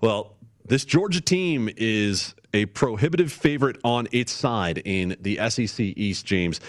Well, 0.00 0.36
this 0.64 0.84
Georgia 0.84 1.20
team 1.20 1.70
is 1.76 2.34
a 2.52 2.66
prohibitive 2.66 3.32
favorite 3.32 3.78
on 3.84 4.08
its 4.12 4.32
side 4.32 4.82
in 4.84 5.16
the 5.20 5.38
SEC 5.48 5.80
East, 5.80 6.26
James. 6.26 6.60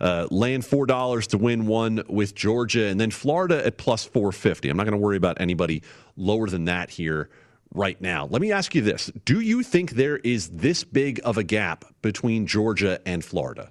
Uh, 0.00 0.26
laying 0.30 0.60
four 0.60 0.86
dollars 0.86 1.28
to 1.28 1.38
win 1.38 1.66
one 1.66 2.02
with 2.08 2.34
Georgia, 2.34 2.86
and 2.86 3.00
then 3.00 3.12
Florida 3.12 3.64
at 3.64 3.76
plus 3.76 4.04
four 4.04 4.32
fifty. 4.32 4.68
I'm 4.68 4.76
not 4.76 4.84
going 4.84 4.98
to 4.98 4.98
worry 4.98 5.16
about 5.16 5.40
anybody 5.40 5.82
lower 6.16 6.48
than 6.48 6.64
that 6.64 6.90
here 6.90 7.30
right 7.72 7.98
now. 8.00 8.26
Let 8.26 8.42
me 8.42 8.50
ask 8.50 8.74
you 8.74 8.82
this: 8.82 9.12
Do 9.24 9.40
you 9.40 9.62
think 9.62 9.92
there 9.92 10.16
is 10.18 10.48
this 10.50 10.82
big 10.82 11.20
of 11.24 11.38
a 11.38 11.44
gap 11.44 11.84
between 12.02 12.46
Georgia 12.46 13.00
and 13.06 13.24
Florida? 13.24 13.70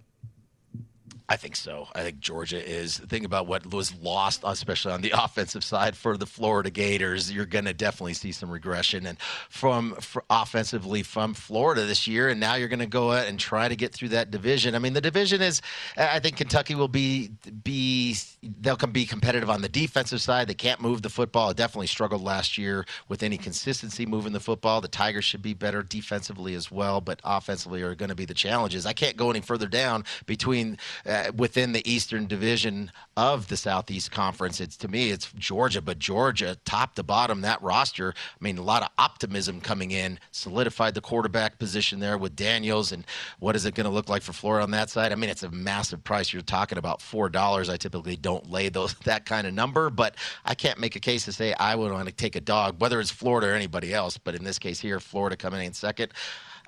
I 1.30 1.38
think 1.38 1.56
so. 1.56 1.88
I 1.96 2.02
think 2.04 2.20
Georgia 2.20 2.64
is. 2.64 2.98
Think 2.98 3.26
about 3.26 3.48
what 3.48 3.72
was 3.72 3.96
lost, 3.96 4.42
especially 4.44 4.92
on 4.92 5.02
the 5.02 5.12
offensive 5.18 5.64
side 5.64 5.96
for 5.96 6.18
the 6.18 6.26
Florida 6.26 6.70
Gators. 6.70 7.32
You're 7.32 7.46
going 7.46 7.66
to 7.66 7.74
definitely 7.74 8.14
see 8.14 8.32
some 8.32 8.52
regression, 8.52 9.06
and 9.06 9.18
from 9.50 9.98
offensively 10.30 11.02
from 11.02 11.34
Florida 11.34 11.86
this 11.86 12.08
year, 12.08 12.30
and 12.30 12.40
now 12.40 12.56
you're 12.56 12.68
going 12.68 12.80
to 12.80 12.86
go 12.86 13.12
out 13.12 13.28
and 13.28 13.40
try 13.40 13.68
to 13.68 13.76
get 13.76 13.94
through 13.94 14.10
that 14.10 14.32
division. 14.32 14.76
I 14.76 14.80
mean, 14.80 14.94
the 14.94 15.02
division 15.02 15.42
is. 15.42 15.62
I 15.98 16.20
think 16.20 16.38
Kentucky 16.38 16.76
will 16.76 16.90
be 16.90 17.32
be 17.64 18.18
they'll 18.62 18.76
be 18.78 19.06
competitive 19.06 19.50
on 19.50 19.62
the 19.62 19.70
defensive 19.70 20.22
side. 20.22 20.48
They 20.48 20.54
can't 20.54 20.82
move 20.82 21.02
the 21.02 21.10
football. 21.10 21.50
It 21.50 21.58
definitely 21.58 21.88
struggled 21.88 22.24
last 22.24 22.58
year 22.58 22.86
with 23.08 23.24
any 23.24 23.38
consistency 23.38 24.06
moving 24.06 24.34
the 24.34 24.40
football. 24.40 24.82
The 24.82 24.88
Tigers 24.88 25.26
should 25.26 25.42
be 25.42 25.54
better 25.54 25.84
defensively 25.84 26.56
as 26.56 26.72
well, 26.72 27.02
but 27.02 27.20
offensively 27.24 27.82
are 27.82 27.96
going 27.96 28.10
to 28.10 28.16
be 28.16 28.26
the 28.26 28.34
challenges. 28.34 28.86
I 28.86 28.94
can't 28.94 29.18
go 29.18 29.30
any 29.30 29.42
further 29.42 29.68
down 29.68 30.06
between. 30.26 30.78
Uh, 31.06 31.32
within 31.36 31.74
the 31.74 31.88
Eastern 31.88 32.26
Division 32.26 32.92
of 33.18 33.48
the 33.48 33.58
Southeast 33.58 34.10
Conference. 34.12 34.60
It's 34.60 34.78
to 34.78 34.88
me, 34.88 35.12
it's 35.12 35.32
Georgia, 35.38 35.82
but 35.82 36.00
Georgia, 36.00 36.58
top 36.66 36.96
to 36.96 37.04
bottom, 37.04 37.42
that 37.42 37.62
roster. 37.62 38.14
I 38.18 38.44
mean, 38.44 38.58
a 38.58 38.64
lot 38.64 38.82
of 38.82 38.90
optimism 38.98 39.62
coming 39.62 39.92
in, 39.92 40.20
solidified 40.32 40.94
the 40.94 41.02
quarterback 41.02 41.60
position 41.60 42.00
there 42.00 42.18
with 42.18 42.36
Daniels, 42.36 42.92
and 42.92 43.06
what 43.40 43.56
is 43.56 43.66
it 43.66 43.76
going 43.76 43.86
to 43.86 43.92
look 43.92 44.10
like 44.10 44.22
for 44.22 44.34
Florida 44.34 44.64
on 44.64 44.72
that 44.72 44.90
side? 44.90 45.12
I 45.12 45.16
mean, 45.16 45.30
it's 45.30 45.44
a 45.44 45.52
massive 45.52 46.04
price. 46.04 46.34
You're 46.34 46.42
talking 46.42 46.78
about 46.78 47.02
four 47.02 47.30
dollars. 47.30 47.70
I 47.70 47.78
typically 47.78 48.16
don't 48.16 48.33
lay 48.42 48.70
those 48.70 48.94
that 49.06 49.26
kind 49.26 49.48
of 49.48 49.54
number, 49.54 49.90
but 49.90 50.16
I 50.46 50.56
can't 50.56 50.80
make 50.80 50.96
a 50.96 51.00
case 51.00 51.26
to 51.26 51.32
say 51.32 51.54
I 51.54 51.76
would 51.76 51.92
want 51.92 52.08
to 52.08 52.14
take 52.14 52.36
a 52.36 52.42
dog, 52.42 52.80
whether 52.80 53.00
it's 53.00 53.12
Florida 53.12 53.48
or 53.48 53.54
anybody 53.54 53.94
else. 53.94 54.18
But 54.18 54.36
in 54.36 54.44
this 54.44 54.60
case 54.60 54.80
here, 54.80 55.00
Florida 55.00 55.36
coming 55.36 55.66
in 55.66 55.74
second. 55.74 56.14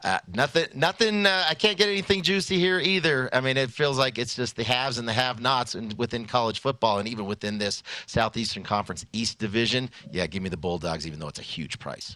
Uh, 0.03 0.19
nothing, 0.27 0.67
nothing. 0.75 1.25
Uh, 1.25 1.45
I 1.49 1.55
can't 1.55 1.77
get 1.77 1.87
anything 1.87 2.21
juicy 2.21 2.59
here 2.59 2.79
either. 2.79 3.29
I 3.33 3.39
mean, 3.39 3.57
it 3.57 3.71
feels 3.71 3.97
like 3.97 4.19
it's 4.19 4.35
just 4.35 4.55
the 4.55 4.63
haves 4.63 4.99
and 4.99 5.07
the 5.07 5.13
have-nots, 5.13 5.73
and 5.73 5.97
within 5.97 6.25
college 6.25 6.59
football, 6.59 6.99
and 6.99 7.07
even 7.07 7.25
within 7.25 7.57
this 7.57 7.81
Southeastern 8.05 8.61
Conference 8.61 9.05
East 9.13 9.39
Division. 9.39 9.89
Yeah, 10.11 10.27
give 10.27 10.43
me 10.43 10.49
the 10.49 10.57
Bulldogs, 10.57 11.07
even 11.07 11.19
though 11.19 11.29
it's 11.29 11.39
a 11.39 11.43
huge 11.43 11.79
price. 11.79 12.13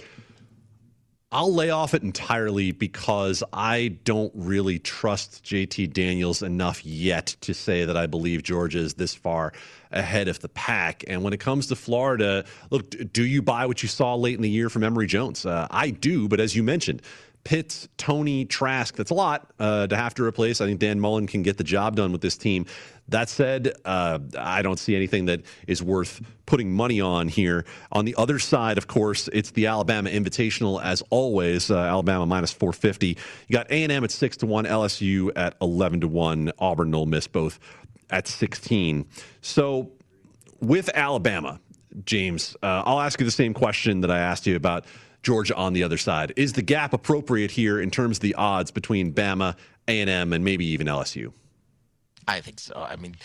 I'll 1.31 1.53
lay 1.53 1.69
off 1.69 1.93
it 1.93 2.01
entirely 2.01 2.71
because 2.71 3.43
I 3.53 3.99
don't 4.03 4.31
really 4.33 4.79
trust 4.79 5.43
JT 5.43 5.93
Daniels 5.93 6.41
enough 6.41 6.83
yet 6.83 7.35
to 7.41 7.53
say 7.53 7.85
that 7.85 7.95
I 7.95 8.07
believe 8.07 8.41
Georgia 8.41 8.79
is 8.79 8.95
this 8.95 9.13
far 9.13 9.53
ahead 9.91 10.27
of 10.27 10.39
the 10.39 10.49
pack. 10.49 11.03
And 11.07 11.23
when 11.23 11.33
it 11.33 11.39
comes 11.39 11.67
to 11.67 11.75
Florida, 11.75 12.45
look, 12.71 12.95
do 13.13 13.23
you 13.23 13.43
buy 13.43 13.67
what 13.67 13.83
you 13.83 13.89
saw 13.89 14.15
late 14.15 14.37
in 14.37 14.41
the 14.41 14.49
year 14.49 14.69
from 14.69 14.83
Emory 14.83 15.05
Jones? 15.05 15.45
Uh, 15.45 15.67
I 15.69 15.91
do, 15.91 16.27
but 16.27 16.39
as 16.39 16.55
you 16.55 16.63
mentioned, 16.63 17.03
Pitts, 17.43 17.88
Toney, 17.97 18.45
Trask. 18.45 18.95
That's 18.95 19.12
a 19.12 19.15
lot 19.15 19.52
uh, 19.60 19.88
to 19.88 19.95
have 19.95 20.13
to 20.15 20.23
replace. 20.23 20.62
I 20.62 20.65
think 20.65 20.80
Dan 20.80 20.99
Mullen 20.99 21.28
can 21.28 21.41
get 21.41 21.58
the 21.58 21.63
job 21.63 21.95
done 21.95 22.12
with 22.12 22.21
this 22.21 22.38
team. 22.38 22.65
That 23.08 23.30
said, 23.30 23.73
uh, 23.86 24.19
I 24.38 24.62
don't 24.62 24.78
see 24.78 24.95
anything 24.95 25.25
that 25.25 25.41
is 25.67 25.82
worth 25.82 26.21
putting 26.45 26.71
money 26.71 27.02
on 27.02 27.28
here. 27.28 27.65
On 27.91 28.06
the 28.06 28.15
other 28.15 28.38
side, 28.38 28.78
of 28.78 28.88
course, 28.88 29.30
it's 29.34 29.52
the 29.52 29.67
Alabama 29.67 30.10
Invitational 30.10 30.84
as 30.84 31.02
always. 31.10 31.71
Uh, 31.71 31.80
Alabama 31.80 32.25
minus 32.25 32.52
450. 32.52 33.08
You 33.08 33.54
got 33.54 33.71
A 33.71 33.84
and 33.84 33.91
M 33.91 34.04
at 34.04 34.12
six 34.12 34.38
to 34.38 34.45
one, 34.45 34.65
LSU 34.65 35.32
at 35.36 35.56
11 35.62 36.02
to 36.02 36.08
one, 36.08 36.52
Auburn, 36.60 36.93
Ole 36.93 37.08
Miss 37.08 37.28
both 37.28 37.60
at 38.10 38.28
16. 38.28 39.08
So 39.41 39.91
with 40.60 40.89
Alabama, 40.93 41.60
James, 42.06 42.56
uh, 42.62 42.84
I'll 42.86 42.99
ask 42.99 43.19
you 43.19 43.25
the 43.25 43.32
same 43.32 43.54
question 43.54 44.02
that 44.02 44.12
I 44.12 44.19
asked 44.19 44.45
you 44.45 44.56
about 44.56 44.86
Georgia 45.23 45.55
on 45.55 45.73
the 45.73 45.84
other 45.84 45.97
side. 45.97 46.34
Is 46.36 46.53
the 46.53 46.62
gap 46.62 46.93
appropriate 46.93 47.51
here 47.51 47.79
in 47.79 47.91
terms 47.91 48.17
of 48.17 48.21
the 48.21 48.36
odds 48.36 48.71
between 48.71 49.13
Bama, 49.13 49.55
A&M, 49.88 50.34
and 50.34 50.43
maybe 50.43 50.65
even 50.65 50.88
LSU? 50.88 51.34
I 52.29 52.41
think 52.41 52.59
so. 52.59 52.75
I 52.75 52.95
mean, 52.95 53.15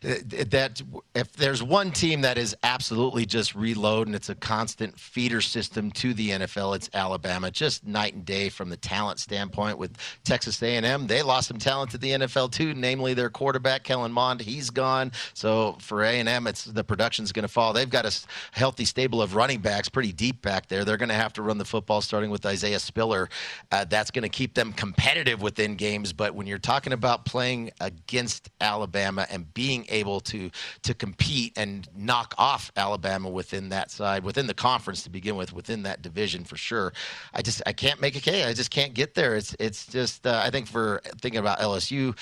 that 0.00 0.80
if 1.14 1.32
there's 1.34 1.62
one 1.62 1.90
team 1.90 2.22
that 2.22 2.38
is 2.38 2.56
absolutely 2.62 3.26
just 3.26 3.54
reload 3.54 4.06
and 4.06 4.16
it's 4.16 4.30
a 4.30 4.34
constant 4.34 4.98
feeder 4.98 5.42
system 5.42 5.90
to 5.92 6.14
the 6.14 6.30
NFL, 6.30 6.74
it's 6.74 6.88
Alabama. 6.94 7.50
Just 7.50 7.86
night 7.86 8.14
and 8.14 8.24
day 8.24 8.48
from 8.48 8.70
the 8.70 8.78
talent 8.78 9.20
standpoint. 9.20 9.76
With 9.76 9.98
Texas 10.24 10.62
A&M, 10.62 11.06
they 11.06 11.20
lost 11.20 11.48
some 11.48 11.58
talent 11.58 11.90
to 11.90 11.98
the 11.98 12.12
NFL 12.12 12.52
too, 12.52 12.72
namely 12.72 13.12
their 13.12 13.28
quarterback 13.28 13.84
Kellen 13.84 14.12
Mond. 14.12 14.40
He's 14.40 14.70
gone. 14.70 15.12
So 15.34 15.76
for 15.80 16.02
A&M, 16.02 16.46
it's 16.46 16.64
the 16.64 16.84
production's 16.84 17.32
going 17.32 17.42
to 17.42 17.48
fall. 17.48 17.74
They've 17.74 17.88
got 17.88 18.06
a 18.06 18.18
healthy 18.52 18.86
stable 18.86 19.20
of 19.20 19.34
running 19.34 19.60
backs, 19.60 19.90
pretty 19.90 20.12
deep 20.12 20.40
back 20.40 20.68
there. 20.68 20.86
They're 20.86 20.96
going 20.96 21.10
to 21.10 21.14
have 21.14 21.34
to 21.34 21.42
run 21.42 21.58
the 21.58 21.66
football, 21.66 22.00
starting 22.00 22.30
with 22.30 22.46
Isaiah 22.46 22.78
Spiller. 22.78 23.28
Uh, 23.70 23.84
that's 23.84 24.10
going 24.10 24.22
to 24.22 24.30
keep 24.30 24.54
them 24.54 24.72
competitive 24.72 25.42
within 25.42 25.76
games. 25.76 26.14
But 26.14 26.34
when 26.34 26.46
you're 26.46 26.56
talking 26.58 26.94
about 26.94 27.26
playing 27.26 27.70
against 27.80 28.48
Alabama 28.60 29.26
and 29.30 29.52
being 29.54 29.86
able 29.88 30.20
to 30.20 30.50
to 30.82 30.94
compete 30.94 31.52
and 31.56 31.88
knock 31.96 32.34
off 32.38 32.70
Alabama 32.76 33.28
within 33.28 33.68
that 33.70 33.90
side, 33.90 34.24
within 34.24 34.46
the 34.46 34.54
conference 34.54 35.02
to 35.02 35.10
begin 35.10 35.36
with, 35.36 35.52
within 35.52 35.82
that 35.82 36.02
division 36.02 36.44
for 36.44 36.56
sure. 36.56 36.92
I 37.32 37.42
just 37.42 37.62
I 37.66 37.72
can't 37.72 38.00
make 38.00 38.16
a 38.16 38.20
case. 38.20 38.56
Just 38.56 38.70
can't 38.70 38.94
get 38.94 39.14
there. 39.14 39.34
It's 39.36 39.56
it's 39.58 39.86
just 39.86 40.26
uh, 40.26 40.40
I 40.44 40.50
think 40.50 40.66
for 40.66 41.00
thinking 41.20 41.40
about 41.40 41.60
LSU 41.60 42.16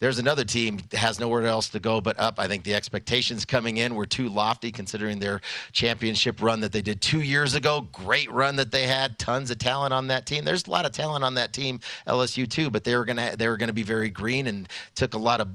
there's 0.00 0.18
another 0.18 0.44
team 0.44 0.78
that 0.90 0.98
has 0.98 1.18
nowhere 1.18 1.46
else 1.46 1.68
to 1.70 1.80
go 1.80 2.00
but 2.00 2.18
up. 2.18 2.38
I 2.38 2.46
think 2.46 2.64
the 2.64 2.74
expectations 2.74 3.44
coming 3.44 3.78
in 3.78 3.94
were 3.94 4.06
too 4.06 4.28
lofty 4.28 4.70
considering 4.70 5.18
their 5.18 5.40
championship 5.72 6.40
run 6.40 6.60
that 6.60 6.72
they 6.72 6.82
did 6.82 7.00
two 7.00 7.20
years 7.20 7.54
ago. 7.54 7.88
Great 7.92 8.30
run 8.30 8.56
that 8.56 8.70
they 8.70 8.86
had. 8.86 9.18
Tons 9.18 9.50
of 9.50 9.58
talent 9.58 9.92
on 9.92 10.06
that 10.08 10.26
team. 10.26 10.44
There's 10.44 10.66
a 10.66 10.70
lot 10.70 10.86
of 10.86 10.92
talent 10.92 11.24
on 11.24 11.34
that 11.34 11.52
team, 11.52 11.80
LSU 12.06 12.48
too, 12.48 12.70
but 12.70 12.84
they 12.84 12.96
were 12.96 13.04
gonna 13.04 13.34
they 13.36 13.48
were 13.48 13.56
gonna 13.56 13.72
be 13.72 13.82
very 13.82 14.10
green 14.10 14.46
and 14.46 14.68
took 14.94 15.14
a 15.14 15.18
lot 15.18 15.40
of 15.40 15.48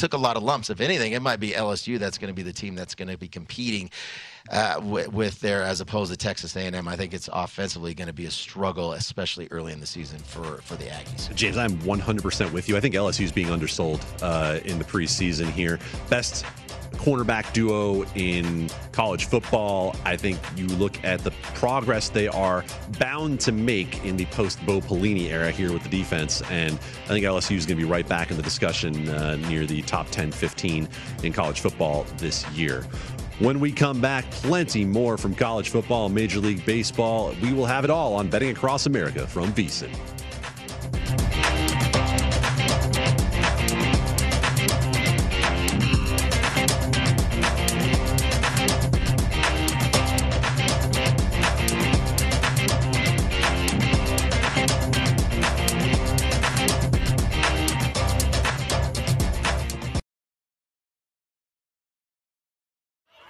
took 0.00 0.14
a 0.14 0.18
lot 0.18 0.36
of 0.36 0.42
lumps. 0.42 0.70
If 0.70 0.80
anything, 0.80 1.12
it 1.12 1.22
might 1.22 1.38
be 1.38 1.50
LSU 1.50 1.98
that's 1.98 2.18
going 2.18 2.28
to 2.28 2.34
be 2.34 2.42
the 2.42 2.52
team 2.52 2.74
that's 2.74 2.94
going 2.94 3.08
to 3.08 3.18
be 3.18 3.28
competing 3.28 3.90
uh, 4.50 4.80
with, 4.82 5.12
with 5.12 5.40
there 5.40 5.62
as 5.62 5.80
opposed 5.80 6.10
to 6.10 6.16
Texas 6.16 6.56
A&M. 6.56 6.88
I 6.88 6.96
think 6.96 7.12
it's 7.12 7.28
offensively 7.32 7.94
going 7.94 8.08
to 8.08 8.14
be 8.14 8.24
a 8.24 8.30
struggle, 8.30 8.94
especially 8.94 9.46
early 9.50 9.72
in 9.72 9.80
the 9.80 9.86
season 9.86 10.18
for 10.18 10.62
for 10.62 10.74
the 10.76 10.86
Aggies. 10.86 11.32
James, 11.34 11.56
I'm 11.56 11.76
100% 11.80 12.52
with 12.52 12.68
you. 12.68 12.76
I 12.76 12.80
think 12.80 12.94
LSU 12.94 13.24
is 13.24 13.32
being 13.32 13.48
undersold 13.48 14.04
uh, 14.22 14.60
in 14.64 14.78
the 14.78 14.84
preseason 14.84 15.50
here. 15.50 15.78
Best 16.08 16.44
cornerback 16.92 17.52
duo 17.52 18.04
in 18.14 18.68
college 18.92 19.26
football. 19.26 19.96
I 20.04 20.16
think 20.16 20.38
you 20.56 20.66
look 20.66 21.02
at 21.04 21.20
the 21.24 21.30
progress 21.54 22.08
they 22.08 22.28
are 22.28 22.64
bound 22.98 23.40
to 23.40 23.52
make 23.52 24.04
in 24.04 24.16
the 24.16 24.26
post 24.26 24.64
Bo 24.66 24.80
Pelini 24.80 25.30
era 25.30 25.50
here 25.50 25.72
with 25.72 25.82
the 25.82 25.88
defense, 25.88 26.42
and 26.50 26.74
I 27.04 27.08
think 27.08 27.24
LSU 27.24 27.56
is 27.56 27.66
going 27.66 27.78
to 27.78 27.84
be 27.84 27.90
right 27.90 28.08
back 28.08 28.30
in 28.30 28.36
the 28.36 28.42
discussion 28.42 29.08
uh, 29.08 29.36
near 29.36 29.66
the 29.66 29.82
top 29.82 30.08
10, 30.10 30.32
15 30.32 30.88
in 31.22 31.32
college 31.32 31.60
football 31.60 32.06
this 32.18 32.48
year. 32.50 32.84
When 33.40 33.58
we 33.58 33.72
come 33.72 34.02
back, 34.02 34.30
plenty 34.30 34.84
more 34.84 35.16
from 35.16 35.34
college 35.34 35.70
football 35.70 36.10
Major 36.10 36.40
League 36.40 36.66
Baseball. 36.66 37.34
We 37.40 37.54
will 37.54 37.64
have 37.64 37.84
it 37.84 37.90
all 37.90 38.12
on 38.14 38.28
Betting 38.28 38.50
Across 38.50 38.84
America 38.84 39.26
from 39.26 39.50
VSIN. 39.54 39.96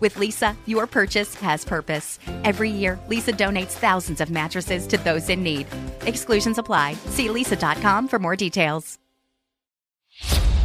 With 0.00 0.14
Leesa, 0.14 0.56
your 0.66 0.86
purchase 0.86 1.34
has 1.36 1.64
purpose. 1.64 2.18
Every 2.44 2.70
year, 2.70 2.98
Leesa 3.08 3.36
donates 3.36 3.72
thousands 3.72 4.20
of 4.20 4.30
mattresses 4.30 4.86
to 4.88 4.98
those 4.98 5.28
in 5.28 5.42
need. 5.42 5.66
Exclusions 6.06 6.58
apply. 6.58 6.94
See 7.06 7.28
leesa.com 7.28 8.08
for 8.08 8.18
more 8.18 8.36
details. 8.36 8.98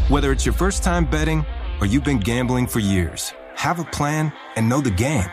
Whether 0.10 0.32
it's 0.32 0.46
your 0.46 0.54
first 0.54 0.84
time 0.84 1.06
betting 1.06 1.46
or 1.80 1.88
you've 1.88 2.04
been 2.04 2.20
gambling 2.20 2.68
for 2.68 2.80
years, 2.80 3.34
have 3.56 3.80
a 3.80 3.86
plan 3.86 4.34
and 4.56 4.68
know 4.68 4.82
the 4.82 4.92
game. 4.92 5.30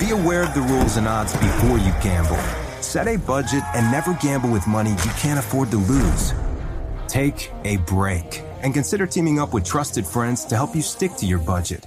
Be 0.00 0.10
aware 0.10 0.42
of 0.42 0.54
the 0.54 0.62
rules 0.62 0.96
and 0.96 1.06
odds 1.06 1.32
before 1.34 1.78
you 1.78 1.92
gamble. 2.02 2.38
Set 2.80 3.06
a 3.06 3.18
budget 3.18 3.62
and 3.74 3.90
never 3.92 4.14
gamble 4.14 4.50
with 4.50 4.66
money 4.66 4.90
you 4.90 5.12
can't 5.18 5.38
afford 5.38 5.70
to 5.70 5.76
lose. 5.76 6.32
Take 7.06 7.52
a 7.64 7.76
break 7.78 8.42
and 8.62 8.72
consider 8.72 9.06
teaming 9.06 9.38
up 9.38 9.52
with 9.52 9.64
trusted 9.64 10.06
friends 10.06 10.44
to 10.46 10.56
help 10.56 10.74
you 10.74 10.82
stick 10.82 11.14
to 11.16 11.26
your 11.26 11.38
budget. 11.38 11.86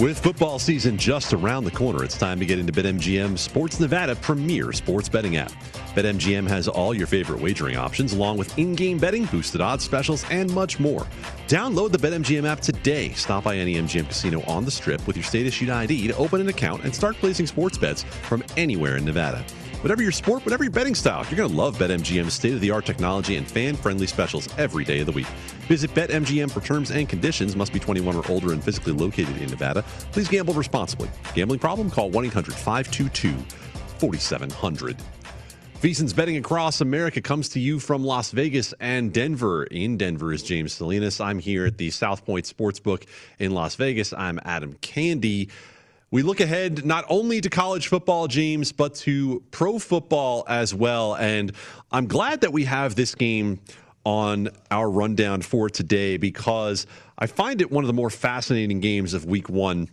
With 0.00 0.18
football 0.18 0.58
season 0.58 0.98
just 0.98 1.32
around 1.32 1.62
the 1.62 1.70
corner, 1.70 2.02
it's 2.02 2.18
time 2.18 2.40
to 2.40 2.44
get 2.44 2.58
into 2.58 2.72
BetMGM 2.72 3.38
Sports 3.38 3.78
Nevada 3.78 4.16
premier 4.16 4.72
sports 4.72 5.08
betting 5.08 5.36
app. 5.36 5.52
BetMGM 5.94 6.48
has 6.48 6.66
all 6.66 6.92
your 6.92 7.06
favorite 7.06 7.40
wagering 7.40 7.76
options, 7.76 8.12
along 8.12 8.38
with 8.38 8.58
in 8.58 8.74
game 8.74 8.98
betting, 8.98 9.26
boosted 9.26 9.60
odds 9.60 9.84
specials, 9.84 10.28
and 10.32 10.52
much 10.52 10.80
more. 10.80 11.06
Download 11.46 11.92
the 11.92 11.98
BetMGM 11.98 12.44
app 12.44 12.58
today. 12.58 13.10
Stop 13.10 13.44
by 13.44 13.56
any 13.56 13.76
MGM 13.76 14.08
casino 14.08 14.42
on 14.48 14.64
the 14.64 14.70
strip 14.70 15.06
with 15.06 15.16
your 15.16 15.22
state 15.22 15.46
issued 15.46 15.70
ID 15.70 16.08
to 16.08 16.16
open 16.16 16.40
an 16.40 16.48
account 16.48 16.82
and 16.82 16.92
start 16.92 17.14
placing 17.16 17.46
sports 17.46 17.78
bets 17.78 18.02
from 18.02 18.42
anywhere 18.56 18.96
in 18.96 19.04
Nevada. 19.04 19.44
Whatever 19.84 20.02
your 20.02 20.12
sport, 20.12 20.46
whatever 20.46 20.64
your 20.64 20.70
betting 20.70 20.94
style, 20.94 21.26
you're 21.28 21.36
going 21.36 21.50
to 21.50 21.54
love 21.54 21.76
BetMGM's 21.76 22.32
state 22.32 22.54
of 22.54 22.62
the 22.62 22.70
art 22.70 22.86
technology 22.86 23.36
and 23.36 23.46
fan 23.46 23.76
friendly 23.76 24.06
specials 24.06 24.48
every 24.56 24.82
day 24.82 25.00
of 25.00 25.04
the 25.04 25.12
week. 25.12 25.26
Visit 25.68 25.92
BetMGM 25.94 26.50
for 26.50 26.62
terms 26.62 26.90
and 26.90 27.06
conditions. 27.06 27.54
Must 27.54 27.70
be 27.70 27.78
21 27.78 28.16
or 28.16 28.32
older 28.32 28.52
and 28.54 28.64
physically 28.64 28.94
located 28.94 29.36
in 29.42 29.50
Nevada. 29.50 29.82
Please 30.10 30.26
gamble 30.26 30.54
responsibly. 30.54 31.10
Gambling 31.34 31.58
problem? 31.58 31.90
Call 31.90 32.08
1 32.08 32.24
800 32.24 32.54
522 32.54 33.34
4700. 33.98 34.96
VSiN's 35.82 36.14
betting 36.14 36.38
across 36.38 36.80
America 36.80 37.20
comes 37.20 37.50
to 37.50 37.60
you 37.60 37.78
from 37.78 38.02
Las 38.02 38.30
Vegas 38.30 38.72
and 38.80 39.12
Denver. 39.12 39.64
In 39.64 39.98
Denver 39.98 40.32
is 40.32 40.42
James 40.42 40.72
Salinas. 40.72 41.20
I'm 41.20 41.38
here 41.38 41.66
at 41.66 41.76
the 41.76 41.90
South 41.90 42.24
Point 42.24 42.46
Sportsbook 42.46 43.04
in 43.38 43.52
Las 43.52 43.74
Vegas. 43.74 44.14
I'm 44.14 44.40
Adam 44.46 44.78
Candee. 44.80 45.50
We 46.14 46.22
look 46.22 46.38
ahead 46.38 46.86
not 46.86 47.04
only 47.08 47.40
to 47.40 47.50
college 47.50 47.88
football, 47.88 48.28
James, 48.28 48.70
but 48.70 48.94
to 48.94 49.42
pro 49.50 49.80
football 49.80 50.44
as 50.46 50.72
well. 50.72 51.16
And 51.16 51.50
I'm 51.90 52.06
glad 52.06 52.42
that 52.42 52.52
we 52.52 52.66
have 52.66 52.94
this 52.94 53.16
game 53.16 53.58
on 54.04 54.50
our 54.70 54.88
rundown 54.88 55.42
for 55.42 55.68
today 55.68 56.16
because 56.16 56.86
I 57.18 57.26
find 57.26 57.60
it 57.60 57.72
one 57.72 57.82
of 57.82 57.88
the 57.88 57.94
more 57.94 58.10
fascinating 58.10 58.78
games 58.78 59.12
of 59.12 59.24
week 59.24 59.48
one 59.48 59.88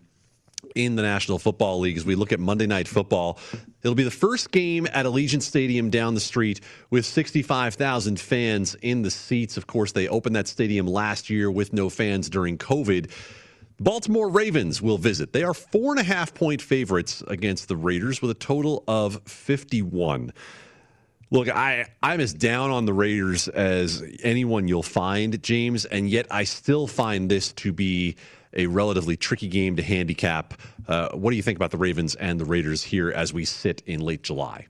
in 0.75 0.95
the 0.95 1.01
National 1.01 1.39
Football 1.39 1.79
League 1.79 1.97
as 1.97 2.05
we 2.05 2.13
look 2.13 2.31
at 2.31 2.39
Monday 2.39 2.67
Night 2.67 2.87
Football. 2.87 3.39
It'll 3.81 3.95
be 3.95 4.03
the 4.03 4.11
first 4.11 4.51
game 4.51 4.85
at 4.93 5.07
Allegiant 5.07 5.41
Stadium 5.41 5.89
down 5.89 6.13
the 6.13 6.19
street 6.19 6.61
with 6.91 7.03
65,000 7.03 8.19
fans 8.19 8.75
in 8.75 9.01
the 9.01 9.09
seats. 9.09 9.57
Of 9.57 9.65
course, 9.65 9.93
they 9.93 10.07
opened 10.07 10.35
that 10.35 10.47
stadium 10.47 10.85
last 10.85 11.31
year 11.31 11.49
with 11.49 11.73
no 11.73 11.89
fans 11.89 12.29
during 12.29 12.59
COVID. 12.59 13.09
Baltimore 13.81 14.29
Ravens 14.29 14.79
will 14.79 14.99
visit. 14.99 15.33
They 15.33 15.41
are 15.41 15.55
four 15.55 15.91
and 15.91 15.99
a 15.99 16.03
half 16.03 16.35
point 16.35 16.61
favorites 16.61 17.23
against 17.27 17.67
the 17.67 17.75
Raiders 17.75 18.21
with 18.21 18.29
a 18.29 18.35
total 18.35 18.83
of 18.87 19.23
51. 19.25 20.31
Look, 21.31 21.49
I, 21.49 21.87
I'm 22.03 22.19
as 22.19 22.31
down 22.31 22.69
on 22.69 22.85
the 22.85 22.93
Raiders 22.93 23.47
as 23.47 24.03
anyone 24.21 24.67
you'll 24.67 24.83
find, 24.83 25.41
James, 25.41 25.85
and 25.85 26.07
yet 26.07 26.27
I 26.29 26.43
still 26.43 26.85
find 26.85 27.31
this 27.31 27.53
to 27.53 27.73
be 27.73 28.17
a 28.53 28.67
relatively 28.67 29.17
tricky 29.17 29.47
game 29.47 29.75
to 29.77 29.81
handicap. 29.81 30.53
Uh, 30.87 31.09
what 31.13 31.31
do 31.31 31.35
you 31.35 31.41
think 31.41 31.57
about 31.57 31.71
the 31.71 31.77
Ravens 31.77 32.13
and 32.13 32.39
the 32.39 32.45
Raiders 32.45 32.83
here 32.83 33.09
as 33.09 33.33
we 33.33 33.45
sit 33.45 33.81
in 33.87 34.01
late 34.01 34.21
July? 34.21 34.67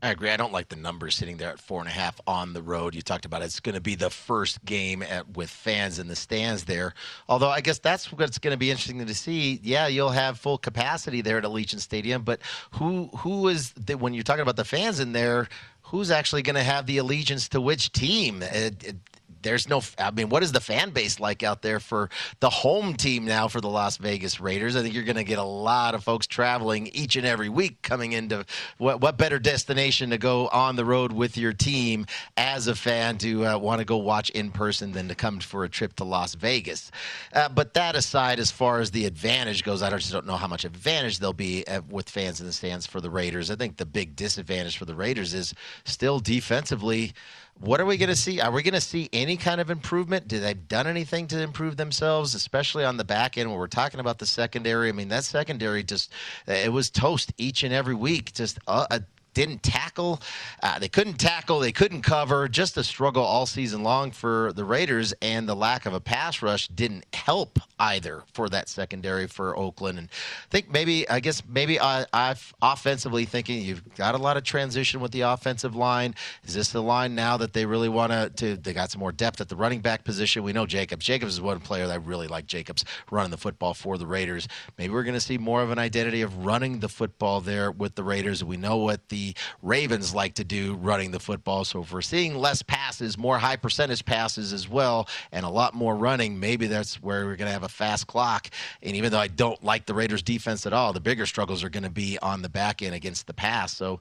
I 0.00 0.10
agree. 0.10 0.30
I 0.30 0.36
don't 0.36 0.52
like 0.52 0.68
the 0.68 0.76
numbers 0.76 1.16
sitting 1.16 1.38
there 1.38 1.50
at 1.50 1.58
four 1.58 1.80
and 1.80 1.88
a 1.88 1.92
half 1.92 2.20
on 2.24 2.52
the 2.52 2.62
road. 2.62 2.94
You 2.94 3.02
talked 3.02 3.24
about 3.24 3.42
it's 3.42 3.58
going 3.58 3.74
to 3.74 3.80
be 3.80 3.96
the 3.96 4.10
first 4.10 4.64
game 4.64 5.02
at, 5.02 5.36
with 5.36 5.50
fans 5.50 5.98
in 5.98 6.06
the 6.06 6.14
stands 6.14 6.64
there. 6.64 6.94
Although 7.28 7.48
I 7.48 7.60
guess 7.60 7.80
that's 7.80 8.12
what's 8.12 8.38
going 8.38 8.52
to 8.52 8.58
be 8.58 8.70
interesting 8.70 9.04
to 9.04 9.14
see. 9.14 9.58
Yeah, 9.62 9.88
you'll 9.88 10.10
have 10.10 10.38
full 10.38 10.56
capacity 10.56 11.20
there 11.20 11.38
at 11.38 11.44
Allegiant 11.44 11.80
Stadium, 11.80 12.22
but 12.22 12.40
who 12.72 13.06
who 13.18 13.48
is 13.48 13.72
the, 13.72 13.96
when 13.96 14.14
you're 14.14 14.22
talking 14.22 14.42
about 14.42 14.56
the 14.56 14.64
fans 14.64 15.00
in 15.00 15.12
there? 15.12 15.48
Who's 15.82 16.10
actually 16.10 16.42
going 16.42 16.56
to 16.56 16.62
have 16.62 16.86
the 16.86 16.98
allegiance 16.98 17.48
to 17.48 17.60
which 17.60 17.90
team? 17.92 18.42
It, 18.42 18.84
it, 18.84 18.96
there's 19.42 19.68
no 19.68 19.82
I 19.98 20.10
mean 20.10 20.28
what 20.28 20.42
is 20.42 20.52
the 20.52 20.60
fan 20.60 20.90
base 20.90 21.20
like 21.20 21.42
out 21.42 21.62
there 21.62 21.80
for 21.80 22.10
the 22.40 22.50
home 22.50 22.94
team 22.94 23.24
now 23.24 23.48
for 23.48 23.60
the 23.60 23.68
Las 23.68 23.96
Vegas 23.96 24.40
Raiders? 24.40 24.76
I 24.76 24.82
think 24.82 24.94
you're 24.94 25.04
going 25.04 25.16
to 25.16 25.24
get 25.24 25.38
a 25.38 25.42
lot 25.42 25.94
of 25.94 26.04
folks 26.04 26.26
traveling 26.26 26.88
each 26.88 27.16
and 27.16 27.26
every 27.26 27.48
week 27.48 27.82
coming 27.82 28.12
into 28.12 28.44
what 28.78 29.00
what 29.00 29.16
better 29.16 29.38
destination 29.38 30.10
to 30.10 30.18
go 30.18 30.48
on 30.48 30.76
the 30.76 30.84
road 30.84 31.12
with 31.12 31.36
your 31.36 31.52
team 31.52 32.06
as 32.36 32.66
a 32.66 32.74
fan 32.74 33.18
to 33.18 33.46
uh, 33.46 33.58
want 33.58 33.80
to 33.80 33.84
go 33.84 33.96
watch 33.96 34.30
in 34.30 34.50
person 34.50 34.92
than 34.92 35.08
to 35.08 35.14
come 35.14 35.40
for 35.40 35.64
a 35.64 35.68
trip 35.68 35.94
to 35.96 36.04
Las 36.04 36.34
Vegas. 36.34 36.90
Uh, 37.32 37.48
but 37.48 37.74
that 37.74 37.94
aside 37.94 38.38
as 38.38 38.50
far 38.50 38.80
as 38.80 38.90
the 38.90 39.06
advantage 39.06 39.64
goes 39.64 39.82
I 39.82 39.90
just 39.90 40.12
don't 40.12 40.26
know 40.26 40.36
how 40.36 40.46
much 40.46 40.64
advantage 40.64 41.18
there'll 41.18 41.32
be 41.32 41.66
uh, 41.66 41.82
with 41.88 42.08
fans 42.08 42.40
in 42.40 42.46
the 42.46 42.52
stands 42.52 42.86
for 42.86 43.00
the 43.00 43.10
Raiders. 43.10 43.50
I 43.50 43.56
think 43.56 43.76
the 43.76 43.86
big 43.86 44.16
disadvantage 44.16 44.76
for 44.76 44.84
the 44.84 44.94
Raiders 44.94 45.34
is 45.34 45.54
still 45.84 46.18
defensively 46.18 47.12
what 47.60 47.80
are 47.80 47.86
we 47.86 47.96
going 47.96 48.08
to 48.08 48.16
see? 48.16 48.40
Are 48.40 48.52
we 48.52 48.62
going 48.62 48.74
to 48.74 48.80
see 48.80 49.08
any 49.12 49.36
kind 49.36 49.60
of 49.60 49.70
improvement? 49.70 50.28
Do 50.28 50.38
they've 50.38 50.68
done 50.68 50.86
anything 50.86 51.26
to 51.28 51.42
improve 51.42 51.76
themselves, 51.76 52.34
especially 52.34 52.84
on 52.84 52.96
the 52.96 53.04
back 53.04 53.36
end 53.36 53.50
when 53.50 53.58
we're 53.58 53.66
talking 53.66 54.00
about 54.00 54.18
the 54.18 54.26
secondary? 54.26 54.88
I 54.88 54.92
mean, 54.92 55.08
that 55.08 55.24
secondary 55.24 55.82
just 55.82 56.12
it 56.46 56.72
was 56.72 56.90
toast 56.90 57.32
each 57.36 57.64
and 57.64 57.74
every 57.74 57.94
week. 57.94 58.32
Just 58.32 58.58
uh, 58.66 59.00
didn't 59.38 59.62
tackle. 59.62 60.20
Uh, 60.64 60.80
they 60.80 60.88
couldn't 60.88 61.14
tackle. 61.14 61.60
They 61.60 61.70
couldn't 61.70 62.02
cover. 62.02 62.48
Just 62.48 62.76
a 62.76 62.82
struggle 62.82 63.22
all 63.22 63.46
season 63.46 63.84
long 63.84 64.10
for 64.10 64.52
the 64.52 64.64
Raiders, 64.64 65.14
and 65.22 65.48
the 65.48 65.54
lack 65.54 65.86
of 65.86 65.94
a 65.94 66.00
pass 66.00 66.42
rush 66.42 66.66
didn't 66.66 67.06
help 67.14 67.60
either 67.78 68.24
for 68.32 68.48
that 68.48 68.68
secondary 68.68 69.28
for 69.28 69.56
Oakland. 69.56 69.96
And 69.96 70.08
I 70.08 70.50
think 70.50 70.72
maybe, 70.72 71.08
I 71.08 71.20
guess 71.20 71.44
maybe 71.48 71.78
I, 71.78 72.04
I've 72.12 72.52
offensively 72.60 73.26
thinking 73.26 73.62
you've 73.62 73.94
got 73.94 74.16
a 74.16 74.18
lot 74.18 74.36
of 74.36 74.42
transition 74.42 74.98
with 74.98 75.12
the 75.12 75.20
offensive 75.20 75.76
line. 75.76 76.16
Is 76.44 76.54
this 76.54 76.70
the 76.72 76.82
line 76.82 77.14
now 77.14 77.36
that 77.36 77.52
they 77.52 77.64
really 77.64 77.88
want 77.88 78.36
to? 78.38 78.56
They 78.56 78.72
got 78.72 78.90
some 78.90 78.98
more 78.98 79.12
depth 79.12 79.40
at 79.40 79.48
the 79.48 79.54
running 79.54 79.80
back 79.80 80.02
position. 80.02 80.42
We 80.42 80.52
know 80.52 80.66
Jacobs. 80.66 81.04
Jacobs 81.04 81.34
is 81.34 81.40
one 81.40 81.60
player 81.60 81.86
that 81.86 81.92
I 81.92 81.96
really 81.96 82.26
like. 82.26 82.48
Jacobs 82.48 82.84
running 83.08 83.30
the 83.30 83.36
football 83.36 83.72
for 83.72 83.98
the 83.98 84.06
Raiders. 84.06 84.48
Maybe 84.76 84.92
we're 84.92 85.04
going 85.04 85.14
to 85.14 85.20
see 85.20 85.38
more 85.38 85.62
of 85.62 85.70
an 85.70 85.78
identity 85.78 86.22
of 86.22 86.44
running 86.44 86.80
the 86.80 86.88
football 86.88 87.40
there 87.40 87.70
with 87.70 87.94
the 87.94 88.02
Raiders. 88.02 88.42
We 88.42 88.56
know 88.56 88.78
what 88.78 89.08
the 89.10 89.27
Ravens 89.62 90.14
like 90.14 90.34
to 90.34 90.44
do 90.44 90.74
running 90.74 91.10
the 91.10 91.20
football. 91.20 91.64
So 91.64 91.82
if 91.82 91.92
we're 91.92 92.00
seeing 92.02 92.36
less 92.36 92.62
passes, 92.62 93.18
more 93.18 93.38
high 93.38 93.56
percentage 93.56 94.04
passes 94.04 94.52
as 94.52 94.68
well, 94.68 95.08
and 95.32 95.44
a 95.44 95.48
lot 95.48 95.74
more 95.74 95.96
running, 95.96 96.40
maybe 96.40 96.66
that's 96.66 97.02
where 97.02 97.26
we're 97.26 97.36
going 97.36 97.48
to 97.48 97.52
have 97.52 97.62
a 97.62 97.68
fast 97.68 98.06
clock. 98.06 98.48
And 98.82 98.96
even 98.96 99.12
though 99.12 99.18
I 99.18 99.28
don't 99.28 99.62
like 99.62 99.86
the 99.86 99.94
Raiders 99.94 100.22
defense 100.22 100.66
at 100.66 100.72
all, 100.72 100.92
the 100.92 101.00
bigger 101.00 101.26
struggles 101.26 101.64
are 101.64 101.70
going 101.70 101.82
to 101.82 101.90
be 101.90 102.18
on 102.20 102.42
the 102.42 102.48
back 102.48 102.82
end 102.82 102.94
against 102.94 103.26
the 103.26 103.34
pass. 103.34 103.76
So 103.76 104.00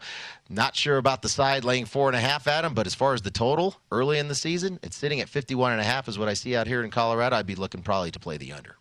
not 0.50 0.76
sure 0.76 0.98
about 0.98 1.22
the 1.22 1.30
side 1.30 1.64
laying 1.64 1.86
four 1.86 2.08
and 2.08 2.16
a 2.16 2.22
half 2.22 2.48
at 2.48 2.62
them, 2.62 2.74
but 2.74 2.88
as 2.88 2.96
far 2.96 3.14
as 3.14 3.22
the 3.22 3.32
total 3.32 3.76
early 3.92 4.20
in 4.20 4.28
the 4.28 4.36
season, 4.36 4.80
it's 4.84 4.96
sitting 4.96 5.22
at 5.22 5.30
51 5.30 5.74
and 5.74 5.82
a 5.82 5.84
half 5.84 6.08
is 6.08 6.18
what 6.18 6.28
I 6.28 6.34
see 6.34 6.56
out 6.56 6.68
here 6.68 6.84
in 6.84 6.92
Colorado. 6.92 7.36
I'd 7.36 7.46
be 7.46 7.56
looking 7.56 7.82
probably 7.82 8.12
to 8.12 8.20
play 8.20 8.38
the 8.38 8.54
under. 8.54 8.76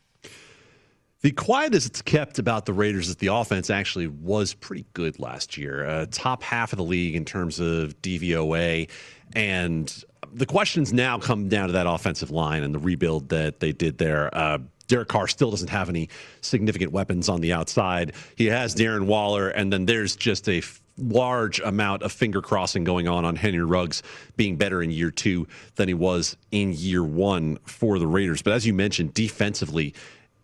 The 1.23 1.33
quiet 1.33 1.75
as 1.75 1.87
it's 1.87 2.03
kept 2.03 2.39
about 2.39 2.67
the 2.67 2.75
Raiders 2.75 3.09
is 3.09 3.17
the 3.17 3.29
offense 3.29 3.71
actually 3.71 4.07
was 4.07 4.53
pretty 4.53 4.85
good 4.93 5.19
last 5.19 5.57
year. 5.57 5.87
Uh, 5.87 6.07
top 6.11 6.43
half 6.43 6.73
of 6.73 6.77
the 6.77 6.85
league 6.85 7.17
in 7.17 7.25
terms 7.25 7.59
of 7.59 8.01
DVOA. 8.03 8.89
And 9.35 10.05
the 10.33 10.47
questions 10.47 10.93
now 10.93 11.19
come 11.19 11.49
down 11.49 11.69
to 11.69 11.73
that 11.73 11.87
offensive 11.87 12.31
line 12.31 12.63
and 12.63 12.75
the 12.75 12.79
rebuild 12.79 13.31
that 13.31 13.61
they 13.61 13.73
did 13.73 13.97
there. 13.99 14.35
Uh, 14.37 14.59
Derek 14.89 15.09
Carr 15.09 15.27
still 15.27 15.51
doesn't 15.51 15.71
have 15.71 15.89
any 15.89 16.09
significant 16.43 16.93
weapons 16.93 17.29
on 17.29 17.41
the 17.41 17.53
outside. 17.53 18.13
He 18.37 18.47
has 18.47 18.75
Darren 18.75 19.07
Waller, 19.07 19.49
and 19.49 19.73
then 19.73 19.87
there's 19.87 20.15
just 20.17 20.49
a 20.49 20.63
large 20.99 21.61
amount 21.61 22.03
of 22.03 22.13
finger 22.13 22.41
crossing 22.41 22.85
going 22.85 23.09
on 23.09 23.25
on 23.25 23.37
Henry 23.37 23.65
Ruggs 23.65 24.03
being 24.37 24.57
better 24.57 24.83
in 24.83 24.91
year 24.91 25.11
two 25.11 25.47
than 25.75 25.89
he 25.89 25.95
was 25.95 26.37
in 26.53 26.73
year 26.73 27.05
one 27.05 27.59
for 27.65 27.99
the 27.99 28.07
Raiders. 28.07 28.43
But 28.43 28.53
as 28.53 28.67
you 28.67 28.73
mentioned, 28.73 29.13
defensively, 29.13 29.95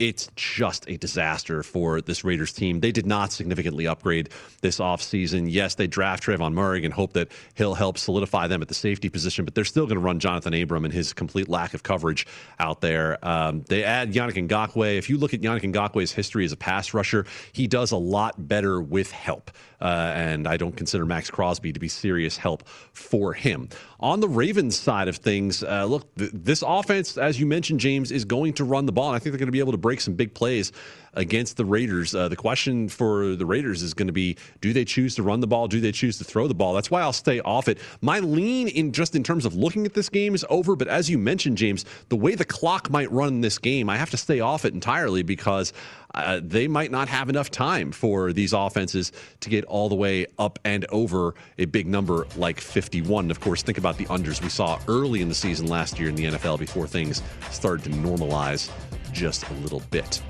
it's 0.03 0.29
just 0.35 0.85
a 0.91 0.97
disaster 0.97 1.63
for 1.63 2.01
this 2.01 2.25
Raiders 2.25 2.53
team. 2.53 2.81
They 2.81 2.91
did 2.91 3.07
not 3.07 3.31
significantly 3.31 3.87
upgrade 3.87 4.31
this 4.61 4.81
offseason. 4.81 5.47
Yes, 5.49 5.77
they 5.77 5.87
draft 5.87 6.25
Trevon 6.25 6.55
Moehrig 6.55 6.85
and 6.85 6.93
hope 6.93 7.13
that 7.13 7.31
he'll 7.55 7.75
help 7.75 7.97
solidify 7.97 8.49
them 8.49 8.63
at 8.63 8.67
the 8.67 8.75
safety 8.75 9.09
position, 9.09 9.45
but 9.45 9.55
they're 9.55 9.65
still 9.65 9.87
going 9.87 9.95
to 9.95 10.05
run 10.05 10.19
Jonathan 10.19 10.55
Abram 10.55 10.85
and 10.85 10.93
his 10.93 11.13
complete 11.13 11.49
lack 11.49 11.73
of 11.73 11.85
coverage 11.85 12.27
out 12.59 12.81
there. 12.81 13.17
Um, 13.25 13.63
they 13.69 13.85
add 13.85 14.13
Yannick 14.13 14.49
Ngakoue. 14.49 14.99
If 14.99 15.09
you 15.09 15.19
look 15.19 15.35
at 15.35 15.41
Yannick 15.41 15.73
Ngakoue's 15.73 16.11
history 16.11 16.45
as 16.45 16.51
a 16.51 16.57
pass 16.57 16.93
rusher, 16.93 17.25
he 17.53 17.69
does 17.69 17.93
a 17.93 17.97
lot 17.97 18.49
better 18.49 18.83
with 18.83 19.13
help. 19.13 19.53
Uh, 19.83 20.13
and 20.15 20.47
I 20.47 20.57
don't 20.57 20.77
consider 20.77 21.05
Maxx 21.05 21.29
Crosby 21.29 21.73
to 21.73 21.81
be 21.81 21.89
serious 21.89 22.37
help 22.37 22.69
for 22.93 23.33
him. 23.33 23.69
On 23.99 24.21
the 24.21 24.29
Ravens 24.29 24.79
side 24.79 25.09
of 25.09 25.17
things, 25.17 25.65
uh, 25.65 25.85
look, 25.87 26.15
th- 26.15 26.31
this 26.33 26.63
offense, 26.65 27.19
as 27.19 27.41
you 27.41 27.47
mentioned, 27.47 27.81
James, 27.81 28.13
is 28.13 28.25
going 28.25 28.53
to 28.55 28.65
run 28.65 28.87
the 28.87 28.93
ball. 28.93 29.09
And 29.09 29.17
I 29.17 29.19
think 29.19 29.33
they're 29.33 29.39
going 29.39 29.49
to 29.49 29.53
be 29.53 29.59
able 29.59 29.73
to 29.73 29.79
break 29.79 30.01
some 30.01 30.15
big 30.15 30.35
plays 30.35 30.71
against 31.15 31.57
the 31.57 31.65
Raiders. 31.65 32.15
Uh, 32.15 32.29
the 32.29 32.37
question 32.37 32.89
for 32.89 33.37
the 33.37 33.47
Raiders 33.47 33.83
is 33.83 33.95
going 33.95 34.07
to 34.07 34.13
be 34.13 34.37
do 34.61 34.73
they 34.73 34.85
choose 34.85 35.15
to 35.17 35.23
run 35.23 35.41
the 35.41 35.47
ball? 35.47 35.69
Do 35.69 35.81
they 35.81 35.93
choose 35.93 36.19
to 36.19 36.25
throw 36.25 36.49
the 36.49 36.55
ball? 36.55 36.75
That's 36.75 36.91
why 36.91 37.03
I'll 37.03 37.13
stay 37.13 37.41
off 37.41 37.69
it. 37.69 37.79
My 38.01 38.21
lean 38.21 38.69
in 38.69 38.93
just 38.93 39.15
in 39.15 39.23
terms 39.23 39.45
of 39.45 39.55
looking 39.55 39.87
at 39.87 39.95
this 39.95 40.09
game 40.09 40.35
is 40.35 40.45
over, 40.49 40.77
but 40.77 40.89
as 40.89 41.11
you 41.11 41.19
mentioned, 41.19 41.59
James, 41.59 41.85
the 42.09 42.17
way 42.17 42.35
the 42.35 42.45
clock 42.45 42.91
might 42.91 43.11
run 43.11 43.29
in 43.29 43.41
this 43.41 43.59
game, 43.59 43.89
I 43.89 43.97
have 43.97 44.11
to 44.11 44.17
stay 44.17 44.41
off 44.41 44.65
it 44.65 44.75
entirely 44.75 45.23
because 45.23 45.73
uh, 46.15 46.41
they 46.43 46.69
might 46.69 46.91
not 46.91 47.09
have 47.09 47.29
enough 47.29 47.51
time 47.51 47.91
for 47.93 48.33
these 48.33 48.53
offenses 48.53 49.13
to 49.41 49.49
get 49.49 49.65
all 49.65 49.89
the 49.89 49.95
way 49.95 50.27
up 50.39 50.59
and 50.65 50.85
over 50.91 51.35
a 51.59 51.65
big 51.65 51.87
number 51.87 52.27
like 52.37 52.61
51. 52.61 53.31
Of 53.31 53.41
course, 53.41 53.63
think 53.63 53.79
about 53.79 53.97
the 53.97 54.05
unders 54.07 54.43
we 54.43 54.49
saw 54.49 54.79
early 54.89 55.23
in 55.23 55.29
the 55.29 55.35
season 55.35 55.69
last 55.69 55.99
year 55.99 56.09
in 56.09 56.15
the 56.15 56.25
NFL 56.25 56.59
before 56.59 56.87
things 56.87 57.23
started 57.51 57.85
to 57.85 57.91
normalize 57.99 58.71
just 59.13 59.49
a 59.49 59.53
little 59.55 59.81
bit. 59.91 60.23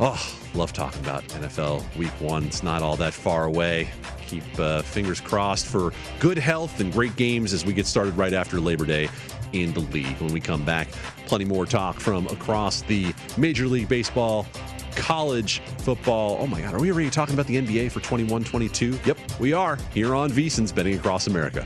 Oh, 0.00 0.20
love 0.54 0.72
talking 0.72 1.00
about 1.02 1.22
NFL 1.28 1.96
week 1.96 2.10
one. 2.20 2.44
It's 2.44 2.64
not 2.64 2.82
all 2.82 2.96
that 2.96 3.14
far 3.14 3.44
away. 3.44 3.88
Keep 4.26 4.42
uh, 4.58 4.82
fingers 4.82 5.20
crossed 5.20 5.66
for 5.66 5.92
good 6.18 6.36
health 6.36 6.80
and 6.80 6.92
great 6.92 7.14
games 7.14 7.52
as 7.52 7.64
we 7.64 7.72
get 7.72 7.86
started 7.86 8.16
right 8.16 8.32
after 8.32 8.60
Labor 8.60 8.86
Day 8.86 9.08
in 9.52 9.72
the 9.72 9.80
league. 9.80 10.16
When 10.20 10.32
we 10.32 10.40
come 10.40 10.64
back, 10.64 10.88
plenty 11.26 11.44
more 11.44 11.64
talk 11.64 12.00
from 12.00 12.26
across 12.26 12.82
the 12.82 13.14
Major 13.36 13.68
League 13.68 13.88
Baseball, 13.88 14.46
college 14.96 15.60
football. 15.78 16.38
Oh 16.40 16.48
my 16.48 16.60
God, 16.60 16.74
are 16.74 16.80
we 16.80 16.90
already 16.90 17.10
talking 17.10 17.34
about 17.34 17.46
the 17.46 17.56
NBA 17.56 17.92
for 17.92 18.00
21 18.00 18.42
22? 18.42 18.98
Yep, 19.04 19.18
we 19.38 19.52
are 19.52 19.78
here 19.92 20.16
on 20.16 20.28
VSIN's 20.30 20.72
Betting 20.72 20.96
Across 20.96 21.28
America. 21.28 21.64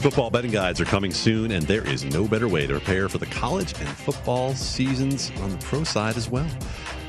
Football 0.00 0.30
betting 0.30 0.50
guides 0.50 0.80
are 0.80 0.86
coming 0.86 1.12
soon, 1.12 1.50
and 1.50 1.62
there 1.64 1.86
is 1.86 2.06
no 2.06 2.26
better 2.26 2.48
way 2.48 2.66
to 2.66 2.72
prepare 2.72 3.06
for 3.10 3.18
the 3.18 3.26
college 3.26 3.74
and 3.78 3.86
football 3.86 4.54
seasons 4.54 5.30
on 5.42 5.50
the 5.50 5.58
pro 5.58 5.84
side 5.84 6.16
as 6.16 6.30
well. 6.30 6.48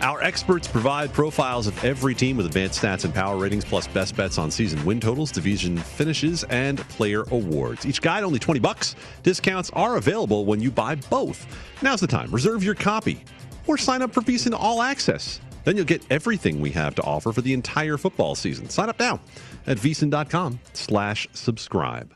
Our 0.01 0.21
experts 0.21 0.67
provide 0.67 1.13
profiles 1.13 1.67
of 1.67 1.86
every 1.86 2.13
team 2.13 2.36
with 2.36 2.47
advanced 2.47 2.82
stats 2.82 3.06
and 3.06 3.13
power 3.13 3.38
ratings, 3.38 3.63
plus 3.63 3.88
best 3.88 4.17
bets 4.17 4.38
on 4.38 4.51
season 4.51 4.84
win 4.84 4.99
totals, 4.99 5.32
division 5.32 5.77
finishes, 5.77 6.43
and 6.49 6.80
player 6.89 7.23
awards. 7.32 7.86
Each 7.86 8.01
guide 8.01 8.25
only 8.25 8.39
20 8.39 8.60
bucks. 8.60 8.97
Discounts 9.23 9.69
are 9.69 9.95
available 9.95 10.44
when 10.44 10.60
you 10.60 10.69
buy 10.69 10.96
both. 10.96 11.48
Now's 11.81 12.02
the 12.02 12.08
time. 12.08 12.29
Reserve 12.29 12.62
your 12.62 12.75
copy 12.75 13.23
or 13.67 13.77
sign 13.77 14.02
up 14.02 14.13
for 14.13 14.19
VSiN 14.19 14.54
All 14.54 14.81
Access. 14.81 15.39
Then 15.63 15.77
you'll 15.77 15.85
get 15.85 16.04
everything 16.10 16.60
we 16.60 16.71
have 16.71 16.96
to 16.96 17.04
offer 17.04 17.31
for 17.31 17.42
the 17.42 17.54
entire 17.54 17.96
football 17.96 18.35
season. 18.35 18.67
Sign 18.67 18.89
up 18.89 19.00
now 19.00 19.21
at 19.65 19.77
vsin.com 19.77 20.60
slash 20.73 21.25
subscribe. 21.31 22.13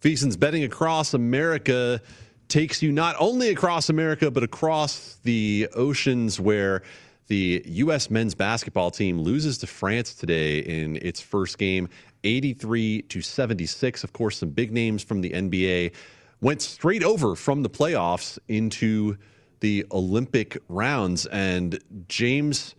VSiN's 0.00 0.36
betting 0.36 0.64
across 0.64 1.12
America 1.12 2.00
takes 2.48 2.82
you 2.82 2.90
not 2.90 3.14
only 3.18 3.50
across 3.50 3.90
America, 3.90 4.30
but 4.30 4.42
across 4.42 5.18
the 5.24 5.68
oceans 5.74 6.40
where 6.40 6.82
the 7.28 7.62
U.S. 7.64 8.10
men's 8.10 8.34
basketball 8.34 8.90
team 8.90 9.20
loses 9.20 9.58
to 9.58 9.66
France 9.66 10.14
today 10.14 10.58
in 10.58 10.96
its 10.96 11.20
first 11.20 11.58
game, 11.58 11.88
83 12.24 13.02
to 13.02 13.22
76. 13.22 14.02
Of 14.02 14.12
course, 14.12 14.38
some 14.38 14.50
big 14.50 14.72
names 14.72 15.02
from 15.02 15.20
the 15.20 15.30
NBA 15.30 15.92
went 16.40 16.62
straight 16.62 17.04
over 17.04 17.36
from 17.36 17.62
the 17.62 17.70
playoffs 17.70 18.38
into 18.48 19.16
the 19.60 19.86
Olympic 19.92 20.56
rounds. 20.68 21.26
And 21.26 21.78
James, 22.08 22.74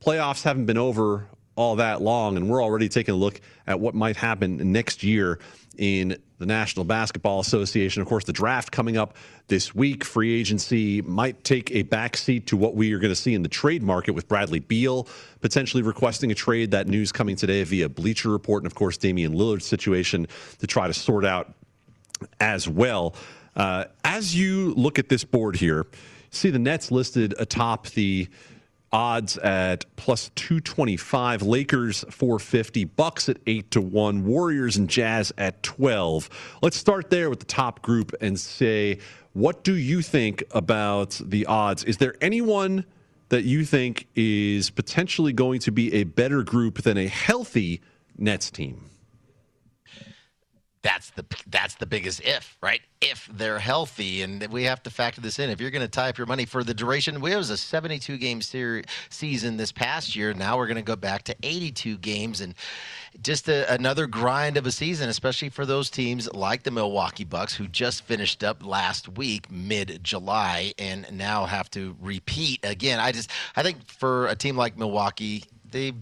playoffs 0.00 0.44
haven't 0.44 0.66
been 0.66 0.78
over 0.78 1.28
all 1.56 1.76
that 1.76 2.00
long, 2.00 2.36
and 2.36 2.48
we're 2.48 2.62
already 2.62 2.88
taking 2.88 3.14
a 3.14 3.18
look 3.18 3.40
at 3.66 3.80
what 3.80 3.94
might 3.94 4.16
happen 4.16 4.72
next 4.72 5.02
year 5.02 5.38
in 5.78 6.16
the 6.38 6.46
National 6.46 6.84
Basketball 6.84 7.40
Association. 7.40 8.02
Of 8.02 8.08
course, 8.08 8.24
the 8.24 8.32
draft 8.32 8.70
coming 8.70 8.96
up 8.96 9.16
this 9.48 9.74
week. 9.74 10.04
Free 10.04 10.38
agency 10.38 11.00
might 11.02 11.42
take 11.44 11.70
a 11.70 11.84
backseat 11.84 12.46
to 12.46 12.56
what 12.56 12.74
we 12.74 12.92
are 12.92 12.98
going 12.98 13.12
to 13.12 13.16
see 13.16 13.34
in 13.34 13.42
the 13.42 13.48
trade 13.48 13.82
market 13.82 14.12
with 14.12 14.28
Bradley 14.28 14.60
Beal 14.60 15.08
potentially 15.40 15.82
requesting 15.82 16.30
a 16.30 16.34
trade. 16.34 16.70
That 16.72 16.88
news 16.88 17.12
coming 17.12 17.36
today 17.36 17.62
via 17.64 17.88
Bleacher 17.88 18.30
Report, 18.30 18.62
and 18.62 18.70
of 18.70 18.74
course, 18.74 18.96
Damian 18.96 19.34
Lillard's 19.34 19.66
situation 19.66 20.26
to 20.58 20.66
try 20.66 20.86
to 20.86 20.94
sort 20.94 21.24
out 21.24 21.52
as 22.40 22.68
well. 22.68 23.14
Uh, 23.56 23.84
as 24.04 24.34
you 24.34 24.74
look 24.74 24.98
at 24.98 25.08
this 25.08 25.24
board 25.24 25.56
here, 25.56 25.86
see 26.30 26.50
the 26.50 26.58
Nets 26.58 26.90
listed 26.90 27.34
atop 27.38 27.86
the 27.88 28.28
odds 28.94 29.36
at 29.38 29.84
plus 29.96 30.30
225 30.36 31.42
lakers 31.42 32.04
450 32.10 32.84
bucks 32.84 33.28
at 33.28 33.38
8 33.46 33.70
to 33.72 33.80
1 33.80 34.24
warriors 34.24 34.76
and 34.76 34.88
jazz 34.88 35.32
at 35.36 35.62
12 35.64 36.30
let's 36.62 36.76
start 36.76 37.10
there 37.10 37.28
with 37.28 37.40
the 37.40 37.44
top 37.44 37.82
group 37.82 38.14
and 38.20 38.38
say 38.38 38.98
what 39.34 39.64
do 39.64 39.74
you 39.74 40.00
think 40.00 40.44
about 40.52 41.20
the 41.22 41.46
odds? 41.46 41.82
Is 41.84 41.98
there 41.98 42.14
anyone 42.20 42.84
that 43.30 43.42
you 43.42 43.64
think 43.64 44.06
is 44.14 44.70
potentially 44.70 45.32
going 45.32 45.58
to 45.60 45.72
be 45.72 45.92
a 45.92 46.04
better 46.04 46.44
group 46.44 46.82
than 46.82 46.96
a 46.96 47.08
healthy 47.08 47.80
nets 48.16 48.48
team 48.48 48.88
that's 50.84 51.10
the 51.10 51.24
that's 51.46 51.76
the 51.76 51.86
biggest 51.86 52.20
if, 52.20 52.58
right? 52.62 52.82
If 53.00 53.26
they're 53.32 53.58
healthy, 53.58 54.20
and 54.20 54.46
we 54.48 54.64
have 54.64 54.82
to 54.82 54.90
factor 54.90 55.22
this 55.22 55.38
in. 55.38 55.48
If 55.48 55.58
you're 55.58 55.70
going 55.70 55.82
to 55.82 55.88
tie 55.88 56.10
up 56.10 56.18
your 56.18 56.26
money 56.26 56.44
for 56.44 56.62
the 56.62 56.74
duration, 56.74 57.22
we 57.22 57.34
was 57.34 57.48
a 57.48 57.56
72 57.56 58.18
game 58.18 58.42
series 58.42 58.84
season 59.08 59.56
this 59.56 59.72
past 59.72 60.14
year. 60.14 60.34
Now 60.34 60.58
we're 60.58 60.66
going 60.66 60.76
to 60.76 60.82
go 60.82 60.94
back 60.94 61.22
to 61.24 61.36
82 61.42 61.96
games, 61.98 62.42
and 62.42 62.54
just 63.22 63.48
a, 63.48 63.72
another 63.72 64.06
grind 64.06 64.58
of 64.58 64.66
a 64.66 64.70
season, 64.70 65.08
especially 65.08 65.48
for 65.48 65.64
those 65.64 65.88
teams 65.88 66.30
like 66.34 66.64
the 66.64 66.70
Milwaukee 66.70 67.24
Bucks, 67.24 67.54
who 67.54 67.66
just 67.66 68.02
finished 68.02 68.44
up 68.44 68.64
last 68.64 69.08
week, 69.16 69.50
mid 69.50 70.00
July, 70.04 70.74
and 70.78 71.06
now 71.10 71.46
have 71.46 71.70
to 71.70 71.96
repeat 71.98 72.60
again. 72.62 73.00
I 73.00 73.10
just 73.10 73.30
I 73.56 73.62
think 73.62 73.86
for 73.86 74.26
a 74.26 74.36
team 74.36 74.54
like 74.54 74.76
Milwaukee, 74.76 75.44
they 75.70 75.94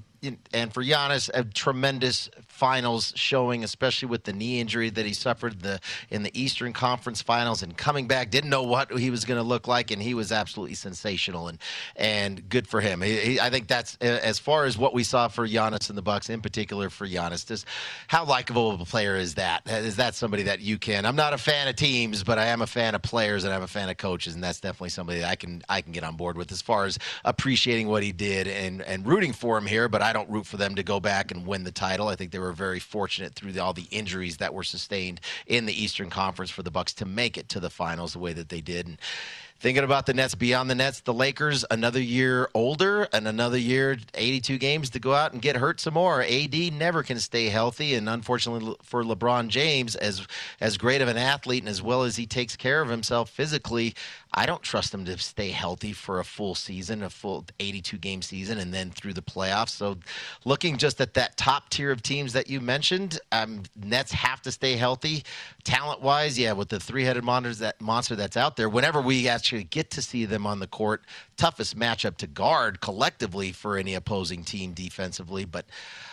and 0.52 0.72
for 0.72 0.82
Giannis, 0.82 1.30
a 1.34 1.44
tremendous 1.44 2.30
finals 2.46 3.12
showing, 3.16 3.64
especially 3.64 4.08
with 4.08 4.24
the 4.24 4.32
knee 4.32 4.60
injury 4.60 4.88
that 4.90 5.04
he 5.04 5.12
suffered 5.12 5.60
the 5.60 5.80
in 6.10 6.22
the 6.22 6.40
Eastern 6.40 6.72
Conference 6.72 7.20
Finals 7.20 7.62
and 7.62 7.76
coming 7.76 8.06
back. 8.06 8.30
Didn't 8.30 8.50
know 8.50 8.62
what 8.62 8.96
he 8.96 9.10
was 9.10 9.24
going 9.24 9.38
to 9.38 9.46
look 9.46 9.66
like, 9.66 9.90
and 9.90 10.00
he 10.00 10.14
was 10.14 10.30
absolutely 10.30 10.74
sensational 10.74 11.48
and 11.48 11.58
and 11.96 12.48
good 12.48 12.68
for 12.68 12.80
him. 12.80 13.00
He, 13.02 13.16
he, 13.16 13.40
I 13.40 13.50
think 13.50 13.66
that's 13.66 13.96
as 13.96 14.38
far 14.38 14.64
as 14.64 14.78
what 14.78 14.94
we 14.94 15.02
saw 15.02 15.28
for 15.28 15.46
Giannis 15.46 15.88
and 15.88 15.98
the 15.98 16.02
Bucks, 16.02 16.30
in 16.30 16.40
particular 16.40 16.88
for 16.88 17.06
Giannis. 17.06 17.46
Just 17.46 17.66
how 18.06 18.24
likable 18.24 18.70
of 18.70 18.80
a 18.80 18.84
player 18.84 19.16
is 19.16 19.34
that? 19.34 19.62
Is 19.68 19.96
that 19.96 20.14
somebody 20.14 20.44
that 20.44 20.60
you 20.60 20.78
can? 20.78 21.04
I'm 21.04 21.16
not 21.16 21.32
a 21.32 21.38
fan 21.38 21.66
of 21.66 21.76
teams, 21.76 22.22
but 22.22 22.38
I 22.38 22.46
am 22.46 22.62
a 22.62 22.66
fan 22.66 22.94
of 22.94 23.02
players 23.02 23.44
and 23.44 23.52
I'm 23.52 23.62
a 23.62 23.68
fan 23.68 23.88
of 23.88 23.96
coaches, 23.96 24.34
and 24.34 24.44
that's 24.44 24.60
definitely 24.60 24.90
somebody 24.90 25.20
that 25.20 25.30
I 25.30 25.36
can 25.36 25.62
I 25.68 25.80
can 25.80 25.92
get 25.92 26.04
on 26.04 26.16
board 26.16 26.36
with 26.36 26.52
as 26.52 26.62
far 26.62 26.84
as 26.84 26.98
appreciating 27.24 27.88
what 27.88 28.02
he 28.02 28.12
did 28.12 28.46
and 28.46 28.82
and 28.82 29.06
rooting 29.06 29.32
for 29.32 29.58
him 29.58 29.66
here. 29.66 29.88
But 29.88 30.02
I 30.02 30.11
don't 30.12 30.30
root 30.30 30.46
for 30.46 30.56
them 30.56 30.76
to 30.76 30.82
go 30.82 31.00
back 31.00 31.30
and 31.32 31.46
win 31.46 31.64
the 31.64 31.72
title. 31.72 32.08
I 32.08 32.14
think 32.14 32.30
they 32.30 32.38
were 32.38 32.52
were 32.52 32.56
very 32.56 32.78
fortunate 32.78 33.34
through 33.34 33.52
the, 33.52 33.62
all 33.62 33.72
the 33.72 33.88
injuries 33.90 34.36
that 34.36 34.52
were 34.52 34.62
sustained 34.62 35.20
in 35.46 35.64
the 35.66 35.82
Eastern 35.82 36.10
Conference 36.10 36.50
for 36.50 36.62
the 36.62 36.70
Bucks 36.70 36.92
to 36.94 37.06
make 37.06 37.38
it 37.38 37.48
to 37.50 37.60
the 37.60 37.70
finals 37.70 38.12
the 38.12 38.18
way 38.18 38.34
that 38.34 38.50
they 38.50 38.60
did. 38.60 38.86
And 38.86 38.98
Thinking 39.62 39.84
about 39.84 40.06
the 40.06 40.14
Nets 40.14 40.34
beyond 40.34 40.68
the 40.68 40.74
Nets, 40.74 41.02
the 41.02 41.14
Lakers 41.14 41.64
another 41.70 42.00
year 42.00 42.50
older 42.52 43.06
and 43.12 43.28
another 43.28 43.56
year 43.56 43.96
82 44.12 44.58
games 44.58 44.90
to 44.90 44.98
go 44.98 45.14
out 45.14 45.34
and 45.34 45.40
get 45.40 45.54
hurt 45.54 45.78
some 45.78 45.94
more. 45.94 46.20
AD 46.20 46.72
never 46.72 47.04
can 47.04 47.20
stay 47.20 47.48
healthy 47.48 47.94
and 47.94 48.08
unfortunately 48.08 48.74
for 48.82 49.04
LeBron 49.04 49.46
James 49.46 49.94
as 49.94 50.26
as 50.60 50.76
great 50.76 51.00
of 51.00 51.06
an 51.06 51.16
athlete 51.16 51.62
and 51.62 51.68
as 51.68 51.80
well 51.80 52.02
as 52.02 52.16
he 52.16 52.26
takes 52.26 52.56
care 52.56 52.82
of 52.82 52.88
himself 52.88 53.30
physically, 53.30 53.94
I 54.34 54.46
don't 54.46 54.62
trust 54.62 54.92
them 54.92 55.04
to 55.04 55.18
stay 55.18 55.50
healthy 55.50 55.92
for 55.92 56.18
a 56.18 56.24
full 56.24 56.54
season, 56.54 57.02
a 57.02 57.10
full 57.10 57.44
82 57.60 57.98
game 57.98 58.22
season 58.22 58.58
and 58.58 58.72
then 58.72 58.90
through 58.90 59.12
the 59.12 59.22
playoffs. 59.22 59.70
So 59.70 59.98
looking 60.44 60.78
just 60.78 61.00
at 61.00 61.14
that 61.14 61.36
top 61.36 61.68
tier 61.68 61.90
of 61.90 62.02
teams 62.02 62.32
that 62.32 62.48
you 62.48 62.60
mentioned, 62.60 63.20
um, 63.30 63.64
Nets 63.76 64.12
have 64.12 64.40
to 64.42 64.52
stay 64.52 64.76
healthy. 64.76 65.24
Talent-wise, 65.64 66.38
yeah, 66.38 66.52
with 66.52 66.70
the 66.70 66.80
three-headed 66.80 67.24
monsters 67.24 67.58
that 67.58 67.80
monster 67.80 68.16
that's 68.16 68.36
out 68.36 68.56
there, 68.56 68.68
whenever 68.68 69.00
we 69.00 69.28
actually 69.28 69.64
get 69.64 69.90
to 69.90 70.02
see 70.02 70.24
them 70.24 70.46
on 70.46 70.60
the 70.60 70.66
court. 70.66 71.02
Toughest 71.36 71.76
matchup 71.76 72.16
to 72.18 72.26
guard 72.26 72.80
collectively 72.80 73.52
for 73.52 73.76
any 73.76 73.94
opposing 73.94 74.44
team 74.44 74.72
defensively, 74.72 75.44
but 75.44 75.66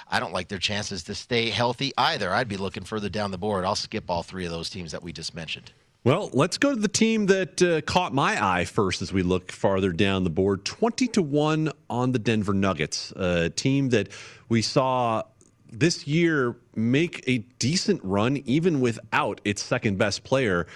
I 0.10 0.20
don't 0.20 0.34
like 0.34 0.48
their 0.48 0.60
chances 0.60 1.04
to 1.04 1.16
stay 1.16 1.50
healthy 1.50 1.92
either. 1.98 2.34
I'd 2.34 2.48
be 2.48 2.58
looking 2.58 2.84
further 2.84 3.10
down 3.10 3.32
the 3.32 3.38
board. 3.38 3.66
I'll 3.66 3.76
skip 3.76 4.10
all 4.10 4.24
three 4.24 4.46
of 4.46 4.52
those 4.52 4.70
teams 4.70 4.92
that 4.92 5.04
we 5.04 5.14
just 5.14 5.36
mentioned. 5.36 5.72
Well, 6.06 6.30
let's 6.32 6.58
go 6.58 6.74
to 6.74 6.80
the 6.80 6.88
team 6.88 7.26
that 7.26 7.62
uh, 7.62 7.82
caught 7.82 8.14
my 8.14 8.41
eye 8.41 8.64
first 8.64 9.02
as 9.02 9.12
we 9.12 9.22
look 9.22 9.52
farther 9.52 9.91
down 9.91 10.24
the 10.24 10.30
board. 10.30 10.64
20 10.64 11.08
to 11.10 11.22
1 11.22 11.74
on 11.89 12.14
the 12.14 12.20
Denver 12.20 12.54
Nuggets, 12.54 13.12
a 13.18 13.50
team 13.50 13.89
that 13.89 14.08
we 14.47 14.62
saw 14.62 15.24
this 15.70 16.08
year 16.08 16.56
make 16.74 17.22
a 17.28 17.39
decent 17.60 18.00
run 18.02 18.38
even 18.45 18.80
without 18.80 19.41
its 19.43 19.62
second 19.62 19.97
best 19.97 20.24
player 20.24 20.68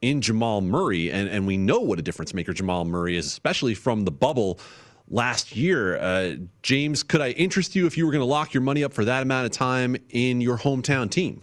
in 0.00 0.20
Jamal 0.20 0.60
Murray, 0.60 1.10
and, 1.10 1.28
and 1.28 1.44
we 1.44 1.56
know 1.56 1.80
what 1.80 1.98
a 1.98 2.02
difference 2.02 2.32
maker 2.32 2.52
Jamal 2.52 2.84
Murray 2.84 3.16
is, 3.16 3.26
especially 3.26 3.74
from 3.74 4.04
the 4.04 4.12
bubble 4.12 4.60
last 5.08 5.56
year. 5.56 5.98
Uh, 5.98 6.36
James, 6.62 7.02
could 7.02 7.20
I 7.20 7.30
interest 7.30 7.74
you 7.74 7.86
if 7.86 7.98
you 7.98 8.06
were 8.06 8.12
going 8.12 8.20
to 8.20 8.26
lock 8.26 8.54
your 8.54 8.62
money 8.62 8.84
up 8.84 8.92
for 8.92 9.04
that 9.04 9.24
amount 9.24 9.46
of 9.46 9.50
time 9.50 9.96
in 10.10 10.40
your 10.40 10.56
hometown 10.56 11.10
team? 11.10 11.42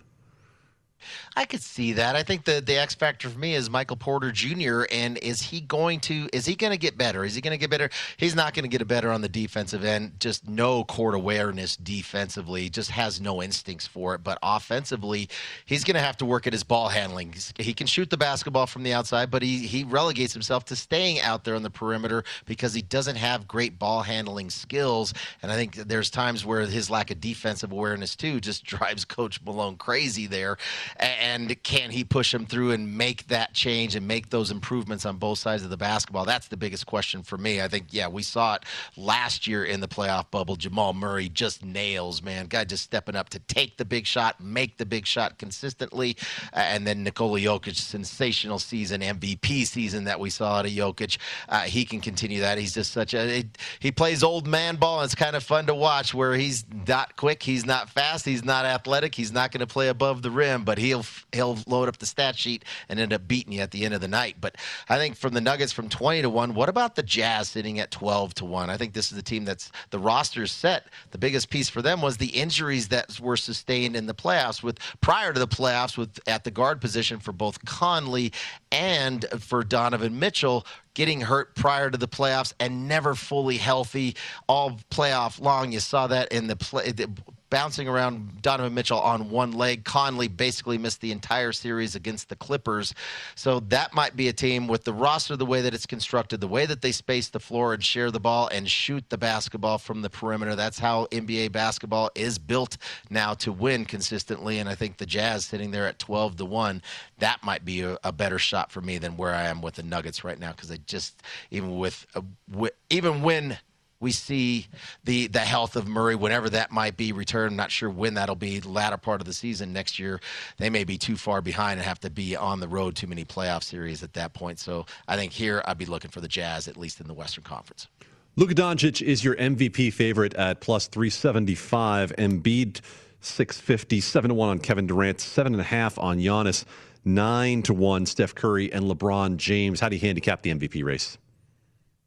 I 1.36 1.46
could 1.46 1.62
see 1.62 1.94
that. 1.94 2.16
I 2.16 2.24
think 2.24 2.46
the 2.46 2.62
the 2.62 2.78
X 2.78 2.96
factor 2.96 3.30
for 3.30 3.38
me 3.38 3.56
is 3.56 3.70
Michael 3.70 3.98
Porter 3.98 4.32
Jr. 4.32 4.84
And 4.92 5.18
is 5.20 5.42
he 5.42 5.62
going 5.62 6.00
to 6.02 6.30
is 6.34 6.46
he 6.46 6.56
going 6.56 6.72
to 6.72 6.78
get 6.78 6.98
better? 6.98 7.24
Is 7.24 7.36
he 7.36 7.42
going 7.42 7.52
to 7.52 7.58
get 7.58 7.70
better? 7.70 7.90
He's 8.18 8.36
not 8.36 8.54
going 8.54 8.70
to 8.70 8.78
get 8.78 8.86
better 8.88 9.12
on 9.12 9.22
the 9.22 9.30
defensive 9.30 9.84
end. 9.84 10.20
Just 10.20 10.48
no 10.48 10.84
court 10.84 11.16
awareness 11.16 11.76
defensively. 11.76 12.70
Just 12.70 12.92
has 12.92 13.20
no 13.22 13.42
instincts 13.42 13.88
for 13.88 14.16
it. 14.16 14.24
But 14.24 14.38
offensively, 14.42 15.30
he's 15.66 15.84
going 15.84 15.96
to 15.96 16.02
have 16.02 16.18
to 16.18 16.26
work 16.26 16.48
at 16.48 16.54
his 16.54 16.64
ball 16.64 16.90
handling. 16.90 17.34
He 17.58 17.74
can 17.74 17.88
shoot 17.88 18.10
the 18.10 18.18
basketball 18.18 18.68
from 18.68 18.84
the 18.84 18.94
outside, 18.94 19.32
but 19.32 19.42
he 19.42 19.60
he 19.68 19.84
relegates 19.84 20.34
himself 20.34 20.66
to 20.66 20.76
staying 20.76 21.22
out 21.22 21.44
there 21.44 21.56
on 21.56 21.64
the 21.64 21.70
perimeter 21.70 22.24
because 22.46 22.74
he 22.74 22.82
doesn't 22.82 23.16
have 23.16 23.48
great 23.48 23.78
ball 23.80 24.02
handling 24.02 24.50
skills. 24.50 25.14
And 25.42 25.52
I 25.52 25.56
think 25.56 25.76
there's 25.76 26.10
times 26.10 26.46
where 26.46 26.62
his 26.62 26.90
lack 26.90 27.12
of 27.12 27.20
defensive 27.20 27.72
awareness 27.72 28.16
too 28.16 28.40
just 28.40 28.64
drives 28.76 29.06
Coach 29.06 29.42
Malone 29.44 29.78
crazy 29.78 30.28
there. 30.28 30.58
And 30.98 31.62
can 31.64 31.92
he 31.92 32.04
push 32.04 32.34
him 32.34 32.46
through 32.46 32.72
and 32.72 32.98
make 32.98 33.28
that 33.28 33.54
change 33.54 33.96
and 33.96 34.08
make 34.08 34.30
those 34.30 34.52
improvements 34.52 35.06
on 35.06 35.18
both 35.18 35.40
sides 35.40 35.64
of 35.64 35.70
the 35.70 35.78
basketball? 35.78 36.26
That's 36.26 36.48
the 36.48 36.58
biggest 36.58 36.86
question 36.86 37.24
for 37.24 37.38
me. 37.38 37.62
I 37.62 37.68
think, 37.68 37.88
yeah, 37.92 38.08
we 38.08 38.24
saw 38.24 38.56
it 38.56 38.64
last 38.96 39.48
year 39.48 39.66
in 39.66 39.82
the 39.82 39.88
playoff 39.88 40.32
bubble. 40.32 40.56
Jamal 40.56 40.94
Murray 40.94 41.28
just 41.30 41.66
nails, 41.66 42.22
man. 42.22 42.48
Guy 42.48 42.64
just 42.64 42.84
stepping 42.84 43.16
up 43.16 43.30
to 43.30 43.40
take 43.40 43.78
the 43.78 43.86
big 43.86 44.06
shot, 44.06 44.40
make 44.40 44.78
the 44.78 44.86
big 44.86 45.06
shot 45.06 45.38
consistently. 45.38 46.16
And 46.54 46.88
then 46.88 47.04
Nikola 47.04 47.40
Jokic, 47.40 47.76
sensational 47.76 48.60
season, 48.60 49.02
MVP 49.02 49.66
season 49.66 50.06
that 50.06 50.20
we 50.20 50.30
saw 50.30 50.60
out 50.60 50.66
of 50.66 50.72
Jokic. 50.72 51.18
Uh, 51.50 51.62
he 51.62 51.84
can 51.86 52.00
continue 52.00 52.40
that. 52.42 52.58
He's 52.58 52.74
just 52.74 52.92
such 52.94 53.14
a, 53.14 53.28
he, 53.28 53.46
he 53.80 53.92
plays 53.92 54.24
old 54.24 54.48
man 54.48 54.78
ball, 54.78 55.02
and 55.02 55.06
it's 55.06 55.16
kind 55.16 55.36
of 55.36 55.44
fun 55.44 55.66
to 55.68 55.76
watch 55.76 56.14
where 56.14 56.34
he's 56.34 56.66
not 56.88 57.16
quick, 57.18 57.44
he's 57.44 57.66
not 57.66 57.90
fast, 57.90 58.26
he's 58.26 58.44
not 58.44 58.66
athletic, 58.66 59.16
he's 59.16 59.32
not 59.32 59.52
going 59.52 59.60
to 59.60 59.68
play 59.68 59.90
above 59.90 60.22
the 60.22 60.32
rim, 60.32 60.64
but 60.64 60.78
he 60.78 60.85
he'll 60.86 61.06
he'll 61.32 61.58
load 61.68 61.88
up 61.88 61.98
the 61.98 62.06
stat 62.06 62.38
sheet 62.38 62.64
and 62.90 63.00
end 63.00 63.14
up 63.14 63.28
beating 63.28 63.54
you 63.54 63.62
at 63.62 63.72
the 63.72 63.86
end 63.86 63.94
of 63.94 64.02
the 64.02 64.08
night. 64.08 64.38
But 64.40 64.56
I 64.90 64.98
think 64.98 65.16
from 65.16 65.34
the 65.34 65.42
Nuggets 65.42 65.72
from 65.72 65.90
20 65.90 66.22
to 66.22 66.30
1, 66.30 66.54
what 66.54 66.70
about 66.70 66.96
the 66.96 67.04
Jazz 67.04 67.50
sitting 67.50 67.80
at 67.80 67.92
12 67.92 68.36
to 68.36 68.46
1? 68.46 68.70
I 68.70 68.78
think 68.78 68.94
this 68.94 69.12
is 69.12 69.18
the 69.18 69.24
team 69.24 69.46
that's 69.46 69.72
the 69.90 70.00
roster's 70.00 70.52
set. 70.52 70.88
The 71.12 71.18
biggest 71.18 71.50
piece 71.50 71.70
for 71.70 71.82
them 71.82 72.02
was 72.02 72.18
the 72.18 72.28
injuries 72.28 72.88
that 72.90 73.20
were 73.20 73.38
sustained 73.38 73.96
in 73.96 74.06
the 74.06 74.14
playoffs 74.14 74.64
with 74.64 74.80
prior 75.02 75.34
to 75.34 75.40
the 75.40 75.48
playoffs 75.48 75.98
with 75.98 76.20
at 76.28 76.44
the 76.44 76.52
guard 76.52 76.82
position 76.82 77.20
for 77.20 77.32
both 77.32 77.64
Conley 77.66 78.32
and 78.72 79.26
for 79.40 79.64
Donovan 79.64 80.20
Mitchell 80.20 80.66
getting 80.96 81.22
hurt 81.22 81.56
prior 81.56 81.92
to 81.92 81.98
the 81.98 82.08
playoffs 82.08 82.54
and 82.60 82.88
never 82.88 83.14
fully 83.14 83.58
healthy 83.58 84.16
all 84.48 84.80
playoff 84.90 85.40
long. 85.40 85.72
You 85.72 85.80
saw 85.80 86.08
that 86.08 86.32
in 86.32 86.48
the 86.48 86.56
play. 86.56 86.92
The, 86.92 87.10
bouncing 87.56 87.88
around 87.88 88.42
Donovan 88.42 88.74
Mitchell 88.74 89.00
on 89.00 89.30
one 89.30 89.54
leg. 89.54 89.86
Conley 89.86 90.28
basically 90.28 90.78
missed 90.78 91.00
the 91.00 91.14
entire 91.14 91.54
series 91.54 91.96
against 91.96 92.28
the 92.28 92.36
Clippers. 92.36 92.94
So 93.36 93.62
that 93.70 93.94
might 93.94 94.18
be 94.18 94.28
a 94.28 94.34
team 94.34 94.68
with 94.68 94.84
the 94.84 94.92
roster 94.92 95.38
the 95.38 95.46
way 95.46 95.62
that 95.62 95.74
it's 95.74 95.86
constructed, 95.86 96.42
the 96.42 96.50
way 96.50 96.66
that 96.66 96.82
they 96.82 96.92
space 96.92 97.30
the 97.30 97.40
floor 97.40 97.74
and 97.74 97.82
share 97.82 98.12
the 98.12 98.20
ball 98.20 98.50
and 98.52 98.70
shoot 98.70 99.10
the 99.10 99.18
basketball 99.18 99.78
from 99.78 100.02
the 100.02 100.10
perimeter. 100.10 100.54
That's 100.54 100.80
how 100.80 101.06
NBA 101.14 101.54
basketball 101.54 102.12
is 102.14 102.38
built 102.38 102.76
now 103.10 103.34
to 103.36 103.54
win 103.54 103.86
consistently. 103.86 104.60
And 104.60 104.68
I 104.68 104.76
think 104.76 104.98
the 104.98 105.06
Jazz 105.06 105.46
sitting 105.46 105.72
there 105.72 105.88
at 105.88 105.98
12 105.98 106.36
to 106.36 106.44
1, 106.44 106.82
that 107.20 107.42
might 107.42 107.64
be 107.64 107.84
a, 107.84 107.98
a 108.04 108.12
better 108.12 108.38
shot 108.38 108.70
for 108.70 108.82
me 108.82 108.98
than 108.98 109.16
where 109.16 109.34
I 109.34 109.44
am 109.44 109.62
with 109.62 109.76
the 109.76 109.84
Nuggets 109.84 110.26
right 110.26 110.38
now 110.38 110.52
because 110.52 110.68
they 110.68 110.80
just, 110.88 111.24
even 111.52 111.78
with, 111.78 112.06
uh, 112.16 112.68
even 112.90 113.22
when 113.22 113.58
we 114.06 114.12
see 114.12 114.68
the 115.04 115.26
the 115.26 115.40
health 115.40 115.76
of 115.76 115.88
Murray, 115.88 116.14
whenever 116.14 116.48
that 116.52 116.72
might 116.72 116.96
be 116.96 117.12
returned. 117.12 117.54
I'm 117.54 117.58
not 117.58 117.72
sure 117.72 117.90
when 117.90 118.14
that'll 118.14 118.36
be. 118.36 118.60
The 118.60 118.70
latter 118.70 118.98
part 118.98 119.20
of 119.20 119.26
the 119.26 119.34
season 119.34 119.74
next 119.74 119.98
year, 119.98 120.22
they 120.58 120.70
may 120.70 120.84
be 120.84 120.96
too 120.96 121.18
far 121.18 121.42
behind 121.42 121.80
and 121.80 121.88
have 121.88 122.00
to 122.02 122.12
be 122.12 122.36
on 122.36 122.60
the 122.60 122.68
road 122.68 122.96
too 122.96 123.08
many 123.08 123.26
playoff 123.26 123.64
series 123.64 124.04
at 124.04 124.14
that 124.14 124.34
point. 124.34 124.60
So 124.60 124.86
I 125.08 125.16
think 125.16 125.32
here 125.32 125.64
I'd 125.66 125.80
be 125.80 125.88
looking 125.88 126.12
for 126.12 126.22
the 126.22 126.28
Jazz 126.28 126.68
at 126.68 126.78
least 126.78 127.02
in 127.02 127.08
the 127.08 127.16
Western 127.16 127.44
Conference. 127.44 127.88
Luka 128.36 128.54
Doncic 128.54 129.02
is 129.02 129.24
your 129.24 129.36
MVP 129.38 129.92
favorite 129.92 130.36
at 130.36 130.62
plus 130.62 130.86
375. 130.86 132.14
Embiid 132.16 132.82
650, 133.22 134.02
7 134.02 134.30
to 134.30 134.36
1 134.36 134.50
on 134.50 134.60
Kevin 134.60 134.86
Durant, 134.86 135.18
7.5 135.18 135.98
on 135.98 136.20
Giannis, 136.20 136.64
9 137.06 137.64
to 137.64 137.74
1 137.74 138.06
Steph 138.06 138.36
Curry 138.36 138.72
and 138.72 138.86
LeBron 138.86 139.38
James. 139.38 139.80
How 139.80 139.90
do 139.90 139.96
you 139.96 140.02
handicap 140.02 140.44
the 140.44 140.52
MVP 140.52 140.84
race? 140.84 141.18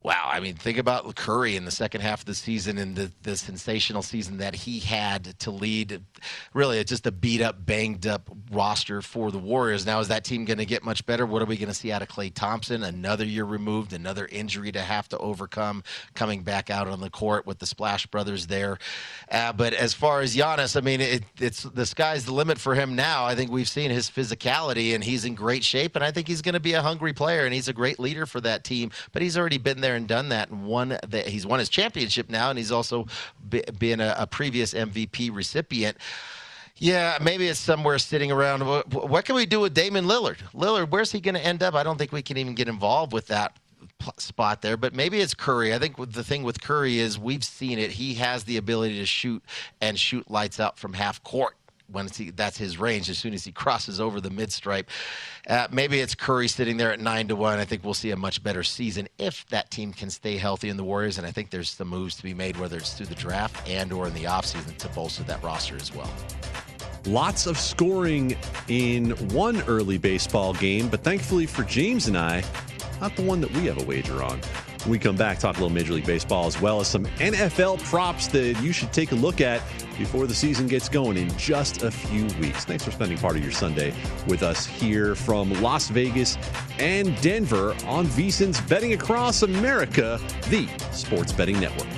Wow, 0.00 0.28
I 0.32 0.38
mean, 0.38 0.54
think 0.54 0.78
about 0.78 1.12
Curry 1.16 1.56
in 1.56 1.64
the 1.64 1.72
second 1.72 2.02
half 2.02 2.20
of 2.20 2.26
the 2.26 2.34
season 2.34 2.78
and 2.78 2.94
the, 2.94 3.10
the 3.22 3.36
sensational 3.36 4.02
season 4.02 4.38
that 4.38 4.54
he 4.54 4.78
had 4.78 5.36
to 5.40 5.50
lead. 5.50 6.04
Really, 6.54 6.82
just 6.84 7.04
a 7.08 7.10
beat 7.10 7.42
up, 7.42 7.66
banged 7.66 8.06
up 8.06 8.30
roster 8.52 9.02
for 9.02 9.32
the 9.32 9.40
Warriors. 9.40 9.84
Now, 9.84 9.98
is 9.98 10.06
that 10.06 10.22
team 10.22 10.44
going 10.44 10.58
to 10.58 10.64
get 10.64 10.84
much 10.84 11.04
better? 11.04 11.26
What 11.26 11.42
are 11.42 11.46
we 11.46 11.56
going 11.56 11.68
to 11.68 11.74
see 11.74 11.90
out 11.90 12.00
of 12.00 12.06
Klay 12.06 12.32
Thompson? 12.32 12.84
Another 12.84 13.24
year 13.24 13.44
removed, 13.44 13.92
another 13.92 14.28
injury 14.30 14.70
to 14.70 14.80
have 14.80 15.08
to 15.08 15.18
overcome, 15.18 15.82
coming 16.14 16.42
back 16.42 16.70
out 16.70 16.86
on 16.86 17.00
the 17.00 17.10
court 17.10 17.44
with 17.44 17.58
the 17.58 17.66
Splash 17.66 18.06
Brothers 18.06 18.46
there. 18.46 18.78
Uh, 19.32 19.52
but 19.52 19.74
as 19.74 19.94
far 19.94 20.20
as 20.20 20.36
Giannis, 20.36 20.76
I 20.76 20.80
mean, 20.80 21.00
it, 21.00 21.24
it's 21.40 21.64
the 21.64 21.84
sky's 21.84 22.24
the 22.24 22.32
limit 22.32 22.58
for 22.58 22.76
him 22.76 22.94
now. 22.94 23.24
I 23.24 23.34
think 23.34 23.50
we've 23.50 23.68
seen 23.68 23.90
his 23.90 24.08
physicality, 24.08 24.94
and 24.94 25.02
he's 25.02 25.24
in 25.24 25.34
great 25.34 25.64
shape, 25.64 25.96
and 25.96 26.04
I 26.04 26.12
think 26.12 26.28
he's 26.28 26.40
going 26.40 26.54
to 26.54 26.60
be 26.60 26.74
a 26.74 26.82
hungry 26.82 27.12
player, 27.12 27.44
and 27.44 27.52
he's 27.52 27.66
a 27.66 27.72
great 27.72 27.98
leader 27.98 28.26
for 28.26 28.40
that 28.42 28.62
team. 28.62 28.92
But 29.10 29.22
he's 29.22 29.36
already 29.36 29.58
been 29.58 29.80
there 29.80 29.97
and 29.98 30.08
done 30.08 30.30
that 30.30 30.48
and 30.48 30.64
won 30.64 30.96
that 31.06 31.26
he's 31.28 31.44
won 31.44 31.58
his 31.58 31.68
championship 31.68 32.30
now 32.30 32.48
and 32.48 32.58
he's 32.58 32.72
also 32.72 33.06
be, 33.50 33.62
been 33.78 34.00
a, 34.00 34.14
a 34.18 34.26
previous 34.26 34.72
MVP 34.72 35.34
recipient. 35.34 35.98
Yeah, 36.78 37.18
maybe 37.20 37.48
it's 37.48 37.58
somewhere 37.58 37.98
sitting 37.98 38.30
around. 38.32 38.60
What, 38.62 39.24
can 39.24 39.34
we 39.34 39.46
do 39.46 39.60
with 39.60 39.74
Damian 39.74 40.06
Lillard? 40.06 40.38
Lillard, 40.54 40.90
where's 40.90 41.10
he 41.10 41.20
going 41.20 41.34
to 41.34 41.44
end 41.44 41.62
up? 41.62 41.74
I 41.74 41.82
don't 41.82 41.98
think 41.98 42.12
we 42.12 42.22
can 42.22 42.36
even 42.36 42.54
get 42.54 42.68
involved 42.68 43.12
with 43.12 43.26
that 43.26 43.56
spot 44.16 44.62
there, 44.62 44.76
but 44.76 44.94
maybe 44.94 45.20
it's 45.20 45.34
Curry. 45.34 45.74
I 45.74 45.78
think 45.78 45.96
the 46.12 46.22
thing 46.22 46.44
with 46.44 46.62
Curry 46.62 46.98
is 46.98 47.18
we've 47.18 47.42
seen 47.42 47.80
it. 47.80 47.90
He 47.90 48.14
has 48.14 48.44
the 48.44 48.56
ability 48.56 48.98
to 48.98 49.06
shoot 49.06 49.42
and 49.80 49.98
shoot 49.98 50.30
lights 50.30 50.60
out 50.60 50.78
from 50.78 50.92
half 50.92 51.22
court 51.24 51.57
when 51.90 52.08
he, 52.08 52.30
that's 52.30 52.56
his 52.56 52.78
range. 52.78 53.08
As 53.10 53.18
soon 53.18 53.34
as 53.34 53.44
he 53.44 53.52
crosses 53.52 54.00
over 54.00 54.20
the 54.20 54.30
mid 54.30 54.52
stripe, 54.52 54.88
uh, 55.48 55.68
maybe 55.70 56.00
it's 56.00 56.14
Curry 56.14 56.48
sitting 56.48 56.76
there 56.76 56.92
at 56.92 57.00
nine 57.00 57.28
to 57.28 57.36
one. 57.36 57.58
I 57.58 57.64
think 57.64 57.84
we'll 57.84 57.94
see 57.94 58.10
a 58.10 58.16
much 58.16 58.42
better 58.42 58.62
season 58.62 59.08
if 59.18 59.46
that 59.48 59.70
team 59.70 59.92
can 59.92 60.10
stay 60.10 60.36
healthy 60.36 60.68
in 60.68 60.76
the 60.76 60.84
Warriors. 60.84 61.18
And 61.18 61.26
I 61.26 61.30
think 61.30 61.50
there's 61.50 61.70
some 61.70 61.88
moves 61.88 62.16
to 62.16 62.22
be 62.22 62.34
made, 62.34 62.56
whether 62.56 62.76
it's 62.76 62.94
through 62.94 63.06
the 63.06 63.14
draft 63.14 63.68
and 63.68 63.92
or 63.92 64.06
in 64.06 64.14
the 64.14 64.24
offseason 64.24 64.76
to 64.76 64.88
bolster 64.88 65.22
that 65.24 65.42
roster 65.42 65.76
as 65.76 65.94
well. 65.94 66.10
Lots 67.06 67.46
of 67.46 67.58
scoring 67.58 68.36
in 68.68 69.10
one 69.32 69.62
early 69.62 69.98
baseball 69.98 70.52
game, 70.52 70.88
but 70.88 71.02
thankfully 71.02 71.46
for 71.46 71.62
James 71.62 72.06
and 72.06 72.18
I, 72.18 72.42
not 73.00 73.16
the 73.16 73.22
one 73.22 73.40
that 73.40 73.50
we 73.52 73.66
have 73.66 73.80
a 73.80 73.84
wager 73.84 74.22
on. 74.22 74.40
When 74.84 74.92
we 74.92 74.98
come 74.98 75.16
back, 75.16 75.38
talk 75.38 75.56
a 75.56 75.60
little 75.60 75.74
Major 75.74 75.92
League 75.92 76.06
Baseball 76.06 76.46
as 76.46 76.60
well 76.60 76.80
as 76.80 76.88
some 76.88 77.04
NFL 77.16 77.82
props 77.84 78.28
that 78.28 78.60
you 78.62 78.72
should 78.72 78.92
take 78.92 79.12
a 79.12 79.16
look 79.16 79.40
at 79.40 79.60
before 79.98 80.26
the 80.26 80.34
season 80.34 80.68
gets 80.68 80.88
going 80.88 81.16
in 81.16 81.36
just 81.36 81.82
a 81.82 81.90
few 81.90 82.26
weeks. 82.40 82.64
Thanks 82.64 82.84
for 82.84 82.92
spending 82.92 83.18
part 83.18 83.36
of 83.36 83.42
your 83.42 83.52
Sunday 83.52 83.92
with 84.26 84.42
us 84.42 84.66
here 84.66 85.14
from 85.14 85.52
Las 85.60 85.88
Vegas 85.88 86.38
and 86.78 87.20
Denver 87.20 87.72
on 87.86 88.06
VSIN's 88.06 88.60
Betting 88.62 88.92
Across 88.92 89.42
America, 89.42 90.20
the 90.48 90.68
sports 90.92 91.32
betting 91.32 91.58
network. 91.58 91.97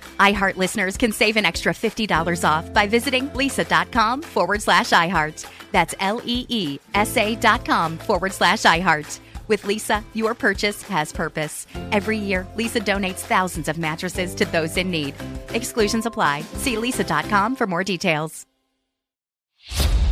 iHeart 0.21 0.55
listeners 0.55 0.97
can 0.97 1.11
save 1.11 1.35
an 1.35 1.45
extra 1.45 1.73
$50 1.73 2.47
off 2.47 2.71
by 2.71 2.85
visiting 2.85 3.29
leesa.com 3.31 4.21
forward 4.21 4.61
slash 4.61 4.91
iHeart. 4.91 5.45
That's 5.71 5.95
L 5.99 6.21
E 6.25 6.45
E 6.47 6.79
S 6.93 7.17
A 7.17 7.35
dot 7.35 7.65
com 7.65 7.97
forward 7.97 8.31
slash 8.31 8.59
iHeart. 8.59 9.19
With 9.47 9.63
Leesa, 9.63 10.03
your 10.13 10.33
purchase 10.33 10.83
has 10.83 11.11
purpose. 11.11 11.67
Every 11.91 12.17
year, 12.17 12.47
Leesa 12.55 12.81
donates 12.85 13.19
thousands 13.19 13.67
of 13.67 13.77
mattresses 13.77 14.33
to 14.35 14.45
those 14.45 14.77
in 14.77 14.91
need. 14.91 15.13
Exclusions 15.49 16.05
apply. 16.05 16.41
See 16.55 16.75
leesa.com 16.75 17.55
for 17.55 17.67
more 17.67 17.83
details. 17.83 18.45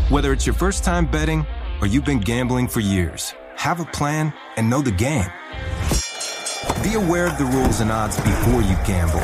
Whether 0.10 0.34
it's 0.34 0.46
your 0.46 0.56
first 0.56 0.84
time 0.84 1.06
betting 1.06 1.46
or 1.82 1.88
you've 1.88 2.04
been 2.04 2.20
gambling 2.20 2.68
for 2.68 2.80
years, 2.80 3.34
have 3.56 3.80
a 3.80 3.86
plan 3.86 4.34
and 4.58 4.70
know 4.70 4.82
the 4.82 4.92
game. 4.92 5.30
Be 6.84 6.96
aware 6.96 7.28
of 7.28 7.38
the 7.38 7.46
rules 7.46 7.80
and 7.80 7.92
odds 7.92 8.18
before 8.18 8.62
you 8.62 8.76
gamble. 8.86 9.24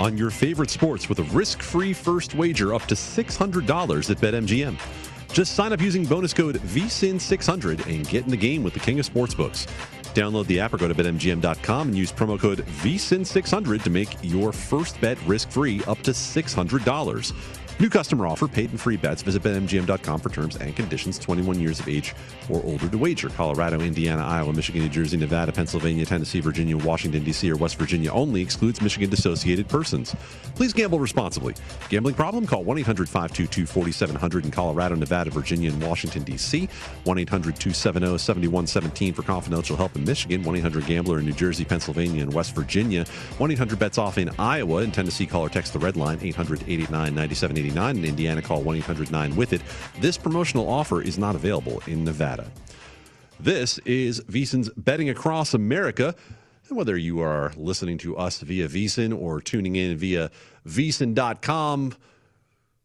On 0.00 0.16
your 0.16 0.30
favorite 0.30 0.70
sports 0.70 1.10
with 1.10 1.18
a 1.18 1.22
risk 1.24 1.62
free 1.62 1.92
first 1.92 2.34
wager 2.34 2.74
up 2.74 2.82
to 2.86 2.94
$600 2.94 4.10
at 4.10 4.16
BetMGM. 4.16 4.74
Just 5.32 5.54
sign 5.54 5.74
up 5.74 5.80
using 5.80 6.06
bonus 6.06 6.32
code 6.32 6.56
VSIN600 6.56 7.86
and 7.86 8.08
get 8.08 8.24
in 8.24 8.30
the 8.30 8.36
game 8.36 8.62
with 8.62 8.72
the 8.72 8.80
king 8.80 8.98
of 8.98 9.06
sportsbooks. 9.06 9.66
Download 10.14 10.46
the 10.46 10.58
app 10.58 10.72
or 10.72 10.78
go 10.78 10.88
to 10.88 10.94
betmgm.com 10.94 11.88
and 11.88 11.96
use 11.96 12.10
promo 12.10 12.40
code 12.40 12.60
VSIN600 12.82 13.82
to 13.82 13.90
make 13.90 14.16
your 14.22 14.52
first 14.52 14.98
bet 15.02 15.18
risk 15.26 15.50
free 15.50 15.82
up 15.86 16.00
to 16.00 16.12
$600. 16.12 17.59
New 17.80 17.88
customer 17.88 18.26
offer, 18.26 18.46
paid 18.46 18.68
and 18.68 18.78
free 18.78 18.98
bets. 18.98 19.22
Visit 19.22 19.42
BetMGM.com 19.42 20.20
for 20.20 20.28
terms 20.28 20.56
and 20.56 20.76
conditions. 20.76 21.18
21 21.18 21.58
years 21.58 21.80
of 21.80 21.88
age 21.88 22.14
or 22.50 22.62
older 22.62 22.86
to 22.86 22.98
wager. 22.98 23.30
Colorado, 23.30 23.80
Indiana, 23.80 24.22
Iowa, 24.22 24.52
Michigan, 24.52 24.82
New 24.82 24.90
Jersey, 24.90 25.16
Nevada, 25.16 25.50
Pennsylvania, 25.50 26.04
Tennessee, 26.04 26.40
Virginia, 26.40 26.76
Washington, 26.76 27.24
D.C., 27.24 27.50
or 27.50 27.56
West 27.56 27.78
Virginia 27.78 28.12
only. 28.12 28.42
Excludes 28.42 28.82
Michigan 28.82 29.08
dissociated 29.08 29.66
persons. 29.66 30.14
Please 30.56 30.74
gamble 30.74 31.00
responsibly. 31.00 31.54
Gambling 31.88 32.16
problem? 32.16 32.46
Call 32.46 32.64
1 32.64 32.76
800 32.80 33.08
522 33.08 33.64
4700 33.64 34.44
in 34.44 34.50
Colorado, 34.50 34.94
Nevada, 34.94 35.30
Virginia, 35.30 35.72
and 35.72 35.82
Washington, 35.82 36.22
D.C. 36.22 36.68
1 37.04 37.18
800 37.18 37.56
270 37.56 38.18
7117 38.18 39.14
for 39.14 39.22
confidential 39.22 39.78
help 39.78 39.96
in 39.96 40.04
Michigan. 40.04 40.42
1 40.42 40.56
800 40.56 40.84
Gambler 40.84 41.20
in 41.20 41.24
New 41.24 41.32
Jersey, 41.32 41.64
Pennsylvania, 41.64 42.24
and 42.24 42.34
West 42.34 42.54
Virginia. 42.54 43.06
1 43.38 43.50
800 43.52 43.78
Bets 43.78 43.96
Off 43.96 44.18
in 44.18 44.28
Iowa. 44.38 44.82
In 44.82 44.92
Tennessee, 44.92 45.24
call 45.24 45.46
or 45.46 45.48
text 45.48 45.72
the 45.72 45.78
red 45.78 45.96
line 45.96 46.18
800 46.20 46.60
889 46.68 47.14
9789. 47.74 47.96
In 47.96 48.04
Indiana, 48.04 48.42
call 48.42 48.62
1 48.62 48.76
800 48.76 49.10
9 49.10 49.36
with 49.36 49.52
it. 49.52 49.62
This 50.00 50.18
promotional 50.18 50.68
offer 50.68 51.02
is 51.02 51.18
not 51.18 51.34
available 51.34 51.82
in 51.86 52.04
Nevada. 52.04 52.50
This 53.38 53.78
is 53.86 54.20
VSIN's 54.22 54.70
Betting 54.76 55.08
Across 55.08 55.54
America. 55.54 56.14
And 56.68 56.76
whether 56.76 56.96
you 56.96 57.20
are 57.20 57.52
listening 57.56 57.98
to 57.98 58.16
us 58.16 58.40
via 58.40 58.68
VSIN 58.68 59.18
or 59.18 59.40
tuning 59.40 59.76
in 59.76 59.96
via 59.96 60.30
VSIN.com, 60.66 61.94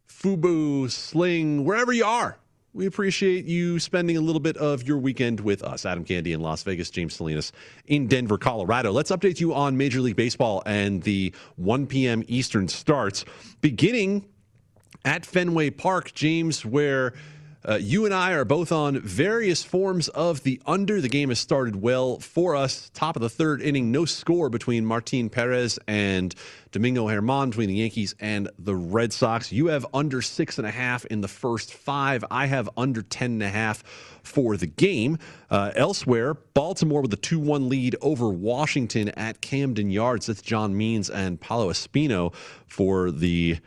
Fubo, 0.08 0.90
Sling, 0.90 1.66
wherever 1.66 1.94
you 1.94 2.06
are, 2.06 2.38
we 2.74 2.86
appreciate 2.86 3.46
you 3.46 3.80
spending 3.80 4.18
a 4.18 4.22
little 4.22 4.40
bit 4.40 4.58
of 4.58 4.84
your 4.84 4.98
weekend 4.98 5.40
with 5.40 5.64
us. 5.64 5.86
Adam 5.86 6.04
Candee 6.04 6.34
in 6.34 6.42
Las 6.42 6.64
Vegas, 6.64 6.90
James 6.90 7.14
Salinas 7.14 7.52
in 7.86 8.08
Denver, 8.08 8.38
Colorado. 8.38 8.92
Let's 8.92 9.12
update 9.12 9.40
you 9.40 9.54
on 9.54 9.78
Major 9.78 10.02
League 10.02 10.16
Baseball 10.18 10.64
and 10.66 11.04
the 11.04 11.34
1 11.56 11.88
p.m. 11.88 12.24
Eastern 12.28 12.68
starts, 12.68 13.24
beginning 13.62 14.28
at 15.06 15.26
Fenway 15.26 15.70
Park, 15.70 16.14
James, 16.14 16.66
where 16.66 17.14
uh, 17.68 17.76
you 17.76 18.06
and 18.06 18.14
I 18.14 18.34
are 18.34 18.45
both 18.45 18.72
on 18.72 18.99
various 18.99 19.64
forms 19.64 20.08
of 20.10 20.43
the 20.43 20.62
under. 20.68 21.01
The 21.01 21.10
game 21.10 21.30
has 21.30 21.39
started 21.39 21.76
well 21.76 22.20
for 22.20 22.56
us. 22.56 22.91
Top 22.93 23.16
of 23.16 23.24
the 23.24 23.30
third 23.30 23.62
inning, 23.62 23.91
no 23.91 24.06
score 24.06 24.49
between 24.49 24.86
Martin 24.86 25.30
Perez 25.30 25.80
and 25.88 26.36
Domingo 26.72 27.08
German 27.08 27.49
between 27.49 27.70
the 27.70 27.76
Yankees 27.76 28.14
and 28.20 28.49
the 28.60 28.76
Red 28.76 29.14
Sox. 29.14 29.51
You 29.51 29.68
have 29.68 29.86
under 29.93 30.22
six 30.22 30.60
and 30.60 30.68
a 30.68 30.72
half 30.72 31.06
in 31.06 31.22
the 31.22 31.28
first 31.28 31.74
five. 31.74 32.24
I 32.30 32.45
have 32.45 32.70
under 32.78 33.01
ten 33.01 33.32
and 33.32 33.43
a 33.43 33.49
half 33.49 33.84
for 34.22 34.58
the 34.58 34.68
game. 34.68 35.18
Uh, 35.49 35.72
elsewhere, 35.76 36.34
Baltimore 36.34 37.01
with 37.01 37.14
a 37.14 37.18
2 37.18 37.39
1 37.39 37.70
lead 37.70 37.95
over 38.01 38.30
Washington 38.30 39.10
at 39.10 39.41
Camden 39.41 39.89
Yards. 39.89 40.28
That's 40.28 40.41
John 40.41 40.78
Means 40.78 41.10
and 41.10 41.39
Paolo 41.39 41.72
Espino 41.72 42.34
for 42.68 43.10
the 43.10 43.58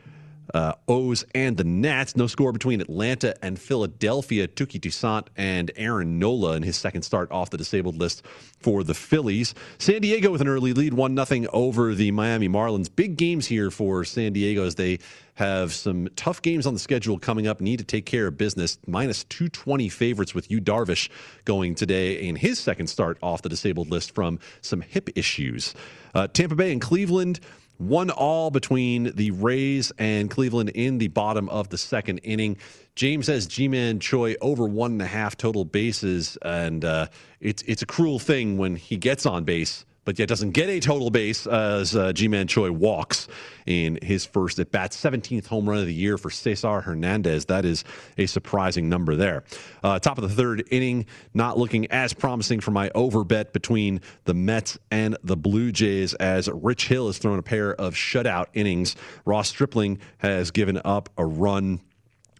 uh, 0.54 0.72
O's 0.86 1.24
and 1.34 1.56
the 1.56 1.64
Nats. 1.64 2.16
No 2.16 2.26
score 2.26 2.52
between 2.52 2.80
Atlanta 2.80 3.34
and 3.42 3.58
Philadelphia. 3.58 4.48
Touki 4.48 4.80
Toussaint 4.80 5.28
and 5.36 5.70
Aaron 5.76 6.18
Nola 6.18 6.56
in 6.56 6.62
his 6.62 6.76
second 6.76 7.02
start 7.02 7.30
off 7.30 7.50
the 7.50 7.58
disabled 7.58 7.96
list 7.96 8.24
for 8.58 8.82
the 8.82 8.94
Phillies. 8.94 9.54
San 9.78 10.00
Diego 10.00 10.30
with 10.30 10.40
an 10.40 10.48
early 10.48 10.72
lead, 10.72 10.94
1 10.94 11.24
0 11.26 11.46
over 11.52 11.94
the 11.94 12.10
Miami 12.10 12.48
Marlins. 12.48 12.88
Big 12.94 13.16
games 13.16 13.46
here 13.46 13.70
for 13.70 14.04
San 14.04 14.32
Diego 14.32 14.64
as 14.64 14.74
they 14.74 14.98
have 15.34 15.72
some 15.72 16.08
tough 16.16 16.42
games 16.42 16.66
on 16.66 16.74
the 16.74 16.80
schedule 16.80 17.18
coming 17.18 17.46
up. 17.46 17.60
Need 17.60 17.78
to 17.78 17.84
take 17.84 18.06
care 18.06 18.26
of 18.26 18.36
business. 18.36 18.76
Minus 18.88 19.22
220 19.24 19.88
favorites 19.88 20.34
with 20.34 20.50
Yu 20.50 20.60
Darvish 20.60 21.08
going 21.44 21.76
today 21.76 22.26
in 22.26 22.34
his 22.34 22.58
second 22.58 22.88
start 22.88 23.18
off 23.22 23.42
the 23.42 23.48
disabled 23.48 23.88
list 23.88 24.14
from 24.14 24.40
some 24.62 24.80
hip 24.80 25.10
issues. 25.14 25.74
Uh, 26.14 26.26
Tampa 26.26 26.56
Bay 26.56 26.72
and 26.72 26.80
Cleveland. 26.80 27.38
One 27.78 28.10
all 28.10 28.50
between 28.50 29.12
the 29.14 29.30
Rays 29.30 29.92
and 29.98 30.28
Cleveland 30.28 30.70
in 30.70 30.98
the 30.98 31.08
bottom 31.08 31.48
of 31.48 31.68
the 31.68 31.78
second 31.78 32.18
inning. 32.18 32.56
James 32.96 33.28
has 33.28 33.46
Ji-Man 33.46 34.00
Choi 34.00 34.34
over 34.40 34.66
one 34.66 34.92
and 34.92 35.02
a 35.02 35.06
half 35.06 35.36
total 35.36 35.64
bases, 35.64 36.36
and 36.42 36.84
uh, 36.84 37.06
it's 37.40 37.62
it's 37.62 37.80
a 37.82 37.86
cruel 37.86 38.18
thing 38.18 38.58
when 38.58 38.74
he 38.74 38.96
gets 38.96 39.26
on 39.26 39.44
base, 39.44 39.84
but 40.08 40.18
yet 40.18 40.26
doesn't 40.26 40.52
get 40.52 40.70
a 40.70 40.80
total 40.80 41.10
base 41.10 41.46
as 41.46 41.94
uh, 41.94 42.14
Ji-Man 42.14 42.46
Choi 42.46 42.72
walks 42.72 43.28
in 43.66 43.98
his 44.00 44.24
first 44.24 44.58
at 44.58 44.70
bat. 44.70 44.92
17th 44.92 45.46
home 45.46 45.68
run 45.68 45.80
of 45.80 45.84
the 45.84 45.92
year 45.92 46.16
for 46.16 46.30
Cesar 46.30 46.80
Hernandez. 46.80 47.44
That 47.44 47.66
is 47.66 47.84
a 48.16 48.24
surprising 48.24 48.88
number 48.88 49.16
there. 49.16 49.44
Uh, 49.82 49.98
top 49.98 50.16
of 50.16 50.26
the 50.26 50.34
third 50.34 50.66
inning, 50.70 51.04
not 51.34 51.58
looking 51.58 51.90
as 51.90 52.14
promising 52.14 52.60
for 52.60 52.70
my 52.70 52.90
over 52.94 53.22
bet 53.22 53.52
between 53.52 54.00
the 54.24 54.32
Mets 54.32 54.78
and 54.90 55.14
the 55.24 55.36
Blue 55.36 55.72
Jays 55.72 56.14
as 56.14 56.48
Rich 56.48 56.88
Hill 56.88 57.08
has 57.08 57.18
thrown 57.18 57.38
a 57.38 57.42
pair 57.42 57.74
of 57.74 57.92
shutout 57.92 58.46
innings. 58.54 58.96
Ross 59.26 59.50
Stripling 59.50 59.98
has 60.16 60.50
given 60.50 60.80
up 60.86 61.10
a 61.18 61.26
run 61.26 61.82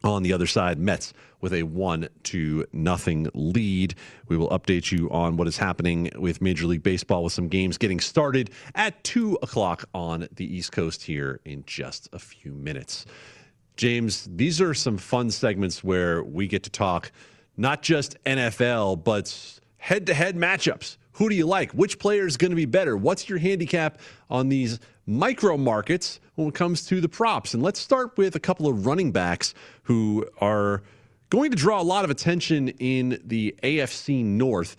on 0.03 0.23
the 0.23 0.33
other 0.33 0.47
side. 0.47 0.79
Mets 0.79 1.13
with 1.41 1.53
a 1.53 1.63
one 1.63 2.09
to 2.25 2.67
nothing 2.73 3.29
lead. 3.35 3.95
We 4.29 4.37
will 4.37 4.49
update 4.51 4.91
you 4.91 5.11
on 5.11 5.37
what 5.37 5.49
is 5.49 5.57
happening 5.57 6.11
with 6.17 6.41
Major 6.41 6.67
League 6.67 6.83
Baseball 6.83 7.25
with 7.25 7.33
some 7.33 7.49
games 7.49 7.79
getting 7.79 8.01
started 8.01 8.51
at 8.75 9.03
two 9.05 9.39
o'clock 9.43 9.89
on 9.95 10.29
the 10.33 10.45
East 10.45 10.73
Coast 10.73 11.03
here 11.03 11.41
in 11.45 11.65
just 11.67 12.09
a 12.13 12.19
few 12.19 12.53
minutes. 12.53 13.07
James, 13.77 14.29
these 14.31 14.61
are 14.61 14.75
some 14.75 14.99
fun 14.99 15.31
segments 15.31 15.85
where 15.85 16.23
we 16.23 16.49
get 16.49 16.65
to 16.65 16.71
talk 16.71 17.13
not 17.57 17.83
just 17.83 18.23
NFL, 18.25 19.05
but 19.05 19.61
head 19.77 20.07
to 20.07 20.15
head 20.15 20.37
matchups. 20.37 20.97
Who 21.13 21.29
do 21.29 21.35
you 21.35 21.47
like? 21.47 21.73
Which 21.73 21.99
player 21.99 22.27
is 22.27 22.37
going 22.37 22.51
to 22.51 22.57
be 22.57 22.65
better? 22.65 22.97
What's 22.97 23.29
your 23.29 23.39
handicap 23.39 23.99
on 24.31 24.49
these 24.49 24.79
micro 25.07 25.57
markets 25.57 26.21
when 26.37 26.49
it 26.49 26.55
comes 26.55 26.87
to 26.87 27.01
the 27.01 27.09
props? 27.09 27.55
And 27.55 27.63
let's 27.63 27.81
start 27.81 28.17
with 28.17 28.37
a 28.37 28.41
couple 28.41 28.69
of 28.69 28.87
running 28.87 29.11
backs 29.11 29.53
who 29.83 30.25
are 30.41 30.83
going 31.31 31.51
to 31.51 31.57
draw 31.57 31.81
a 31.81 31.83
lot 31.83 32.05
of 32.05 32.11
attention 32.11 32.69
in 32.69 33.19
the 33.25 33.57
AFC 33.63 34.23
North. 34.25 34.77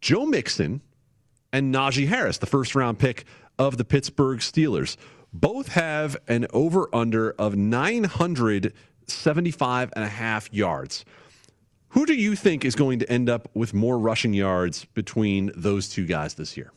Joe 0.00 0.26
Mixon 0.26 0.80
and 1.52 1.74
Najee 1.74 2.08
Harris, 2.08 2.38
the 2.38 2.46
first 2.46 2.74
round 2.74 2.98
pick 2.98 3.24
of 3.58 3.76
the 3.76 3.84
Pittsburgh 3.84 4.40
Steelers, 4.40 4.96
both 5.32 5.68
have 5.68 6.16
an 6.28 6.48
over 6.52 6.88
under 6.94 7.30
of 7.32 7.56
975 7.56 9.92
and 9.94 10.04
a 10.04 10.08
half 10.08 10.52
yards. 10.52 11.04
Who 11.88 12.06
do 12.06 12.14
you 12.14 12.34
think 12.34 12.64
is 12.64 12.74
going 12.74 12.98
to 13.00 13.10
end 13.10 13.28
up 13.28 13.48
with 13.54 13.72
more 13.72 13.98
rushing 13.98 14.34
yards 14.34 14.84
between 14.84 15.52
those 15.54 15.88
two 15.88 16.06
guys 16.06 16.34
this 16.34 16.56
year? 16.56 16.72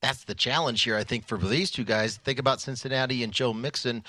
That's 0.00 0.24
the 0.24 0.34
challenge 0.34 0.82
here, 0.82 0.96
I 0.96 1.04
think, 1.04 1.26
for 1.26 1.36
these 1.36 1.70
two 1.70 1.84
guys. 1.84 2.16
Think 2.16 2.38
about 2.38 2.62
Cincinnati 2.62 3.22
and 3.22 3.32
Joe 3.32 3.52
Mixon 3.52 4.02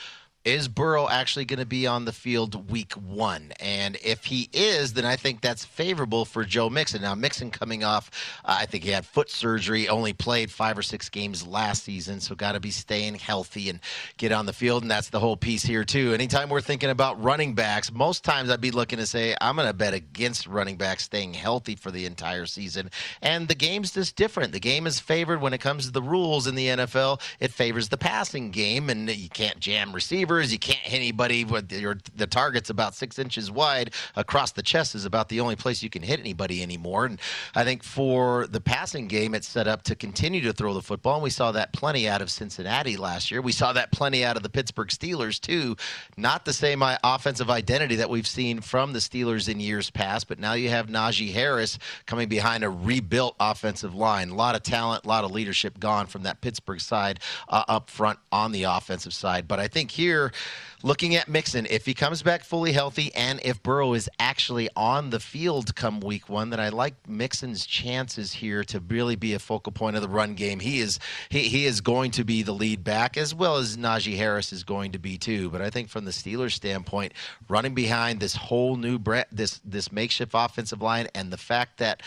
is 0.43 0.67
Burrow 0.67 1.07
actually 1.07 1.45
going 1.45 1.59
to 1.59 1.65
be 1.65 1.85
on 1.85 2.05
the 2.05 2.11
field 2.11 2.71
week 2.71 2.93
one? 2.93 3.53
And 3.59 3.97
if 4.03 4.25
he 4.25 4.49
is, 4.51 4.93
then 4.93 5.05
I 5.05 5.15
think 5.15 5.41
that's 5.41 5.63
favorable 5.63 6.25
for 6.25 6.43
Joe 6.43 6.69
Mixon. 6.69 7.01
Now, 7.01 7.13
Mixon 7.13 7.51
coming 7.51 7.83
off, 7.83 8.09
uh, 8.43 8.57
I 8.59 8.65
think 8.65 8.83
he 8.83 8.89
had 8.89 9.05
foot 9.05 9.29
surgery, 9.29 9.87
only 9.87 10.13
played 10.13 10.49
five 10.49 10.77
or 10.77 10.81
six 10.81 11.09
games 11.09 11.45
last 11.45 11.83
season, 11.83 12.19
so 12.19 12.33
got 12.33 12.53
to 12.53 12.59
be 12.59 12.71
staying 12.71 13.15
healthy 13.15 13.69
and 13.69 13.79
get 14.17 14.31
on 14.31 14.47
the 14.47 14.53
field. 14.53 14.81
And 14.81 14.89
that's 14.89 15.09
the 15.09 15.19
whole 15.19 15.37
piece 15.37 15.63
here, 15.63 15.83
too. 15.83 16.13
Anytime 16.13 16.49
we're 16.49 16.61
thinking 16.61 16.89
about 16.89 17.21
running 17.21 17.53
backs, 17.53 17.91
most 17.91 18.23
times 18.23 18.49
I'd 18.49 18.61
be 18.61 18.71
looking 18.71 18.97
to 18.97 19.05
say, 19.05 19.35
I'm 19.39 19.55
going 19.55 19.67
to 19.67 19.73
bet 19.73 19.93
against 19.93 20.47
running 20.47 20.77
backs 20.77 21.03
staying 21.03 21.35
healthy 21.35 21.75
for 21.75 21.91
the 21.91 22.07
entire 22.07 22.47
season. 22.47 22.89
And 23.21 23.47
the 23.47 23.55
game's 23.55 23.91
just 23.91 24.15
different. 24.15 24.53
The 24.53 24.59
game 24.59 24.87
is 24.87 24.99
favored 24.99 25.39
when 25.39 25.53
it 25.53 25.61
comes 25.61 25.85
to 25.85 25.91
the 25.91 26.01
rules 26.01 26.47
in 26.47 26.55
the 26.55 26.67
NFL, 26.67 27.21
it 27.39 27.51
favors 27.51 27.89
the 27.89 27.97
passing 27.97 28.49
game, 28.49 28.89
and 28.89 29.07
you 29.09 29.29
can't 29.29 29.59
jam 29.59 29.93
receivers 29.93 30.30
receivers. 30.31 30.53
You 30.53 30.59
can't 30.59 30.79
hit 30.79 30.97
anybody. 30.97 31.45
With 31.45 31.71
your, 31.71 31.97
the 32.15 32.27
target's 32.27 32.69
about 32.69 32.95
six 32.95 33.19
inches 33.19 33.51
wide 33.51 33.93
across 34.15 34.51
the 34.51 34.61
chest 34.61 34.95
is 34.95 35.05
about 35.05 35.29
the 35.29 35.39
only 35.39 35.55
place 35.55 35.83
you 35.83 35.89
can 35.89 36.01
hit 36.01 36.19
anybody 36.19 36.61
anymore. 36.61 37.05
And 37.05 37.19
I 37.55 37.63
think 37.63 37.83
for 37.83 38.47
the 38.47 38.61
passing 38.61 39.07
game, 39.07 39.33
it's 39.33 39.47
set 39.47 39.67
up 39.67 39.83
to 39.83 39.95
continue 39.95 40.41
to 40.41 40.53
throw 40.53 40.73
the 40.73 40.81
football. 40.81 41.15
And 41.15 41.23
we 41.23 41.29
saw 41.29 41.51
that 41.51 41.73
plenty 41.73 42.07
out 42.07 42.21
of 42.21 42.29
Cincinnati 42.29 42.97
last 42.97 43.31
year. 43.31 43.41
We 43.41 43.51
saw 43.51 43.73
that 43.73 43.91
plenty 43.91 44.23
out 44.23 44.37
of 44.37 44.43
the 44.43 44.49
Pittsburgh 44.49 44.89
Steelers 44.89 45.39
too. 45.39 45.75
Not 46.17 46.45
the 46.45 46.53
same 46.53 46.83
uh, 46.83 46.97
offensive 47.03 47.49
identity 47.49 47.95
that 47.95 48.09
we've 48.09 48.27
seen 48.27 48.61
from 48.61 48.93
the 48.93 48.99
Steelers 48.99 49.49
in 49.49 49.59
years 49.59 49.89
past, 49.89 50.27
but 50.27 50.39
now 50.39 50.53
you 50.53 50.69
have 50.69 50.87
Najee 50.87 51.33
Harris 51.33 51.77
coming 52.05 52.29
behind 52.29 52.63
a 52.63 52.69
rebuilt 52.69 53.35
offensive 53.39 53.95
line. 53.95 54.29
A 54.29 54.35
lot 54.35 54.55
of 54.55 54.63
talent, 54.63 55.05
a 55.05 55.07
lot 55.07 55.23
of 55.23 55.31
leadership 55.31 55.79
gone 55.79 56.07
from 56.07 56.23
that 56.23 56.41
Pittsburgh 56.41 56.81
side 56.81 57.19
uh, 57.49 57.63
up 57.67 57.89
front 57.89 58.19
on 58.31 58.51
the 58.51 58.63
offensive 58.63 59.13
side. 59.13 59.47
But 59.47 59.59
I 59.59 59.67
think 59.67 59.91
here 59.91 60.20
looking 60.83 61.15
at 61.15 61.27
Mixon, 61.27 61.65
if 61.69 61.85
he 61.85 61.93
comes 61.93 62.21
back 62.21 62.43
fully 62.43 62.71
healthy 62.71 63.13
and 63.15 63.39
if 63.43 63.61
Burrow 63.63 63.93
is 63.93 64.09
actually 64.19 64.69
on 64.75 65.09
the 65.09 65.19
field 65.19 65.75
come 65.75 65.99
week 65.99 66.29
one, 66.29 66.49
then 66.49 66.59
I 66.59 66.69
like 66.69 66.93
Mixon's 67.07 67.65
chances 67.65 68.33
here 68.33 68.63
to 68.65 68.79
really 68.79 69.15
be 69.15 69.33
a 69.33 69.39
focal 69.39 69.71
point 69.71 69.95
of 69.95 70.01
the 70.01 70.09
run 70.09 70.35
game. 70.35 70.59
He 70.59 70.79
is 70.79 70.99
he, 71.29 71.41
he 71.43 71.65
is 71.65 71.81
going 71.81 72.11
to 72.11 72.23
be 72.23 72.43
the 72.43 72.51
lead 72.51 72.83
back 72.83 73.17
as 73.17 73.33
well 73.33 73.57
as 73.57 73.77
Najee 73.77 74.17
Harris 74.17 74.51
is 74.51 74.63
going 74.63 74.91
to 74.91 74.99
be 74.99 75.17
too. 75.17 75.49
But 75.49 75.61
I 75.61 75.69
think 75.69 75.89
from 75.89 76.05
the 76.05 76.11
Steelers' 76.11 76.51
standpoint, 76.53 77.13
running 77.47 77.73
behind 77.73 78.19
this 78.19 78.35
whole 78.35 78.75
new 78.75 78.99
bre- 78.99 79.21
this 79.31 79.59
this 79.63 79.91
makeshift 79.91 80.31
offensive 80.33 80.81
line 80.81 81.07
and 81.15 81.31
the 81.31 81.37
fact 81.37 81.77
that 81.77 82.01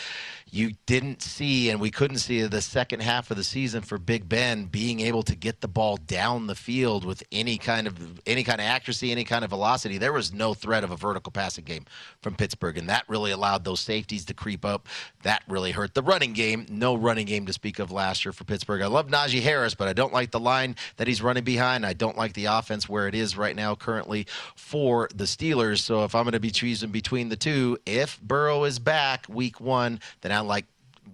you 0.55 0.72
didn't 0.86 1.20
see 1.20 1.68
and 1.68 1.80
we 1.80 1.90
couldn't 1.90 2.18
see 2.18 2.42
the 2.42 2.61
second 2.61 3.02
half 3.02 3.28
of 3.32 3.36
the 3.36 3.42
season 3.42 3.82
for 3.82 3.98
Big 3.98 4.28
Ben 4.28 4.66
being 4.66 5.00
able 5.00 5.24
to 5.24 5.34
get 5.34 5.61
the 5.61 5.66
ball 5.66 5.96
down 5.96 6.46
the 6.46 6.55
field 6.55 7.05
with 7.05 7.24
any 7.32 7.59
kind 7.59 7.88
of 7.88 8.20
any 8.24 8.44
kind 8.44 8.61
of 8.61 8.66
accuracy, 8.66 9.11
any 9.11 9.24
kind 9.24 9.42
of 9.42 9.50
velocity. 9.50 9.98
There 9.98 10.12
was 10.12 10.32
no 10.32 10.55
threat 10.55 10.84
of 10.84 10.92
a 10.92 10.96
vertical 10.96 11.32
passing 11.32 11.64
game 11.64 11.86
from 12.22 12.36
Pittsburgh, 12.36 12.78
and 12.78 12.88
that 12.88 13.02
really 13.09 13.32
allowed 13.32 13.64
those 13.64 13.80
safeties 13.80 14.24
to 14.26 14.34
creep 14.34 14.64
up. 14.64 14.88
That 15.24 15.42
really 15.48 15.72
hurt 15.72 15.94
the 15.94 16.02
running 16.02 16.34
game. 16.34 16.66
No 16.70 16.94
running 16.94 17.26
game 17.26 17.46
to 17.46 17.52
speak 17.52 17.80
of 17.80 17.90
last 17.90 18.24
year 18.24 18.32
for 18.32 18.44
Pittsburgh. 18.44 18.82
I 18.82 18.86
love 18.86 19.09
Najee 19.09 19.42
Harris, 19.42 19.74
but 19.74 19.88
I 19.88 19.92
don't 19.92 20.12
like 20.12 20.30
the 20.30 20.40
line 20.40 20.76
that 20.98 21.09
he's 21.09 21.20
running 21.20 21.44
behind. 21.44 21.84
I 21.84 21.94
don't 21.94 22.16
like 22.16 22.34
the 22.34 22.44
offense 22.44 22.88
where 22.88 23.09
it 23.09 23.16
is 23.16 23.36
right 23.36 23.57
now 23.57 23.74
currently 23.74 24.28
for 24.55 25.09
the 25.12 25.24
Steelers. 25.24 25.80
So 25.80 26.05
if 26.05 26.14
I'm 26.14 26.22
going 26.22 26.32
to 26.32 26.40
be 26.40 26.52
choosing 26.52 26.90
between 26.90 27.28
the 27.28 27.36
two, 27.36 27.76
if 27.86 28.20
Burrow 28.22 28.62
is 28.62 28.78
back 28.78 29.26
week 29.28 29.61
one, 29.61 29.98
then 30.20 30.30
I 30.30 30.43
like 30.47 30.66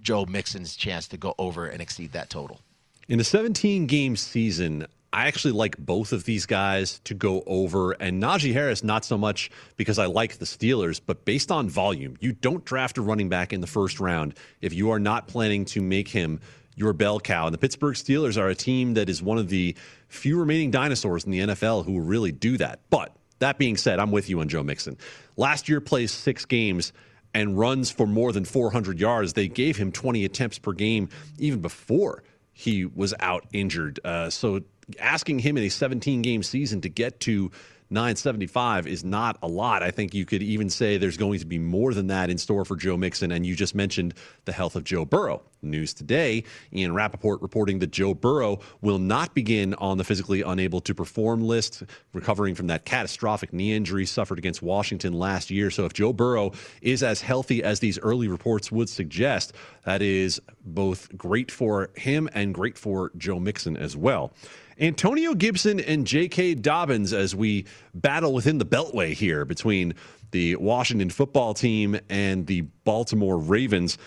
Joe 0.03 0.27
Mixon's 0.27 0.77
chance 0.77 1.09
to 1.09 1.17
go 1.17 1.35
over 1.39 1.67
and 1.67 1.81
exceed 1.81 2.13
that 2.13 2.31
total. 2.31 2.61
In 3.09 3.19
a 3.19 3.25
17 3.25 3.87
game 3.87 4.17
season, 4.17 4.87
I 5.13 5.27
actually 5.27 5.53
like 5.53 5.77
both 5.79 6.13
of 6.13 6.25
these 6.25 6.47
guys 6.47 7.01
to 7.01 7.15
go 7.15 7.43
over, 7.47 7.93
and 7.93 8.23
Najee 8.23 8.53
Harris 8.53 8.85
not 8.85 9.05
so 9.05 9.19
much 9.19 9.51
because 9.77 9.99
I 9.99 10.07
like 10.07 10.39
the 10.39 10.45
Steelers, 10.45 11.01
but 11.05 11.25
based 11.25 11.51
on 11.51 11.69
volume. 11.69 12.17
You 12.21 12.33
don't 12.33 12.65
draft 12.65 12.97
a 12.99 13.03
running 13.03 13.29
back 13.29 13.53
in 13.53 13.61
the 13.61 13.67
first 13.67 13.99
round 13.99 14.35
if 14.61 14.73
you 14.73 14.91
are 14.91 15.01
not 15.01 15.27
planning 15.27 15.65
to 15.67 15.83
make 15.83 16.07
him 16.07 16.41
your 16.77 16.93
bell 16.93 17.19
cow. 17.19 17.47
And 17.47 17.55
the 17.55 17.59
Pittsburgh 17.59 17.97
Steelers 17.97 18.41
are 18.41 18.49
a 18.49 18.55
team 18.55 18.95
that 18.95 19.09
is 19.09 19.21
one 19.21 19.39
of 19.39 19.49
the 19.49 19.75
few 20.09 20.39
remaining 20.39 20.71
dinosaurs 20.71 21.25
in 21.25 21.33
the 21.33 21.41
NFL 21.41 21.85
who 21.85 22.01
really 22.01 22.31
do 22.31 22.57
that. 22.59 22.79
But 22.91 23.15
that 23.41 23.59
being 23.59 23.77
said, 23.77 23.99
I'm 23.99 24.13
with 24.13 24.31
you 24.31 24.41
on 24.41 24.49
Joe 24.49 24.63
Mixon. 24.63 24.97
Last 25.37 25.69
year 25.69 25.81
plays 25.81 26.13
six 26.13 26.45
games 26.45 26.93
and 27.35 27.59
runs 27.59 27.91
for 27.91 28.07
more 28.07 28.33
than 28.33 28.45
400 28.45 28.99
yards. 28.99 29.33
They 29.33 29.49
gave 29.49 29.77
him 29.77 29.93
20 29.93 30.25
attempts 30.25 30.59
per 30.59 30.73
game 30.73 31.09
even 31.39 31.61
before 31.61 32.23
he 32.53 32.85
was 32.85 33.15
out 33.21 33.47
injured. 33.53 34.01
Uh, 34.05 34.31
so 34.31 34.61
asking 34.99 35.39
him 35.39 35.57
in 35.57 35.65
a 35.65 35.69
17 35.69 36.23
game 36.23 36.43
season 36.43 36.81
to 36.83 36.89
get 36.89 37.21
to 37.21 37.51
975 37.91 38.87
is 38.87 39.03
not 39.03 39.37
a 39.43 39.49
lot. 39.49 39.83
I 39.83 39.91
think 39.91 40.15
you 40.15 40.25
could 40.25 40.43
even 40.43 40.71
say 40.71 40.97
there's 40.97 41.17
going 41.17 41.41
to 41.41 41.47
be 41.47 41.59
more 41.59 41.93
than 41.93 42.07
that 42.07 42.31
in 42.31 42.39
store 42.39 42.65
for 42.65 42.77
Joe 42.77 42.97
Mixon. 42.97 43.33
And 43.33 43.45
you 43.45 43.57
just 43.57 43.75
mentioned 43.75 44.15
the 44.45 44.53
health 44.53 44.77
of 44.77 44.85
Joe 44.85 45.05
Burrow. 45.05 45.43
News 45.63 45.95
today 45.95 46.45
Ian 46.73 46.95
Rapoport 46.95 47.43
reporting 47.43 47.79
that 47.81 47.91
Joe 47.91 48.15
Burrow 48.15 48.61
will 48.81 48.99
not 48.99 49.35
begin 49.35 49.75
on 49.75 49.99
the 49.99 50.05
physically 50.05 50.43
unable 50.43 50.81
to 50.81 50.95
perform 50.95 51.43
list, 51.43 51.83
recovering 52.13 52.55
from 52.55 52.69
that 52.69 52.85
catastrophic 52.85 53.53
knee 53.53 53.75
injury 53.75 54.07
suffered 54.07 54.39
against 54.39 54.63
Washington 54.63 55.13
last 55.13 55.51
year. 55.51 55.71
So 55.71 55.85
if 55.85 55.93
Joe 55.93 56.13
Burrow 56.13 56.53
is 56.83 57.03
as 57.03 57.21
healthy 57.21 57.63
as 57.63 57.81
these 57.81 57.99
early 57.99 58.29
reports 58.29 58.73
would 58.73 58.89
suggest, 58.89 59.53
that 59.85 60.03
is 60.03 60.41
both 60.65 61.17
great 61.17 61.51
for 61.51 61.91
him 61.97 62.29
and 62.33 62.55
great 62.55 62.79
for 62.79 63.13
Joe 63.17 63.39
Mixon 63.39 63.77
as 63.77 63.97
well. 63.97 64.33
Antonio 64.81 65.35
Gibson 65.35 65.79
and 65.79 66.07
J.K. 66.07 66.55
Dobbins 66.55 67.13
as 67.13 67.37
we 67.37 67.67
battle 67.93 68.33
within 68.33 68.57
the 68.57 68.65
beltway 68.65 69.13
here 69.13 69.45
between 69.45 69.95
the 70.31 70.57
Washington 70.57 71.11
football 71.11 71.53
team 71.53 71.99
and 72.09 72.47
the 72.47 72.63
Baltimore 72.85 73.39
Ravens. 73.39 73.99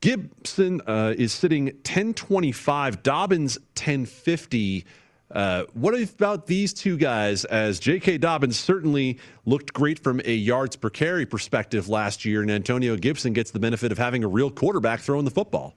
Gibson 0.00 0.80
uh, 0.86 1.14
is 1.16 1.32
sitting 1.32 1.66
1025, 1.66 3.02
Dobbins 3.02 3.58
1050. 3.76 4.86
Uh, 5.30 5.64
what 5.74 5.94
about 5.94 6.46
these 6.46 6.72
two 6.72 6.96
guys? 6.96 7.44
As 7.44 7.78
J.K. 7.78 8.18
Dobbins 8.18 8.58
certainly 8.58 9.18
looked 9.44 9.72
great 9.72 9.98
from 9.98 10.20
a 10.24 10.34
yards 10.34 10.74
per 10.76 10.90
carry 10.90 11.26
perspective 11.26 11.88
last 11.88 12.24
year, 12.24 12.40
and 12.40 12.50
Antonio 12.50 12.96
Gibson 12.96 13.32
gets 13.32 13.50
the 13.50 13.60
benefit 13.60 13.92
of 13.92 13.98
having 13.98 14.24
a 14.24 14.28
real 14.28 14.50
quarterback 14.50 15.00
throwing 15.00 15.24
the 15.24 15.30
football 15.30 15.76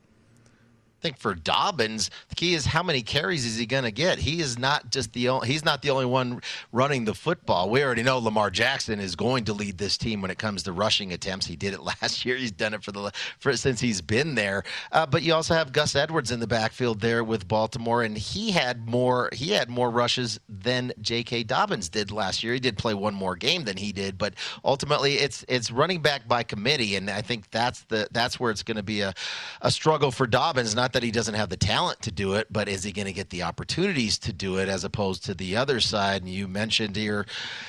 think 1.04 1.20
for 1.20 1.36
Dobbins, 1.36 2.10
the 2.30 2.36
key 2.36 2.54
is 2.54 2.66
how 2.66 2.82
many 2.82 3.02
carries 3.02 3.46
is 3.46 3.58
he 3.58 3.66
going 3.66 3.84
to 3.84 3.92
get? 3.92 4.18
He 4.18 4.40
is 4.40 4.58
not 4.58 4.90
just 4.90 5.12
the 5.12 5.28
only, 5.30 5.50
he's 5.50 5.66
not 5.66 5.82
the 5.82 5.90
only 5.90 6.06
one 6.06 6.42
running 6.72 7.04
the 7.04 7.14
football. 7.14 7.70
We 7.70 7.84
already 7.84 8.04
know 8.04 8.18
Lamar 8.20 8.50
Jackson 8.50 9.02
is 9.02 9.16
going 9.16 9.44
to 9.46 9.54
lead 9.54 9.78
this 9.78 9.98
team 9.98 10.22
when 10.22 10.32
it 10.32 10.38
comes 10.40 10.64
to 10.64 10.72
rushing 10.72 11.12
attempts. 11.12 11.46
He 11.46 11.58
did 11.58 11.74
it 11.74 11.84
last 12.02 12.26
year. 12.26 12.38
He's 12.38 12.54
done 12.54 12.74
it 12.74 12.84
for 12.84 12.94
the 12.94 13.12
for 13.38 13.56
since 13.58 13.82
he's 13.82 14.02
been 14.02 14.36
there. 14.36 14.64
Uh, 14.94 15.06
but 15.06 15.24
you 15.24 15.34
also 15.34 15.54
have 15.54 15.74
Gus 15.74 15.96
Edwards 15.96 16.32
in 16.32 16.40
the 16.40 16.48
backfield 16.48 17.02
there 17.02 17.24
with 17.24 17.48
Baltimore, 17.50 18.02
and 18.02 18.18
he 18.18 18.52
had 18.52 18.88
more 18.88 19.30
he 19.34 19.52
had 19.52 19.70
more 19.70 19.90
rushes 19.90 20.40
than 20.48 20.94
J.K. 21.02 21.44
Dobbins 21.44 21.90
did 21.90 22.12
last 22.12 22.44
year. 22.44 22.54
He 22.54 22.62
did 22.62 22.78
play 22.78 22.94
one 22.94 23.14
more 23.14 23.36
game 23.36 23.66
than 23.66 23.76
he 23.76 23.92
did, 23.92 24.18
but 24.18 24.36
ultimately 24.64 25.16
it's 25.16 25.44
it's 25.50 25.70
running 25.70 26.02
back 26.02 26.30
by 26.30 26.44
committee, 26.44 26.96
and 26.96 27.10
I 27.10 27.22
think 27.22 27.52
that's 27.52 27.84
the 27.84 28.08
that's 28.12 28.40
where 28.40 28.52
it's 28.52 28.64
going 28.64 28.78
to 28.78 28.84
be 28.84 29.02
a, 29.02 29.14
a 29.62 29.70
struggle 29.70 30.10
for 30.10 30.26
Dobbins. 30.26 30.76
Not 30.76 30.93
that 30.94 31.04
he 31.04 31.12
doesn't 31.12 31.34
have 31.34 31.50
the 31.50 31.58
talent 31.58 32.02
to 32.02 32.12
do 32.12 32.34
it, 32.36 32.48
but 32.52 32.68
is 32.68 32.84
he 32.84 32.92
going 32.92 33.06
to 33.06 33.14
get 33.14 33.30
the 33.30 33.44
opportunities 33.44 34.18
to 34.20 34.34
do 34.34 34.58
it 34.58 34.70
as 34.70 34.84
opposed 34.84 35.26
to 35.26 35.34
the 35.34 35.58
other 35.58 35.80
side? 35.80 36.22
And 36.22 36.32
you 36.32 36.48
mentioned 36.48 36.96
here 36.96 37.26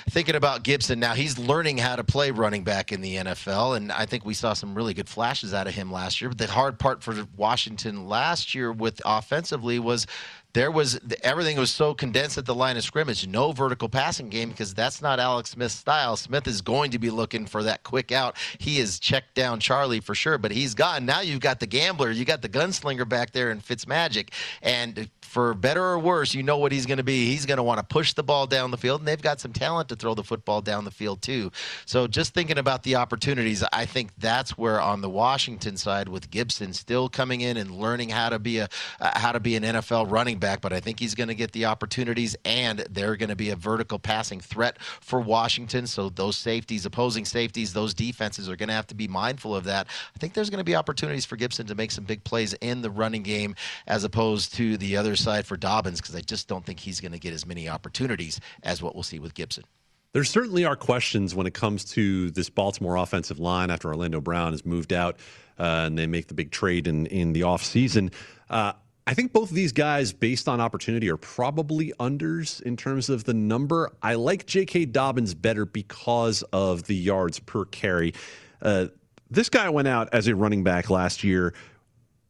thinking 0.08 0.34
about 0.34 0.62
Gibson. 0.62 1.00
Now 1.00 1.14
he's 1.14 1.38
learning 1.38 1.78
how 1.78 1.96
to 1.96 2.04
play 2.04 2.30
running 2.30 2.64
back 2.64 2.92
in 2.92 3.00
the 3.00 3.16
NFL, 3.16 3.76
and 3.76 3.92
I 3.92 4.06
think 4.06 4.24
we 4.24 4.34
saw 4.34 4.52
some 4.52 4.74
really 4.74 4.94
good 4.94 5.08
flashes 5.08 5.52
out 5.52 5.66
of 5.66 5.74
him 5.74 5.90
last 5.92 6.20
year. 6.20 6.30
But 6.30 6.38
the 6.38 6.46
hard 6.46 6.78
part 6.78 7.02
for 7.02 7.26
Washington 7.36 8.08
last 8.08 8.54
year 8.54 8.72
with 8.72 9.00
offensively 9.04 9.78
was 9.78 10.06
there 10.54 10.70
was 10.70 10.98
everything 11.22 11.58
was 11.58 11.70
so 11.70 11.94
condensed 11.94 12.38
at 12.38 12.46
the 12.46 12.54
line 12.54 12.76
of 12.76 12.84
scrimmage. 12.84 13.26
No 13.26 13.52
vertical 13.52 13.88
passing 13.88 14.28
game 14.28 14.50
because 14.50 14.72
that's 14.72 15.02
not 15.02 15.20
Alex 15.20 15.50
Smith's 15.50 15.74
style. 15.74 16.16
Smith 16.16 16.46
is 16.46 16.62
going 16.62 16.92
to 16.92 16.98
be 16.98 17.10
looking 17.10 17.44
for 17.44 17.64
that 17.64 17.82
quick 17.82 18.12
out. 18.12 18.36
He 18.58 18.78
has 18.78 18.98
checked 18.98 19.34
down 19.34 19.60
Charlie 19.60 20.00
for 20.00 20.14
sure, 20.14 20.38
but 20.38 20.52
he's 20.52 20.74
gone. 20.74 21.04
Now 21.04 21.20
you've 21.20 21.40
got 21.40 21.60
the 21.60 21.66
gambler, 21.66 22.10
you 22.10 22.24
got 22.24 22.40
the 22.40 22.48
gunslinger 22.48 23.08
back 23.08 23.32
there 23.32 23.50
in 23.50 23.60
Fitzmagic, 23.60 24.30
and 24.62 25.10
for 25.34 25.52
better 25.52 25.82
or 25.82 25.98
worse, 25.98 26.32
you 26.32 26.44
know 26.44 26.58
what 26.58 26.70
he's 26.70 26.86
going 26.86 26.98
to 26.98 27.02
be. 27.02 27.26
He's 27.26 27.44
going 27.44 27.56
to 27.56 27.62
want 27.64 27.80
to 27.80 27.84
push 27.84 28.12
the 28.12 28.22
ball 28.22 28.46
down 28.46 28.70
the 28.70 28.76
field, 28.76 29.00
and 29.00 29.08
they've 29.08 29.20
got 29.20 29.40
some 29.40 29.52
talent 29.52 29.88
to 29.88 29.96
throw 29.96 30.14
the 30.14 30.22
football 30.22 30.60
down 30.60 30.84
the 30.84 30.92
field 30.92 31.22
too. 31.22 31.50
So 31.86 32.06
just 32.06 32.34
thinking 32.34 32.56
about 32.56 32.84
the 32.84 32.94
opportunities, 32.94 33.64
I 33.72 33.84
think 33.84 34.12
that's 34.16 34.56
where 34.56 34.80
on 34.80 35.00
the 35.00 35.10
Washington 35.10 35.76
side 35.76 36.08
with 36.08 36.30
Gibson 36.30 36.72
still 36.72 37.08
coming 37.08 37.40
in 37.40 37.56
and 37.56 37.72
learning 37.72 38.10
how 38.10 38.28
to 38.28 38.38
be 38.38 38.58
a 38.58 38.68
uh, 39.00 39.18
how 39.18 39.32
to 39.32 39.40
be 39.40 39.56
an 39.56 39.64
NFL 39.64 40.08
running 40.08 40.38
back, 40.38 40.60
but 40.60 40.72
I 40.72 40.78
think 40.78 41.00
he's 41.00 41.16
going 41.16 41.26
to 41.26 41.34
get 41.34 41.50
the 41.50 41.64
opportunities, 41.64 42.36
and 42.44 42.86
they're 42.88 43.16
going 43.16 43.28
to 43.28 43.34
be 43.34 43.50
a 43.50 43.56
vertical 43.56 43.98
passing 43.98 44.38
threat 44.38 44.80
for 44.80 45.18
Washington. 45.18 45.88
So 45.88 46.10
those 46.10 46.36
safeties, 46.36 46.86
opposing 46.86 47.24
safeties, 47.24 47.72
those 47.72 47.92
defenses 47.92 48.48
are 48.48 48.54
going 48.54 48.68
to 48.68 48.74
have 48.74 48.86
to 48.86 48.94
be 48.94 49.08
mindful 49.08 49.56
of 49.56 49.64
that. 49.64 49.88
I 50.14 50.18
think 50.20 50.34
there's 50.34 50.48
going 50.48 50.58
to 50.58 50.64
be 50.64 50.76
opportunities 50.76 51.24
for 51.24 51.34
Gibson 51.34 51.66
to 51.66 51.74
make 51.74 51.90
some 51.90 52.04
big 52.04 52.22
plays 52.22 52.54
in 52.60 52.82
the 52.82 52.90
running 52.90 53.24
game 53.24 53.56
as 53.88 54.04
opposed 54.04 54.54
to 54.54 54.76
the 54.76 54.96
other 54.96 55.16
side 55.24 55.46
for 55.46 55.56
Dobbins 55.56 56.00
because 56.00 56.14
I 56.14 56.20
just 56.20 56.46
don't 56.46 56.64
think 56.64 56.78
he's 56.78 57.00
going 57.00 57.12
to 57.12 57.18
get 57.18 57.32
as 57.32 57.46
many 57.46 57.68
opportunities 57.68 58.40
as 58.62 58.82
what 58.82 58.94
we'll 58.94 59.02
see 59.02 59.18
with 59.18 59.34
Gibson. 59.34 59.64
There 60.12 60.22
certainly 60.22 60.64
are 60.64 60.76
questions 60.76 61.34
when 61.34 61.46
it 61.48 61.54
comes 61.54 61.84
to 61.86 62.30
this 62.30 62.48
Baltimore 62.48 62.96
offensive 62.96 63.40
line 63.40 63.70
after 63.70 63.88
Orlando 63.88 64.20
Brown 64.20 64.52
has 64.52 64.64
moved 64.64 64.92
out 64.92 65.16
uh, 65.58 65.86
and 65.86 65.98
they 65.98 66.06
make 66.06 66.28
the 66.28 66.34
big 66.34 66.52
trade 66.52 66.86
in, 66.86 67.06
in 67.06 67.32
the 67.32 67.40
offseason. 67.40 68.12
Uh, 68.48 68.74
I 69.06 69.14
think 69.14 69.32
both 69.32 69.50
of 69.50 69.56
these 69.56 69.72
guys, 69.72 70.12
based 70.12 70.48
on 70.48 70.60
opportunity, 70.60 71.10
are 71.10 71.16
probably 71.16 71.92
unders 71.98 72.62
in 72.62 72.76
terms 72.76 73.10
of 73.10 73.24
the 73.24 73.34
number. 73.34 73.92
I 74.02 74.14
like 74.14 74.46
J.K. 74.46 74.86
Dobbins 74.86 75.34
better 75.34 75.66
because 75.66 76.42
of 76.52 76.84
the 76.84 76.94
yards 76.94 77.40
per 77.40 77.64
carry. 77.64 78.14
Uh, 78.62 78.86
this 79.30 79.48
guy 79.48 79.68
went 79.68 79.88
out 79.88 80.08
as 80.12 80.28
a 80.28 80.36
running 80.36 80.62
back 80.62 80.90
last 80.90 81.24
year 81.24 81.54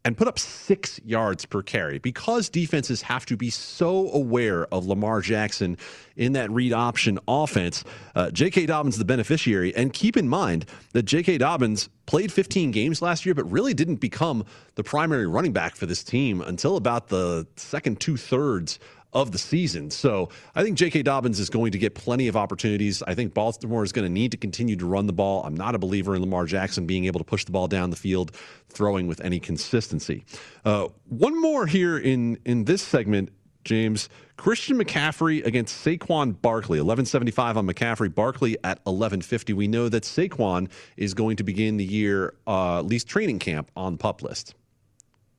and 0.05 0.17
put 0.17 0.29
up 0.29 0.39
six 0.39 1.01
yards 1.05 1.47
per 1.47 1.63
carry 1.63 1.99
because 1.99 2.49
defenses 2.49 3.03
have 3.03 3.25
to 3.27 3.37
be 3.37 3.49
so 3.51 4.11
aware 4.13 4.67
of 4.67 4.87
Lamar 4.87 5.21
Jackson 5.21 5.79
in 6.17 6.33
that 6.35 6.51
read 6.51 6.73
option 6.73 7.19
offense. 7.27 7.85
Uh, 8.15 8.31
J.K. 8.31 8.67
Dobbins, 8.67 8.99
the 8.99 9.05
beneficiary. 9.05 9.75
And 9.75 9.93
keep 9.93 10.17
in 10.17 10.29
mind 10.29 10.67
that 10.93 11.05
J.K. 11.05 11.39
Dobbins 11.39 11.89
played 12.07 12.31
15 12.31 12.71
games 12.71 13.01
last 13.01 13.25
year, 13.25 13.35
but 13.35 13.51
really 13.51 13.73
didn't 13.73 13.97
become 13.97 14.45
the 14.75 14.85
primary 14.85 15.27
running 15.27 15.53
back 15.53 15.75
for 15.75 15.87
this 15.87 16.05
team 16.05 16.41
until 16.43 16.77
about 16.77 17.09
the 17.09 17.47
second 17.57 17.99
two 18.01 18.17
thirds 18.17 18.79
of 19.15 19.33
the 19.33 19.39
season. 19.39 19.91
So 19.91 20.29
I 20.55 20.63
think 20.63 20.77
J.K. 20.77 21.03
Dobbins 21.03 21.39
is 21.39 21.49
going 21.49 21.73
to 21.73 21.79
get 21.79 21.95
plenty 21.95 22.29
of 22.29 22.37
opportunities. 22.37 23.03
I 23.03 23.15
think 23.15 23.33
Baltimore 23.33 23.85
is 23.85 23.93
going 23.93 24.07
to 24.07 24.13
need 24.13 24.33
to 24.33 24.37
continue 24.37 24.77
to 24.77 24.87
run 24.87 25.07
the 25.07 25.13
ball. 25.13 25.45
I'm 25.45 25.55
not 25.55 25.75
a 25.75 25.79
believer 25.79 26.15
in 26.15 26.21
Lamar 26.21 26.47
Jackson 26.47 26.87
being 26.87 27.05
able 27.05 27.21
to 27.21 27.25
push 27.25 27.45
the 27.45 27.53
ball 27.53 27.69
down 27.69 27.91
the 27.91 27.97
field, 27.97 28.33
throwing 28.69 29.07
with 29.07 29.21
any 29.21 29.39
consistency. 29.39 30.25
Uh, 30.65 30.89
one 31.09 31.41
more 31.41 31.67
here 31.67 31.99
in 31.99 32.39
in 32.45 32.65
this 32.65 32.83
segment. 32.83 33.31
James 33.65 34.11
Christian 34.37 34.77
McCaffrey 34.77 35.43
against 35.47 35.83
Saquon 35.83 36.39
Barkley, 36.43 36.81
1175 36.81 37.57
on 37.57 37.67
McCaffrey, 37.67 38.15
Barkley 38.15 38.59
at 38.63 38.79
1150. 38.85 39.55
We 39.55 39.69
know 39.69 39.89
that 39.89 40.03
Saquon 40.03 40.69
is 40.99 41.15
going 41.15 41.37
to 41.37 41.45
begin 41.45 41.79
the 41.79 41.85
year, 41.85 42.35
uh, 42.47 42.81
at 42.81 42.85
least 42.85 43.09
training 43.09 43.39
camp, 43.39 43.71
on 43.75 43.97
pup 43.97 44.23
list 44.23 44.55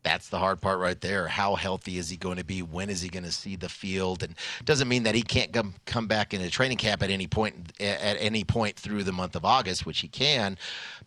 that's 0.05 0.29
the 0.29 0.37
hard 0.37 0.61
part 0.61 0.77
right 0.77 1.01
there. 1.01 1.27
How 1.27 1.55
healthy 1.55 1.97
is 1.97 2.11
he 2.11 2.15
going 2.15 2.37
to 2.37 2.45
be? 2.45 2.61
When 2.61 2.91
is 2.91 3.01
he 3.01 3.09
going 3.09 3.23
to 3.23 3.31
see 3.31 3.55
the 3.55 3.67
field? 3.67 4.21
And 4.21 4.35
doesn't 4.63 4.87
mean 4.87 5.01
that 5.03 5.15
he 5.15 5.23
can't 5.23 5.51
come 5.51 5.73
come 5.85 6.05
back 6.05 6.31
into 6.31 6.47
training 6.51 6.77
camp 6.77 7.01
at 7.01 7.09
any 7.09 7.25
point 7.25 7.73
at 7.79 8.17
any 8.19 8.43
point 8.43 8.75
through 8.75 9.03
the 9.03 9.11
month 9.11 9.35
of 9.35 9.43
August, 9.43 9.83
which 9.83 10.01
he 10.01 10.07
can. 10.07 10.59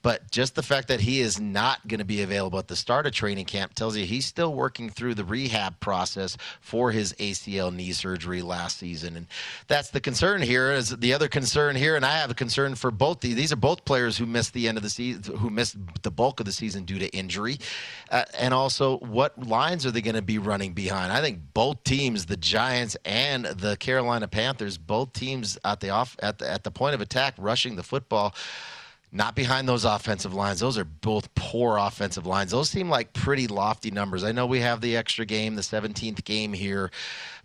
But 0.03 0.33
just 0.33 0.57
the 0.57 0.65
fact 0.65 0.89
that 0.89 1.01
he 1.01 1.21
is 1.21 1.41
not 1.41 1.87
going 1.87 2.01
to 2.01 2.05
be 2.05 2.23
available 2.23 2.59
at 2.59 2.67
the 2.67 2.75
start 2.75 3.07
of 3.07 3.13
training 3.13 3.45
camp 3.45 3.75
tells 3.75 3.97
you 3.97 4.05
he's 4.05 4.27
still 4.27 4.53
working 4.53 4.91
through 4.91 5.15
the 5.15 5.25
rehab 5.25 5.79
process 5.79 6.37
for 6.61 6.91
his 6.91 7.13
ACL 7.15 7.73
knee 7.73 7.93
surgery 7.93 8.43
last 8.43 8.79
season, 8.79 9.17
and 9.17 9.27
that's 9.69 9.91
the 9.91 10.01
concern 10.01 10.43
here. 10.43 10.73
Is 10.73 10.91
the 10.91 11.15
other 11.15 11.29
concern 11.29 11.77
here, 11.77 11.95
and 11.95 12.05
I 12.05 12.19
have 12.19 12.33
a 12.33 12.35
concern 12.35 12.75
for 12.75 12.91
both 12.91 13.21
these. 13.21 13.37
These 13.37 13.53
are 13.53 13.57
both 13.57 13.85
players 13.85 14.19
who 14.19 14.27
missed 14.27 14.55
the 14.55 14.67
end 14.67 14.77
of 14.77 14.83
the 14.83 14.91
season, 14.91 15.37
who 15.37 15.51
missed 15.51 15.77
the 16.03 16.11
bulk 16.11 16.41
of 16.41 16.47
the 16.47 16.53
season 16.53 16.85
due 16.85 16.99
to 16.99 17.09
injury, 17.11 17.59
uh, 18.11 18.25
and 18.37 18.53
also 18.53 18.88
what 18.97 19.47
lines 19.47 19.87
are 19.87 19.91
they 19.91 20.01
going 20.01 20.17
to 20.17 20.23
be 20.23 20.39
running 20.39 20.73
behind? 20.73 21.13
I 21.13 21.21
think 21.21 21.41
both 21.55 21.85
teams, 21.85 22.27
the 22.27 22.37
Giants 22.37 22.97
and 23.05 23.45
the 23.45 23.77
Carolina 23.77 24.29
Panthers, 24.29 24.79
both 24.79 25.13
teams 25.13 25.59
at 25.65 25.81
the 25.81 25.91
off 25.91 26.17
at 26.21 26.39
the, 26.39 26.51
at 26.51 26.65
the 26.65 26.71
point 26.71 26.95
of 26.95 27.01
attack, 27.01 27.35
rushing 27.39 27.77
the 27.77 27.83
football. 27.83 28.35
Not 29.11 29.35
behind 29.35 29.67
those 29.67 29.87
offensive 29.87 30.35
lines. 30.35 30.61
Those 30.61 30.77
are 30.77 30.85
both 30.85 31.35
poor 31.35 31.79
offensive 31.79 32.27
lines. 32.27 32.51
Those 32.51 32.69
seem 32.69 32.91
like 32.91 33.15
pretty 33.15 33.47
lofty 33.47 33.91
numbers. 33.91 34.23
I 34.23 34.33
know 34.33 34.45
we 34.45 34.61
have 34.61 34.83
the 34.83 34.99
extra 34.99 35.25
game, 35.25 35.55
the 35.55 35.63
17th 35.63 36.25
game 36.25 36.53
here. 36.53 36.91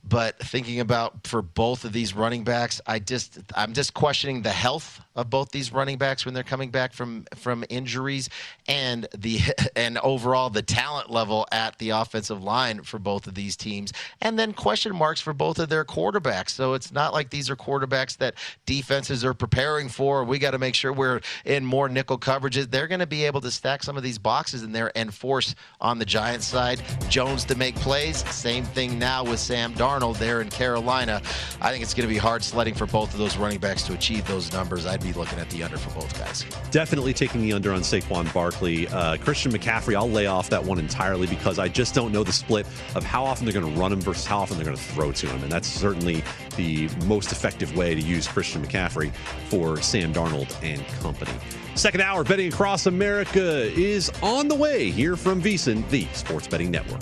But 0.05 0.37
thinking 0.39 0.81
about 0.81 1.25
for 1.25 1.41
both 1.41 1.85
of 1.85 1.93
these 1.93 2.13
running 2.13 2.43
backs, 2.43 2.81
I 2.85 2.99
just 2.99 3.39
I'm 3.55 3.73
just 3.73 3.93
questioning 3.93 4.41
the 4.41 4.49
health 4.49 4.99
of 5.15 5.29
both 5.29 5.51
these 5.51 5.71
running 5.71 5.97
backs 5.97 6.25
when 6.25 6.33
they're 6.33 6.43
coming 6.43 6.71
back 6.71 6.91
from 6.91 7.25
from 7.35 7.63
injuries 7.69 8.29
and 8.67 9.07
the 9.17 9.39
and 9.77 9.97
overall 9.99 10.49
the 10.49 10.61
talent 10.61 11.09
level 11.09 11.47
at 11.51 11.77
the 11.77 11.91
offensive 11.91 12.43
line 12.43 12.81
for 12.83 12.99
both 12.99 13.27
of 13.27 13.35
these 13.35 13.55
teams 13.55 13.93
and 14.19 14.37
then 14.37 14.51
question 14.51 14.93
marks 14.93 15.21
for 15.21 15.31
both 15.33 15.57
of 15.57 15.69
their 15.69 15.85
quarterbacks. 15.85 16.49
So 16.49 16.73
it's 16.73 16.91
not 16.91 17.13
like 17.13 17.29
these 17.29 17.49
are 17.49 17.55
quarterbacks 17.55 18.17
that 18.17 18.35
defenses 18.65 19.23
are 19.23 19.33
preparing 19.33 19.87
for. 19.87 20.25
We 20.25 20.37
got 20.37 20.51
to 20.51 20.59
make 20.59 20.75
sure 20.75 20.91
we're 20.91 21.21
in 21.45 21.63
more 21.63 21.87
nickel 21.87 22.17
coverages. 22.17 22.69
They're 22.69 22.87
going 22.87 22.99
to 22.99 23.07
be 23.07 23.23
able 23.23 23.39
to 23.41 23.51
stack 23.51 23.83
some 23.83 23.95
of 23.95 24.03
these 24.03 24.17
boxes 24.17 24.63
in 24.63 24.73
there 24.73 24.91
and 24.97 25.13
force 25.13 25.55
on 25.79 25.97
the 25.97 26.05
Giants 26.05 26.45
side. 26.45 26.81
Jones 27.09 27.45
to 27.45 27.55
make 27.55 27.75
plays 27.75 28.27
same 28.33 28.65
thing 28.65 28.99
now 28.99 29.23
with 29.23 29.39
Sam 29.39 29.73
Darnold 29.73 29.92
Darnold 29.93 30.17
there 30.17 30.41
in 30.41 30.49
Carolina. 30.49 31.21
I 31.61 31.71
think 31.71 31.83
it's 31.83 31.93
going 31.93 32.07
to 32.07 32.13
be 32.13 32.17
hard 32.17 32.43
sledding 32.43 32.73
for 32.73 32.85
both 32.85 33.13
of 33.13 33.19
those 33.19 33.37
running 33.37 33.59
backs 33.59 33.83
to 33.83 33.93
achieve 33.93 34.25
those 34.27 34.51
numbers. 34.51 34.85
I'd 34.85 35.01
be 35.01 35.13
looking 35.13 35.39
at 35.39 35.49
the 35.49 35.63
under 35.63 35.77
for 35.77 35.99
both 35.99 36.17
guys. 36.17 36.45
Definitely 36.71 37.13
taking 37.13 37.41
the 37.41 37.53
under 37.53 37.71
on 37.73 37.81
Saquon 37.81 38.31
Barkley. 38.33 38.87
Uh, 38.87 39.17
Christian 39.17 39.51
McCaffrey, 39.51 39.95
I'll 39.95 40.09
lay 40.09 40.25
off 40.25 40.49
that 40.49 40.63
one 40.63 40.79
entirely 40.79 41.27
because 41.27 41.59
I 41.59 41.67
just 41.67 41.93
don't 41.93 42.11
know 42.11 42.23
the 42.23 42.31
split 42.31 42.65
of 42.95 43.03
how 43.03 43.23
often 43.23 43.45
they're 43.45 43.53
going 43.53 43.71
to 43.71 43.79
run 43.79 43.91
him 43.91 44.01
versus 44.01 44.25
how 44.25 44.39
often 44.39 44.57
they're 44.57 44.65
going 44.65 44.77
to 44.77 44.83
throw 44.83 45.11
to 45.11 45.27
him. 45.27 45.43
And 45.43 45.51
that's 45.51 45.67
certainly 45.67 46.23
the 46.55 46.89
most 47.05 47.31
effective 47.31 47.75
way 47.75 47.93
to 47.93 48.01
use 48.01 48.27
Christian 48.27 48.65
McCaffrey 48.65 49.13
for 49.49 49.81
Sam 49.81 50.13
Darnold 50.13 50.55
and 50.63 50.85
company. 51.01 51.31
Second 51.75 52.01
hour 52.01 52.23
betting 52.23 52.51
across 52.51 52.85
America 52.85 53.63
is 53.73 54.11
on 54.21 54.47
the 54.47 54.55
way 54.55 54.91
here 54.91 55.15
from 55.15 55.41
VSiN, 55.41 55.87
the 55.89 56.05
Sports 56.13 56.47
Betting 56.47 56.69
Network. 56.69 57.01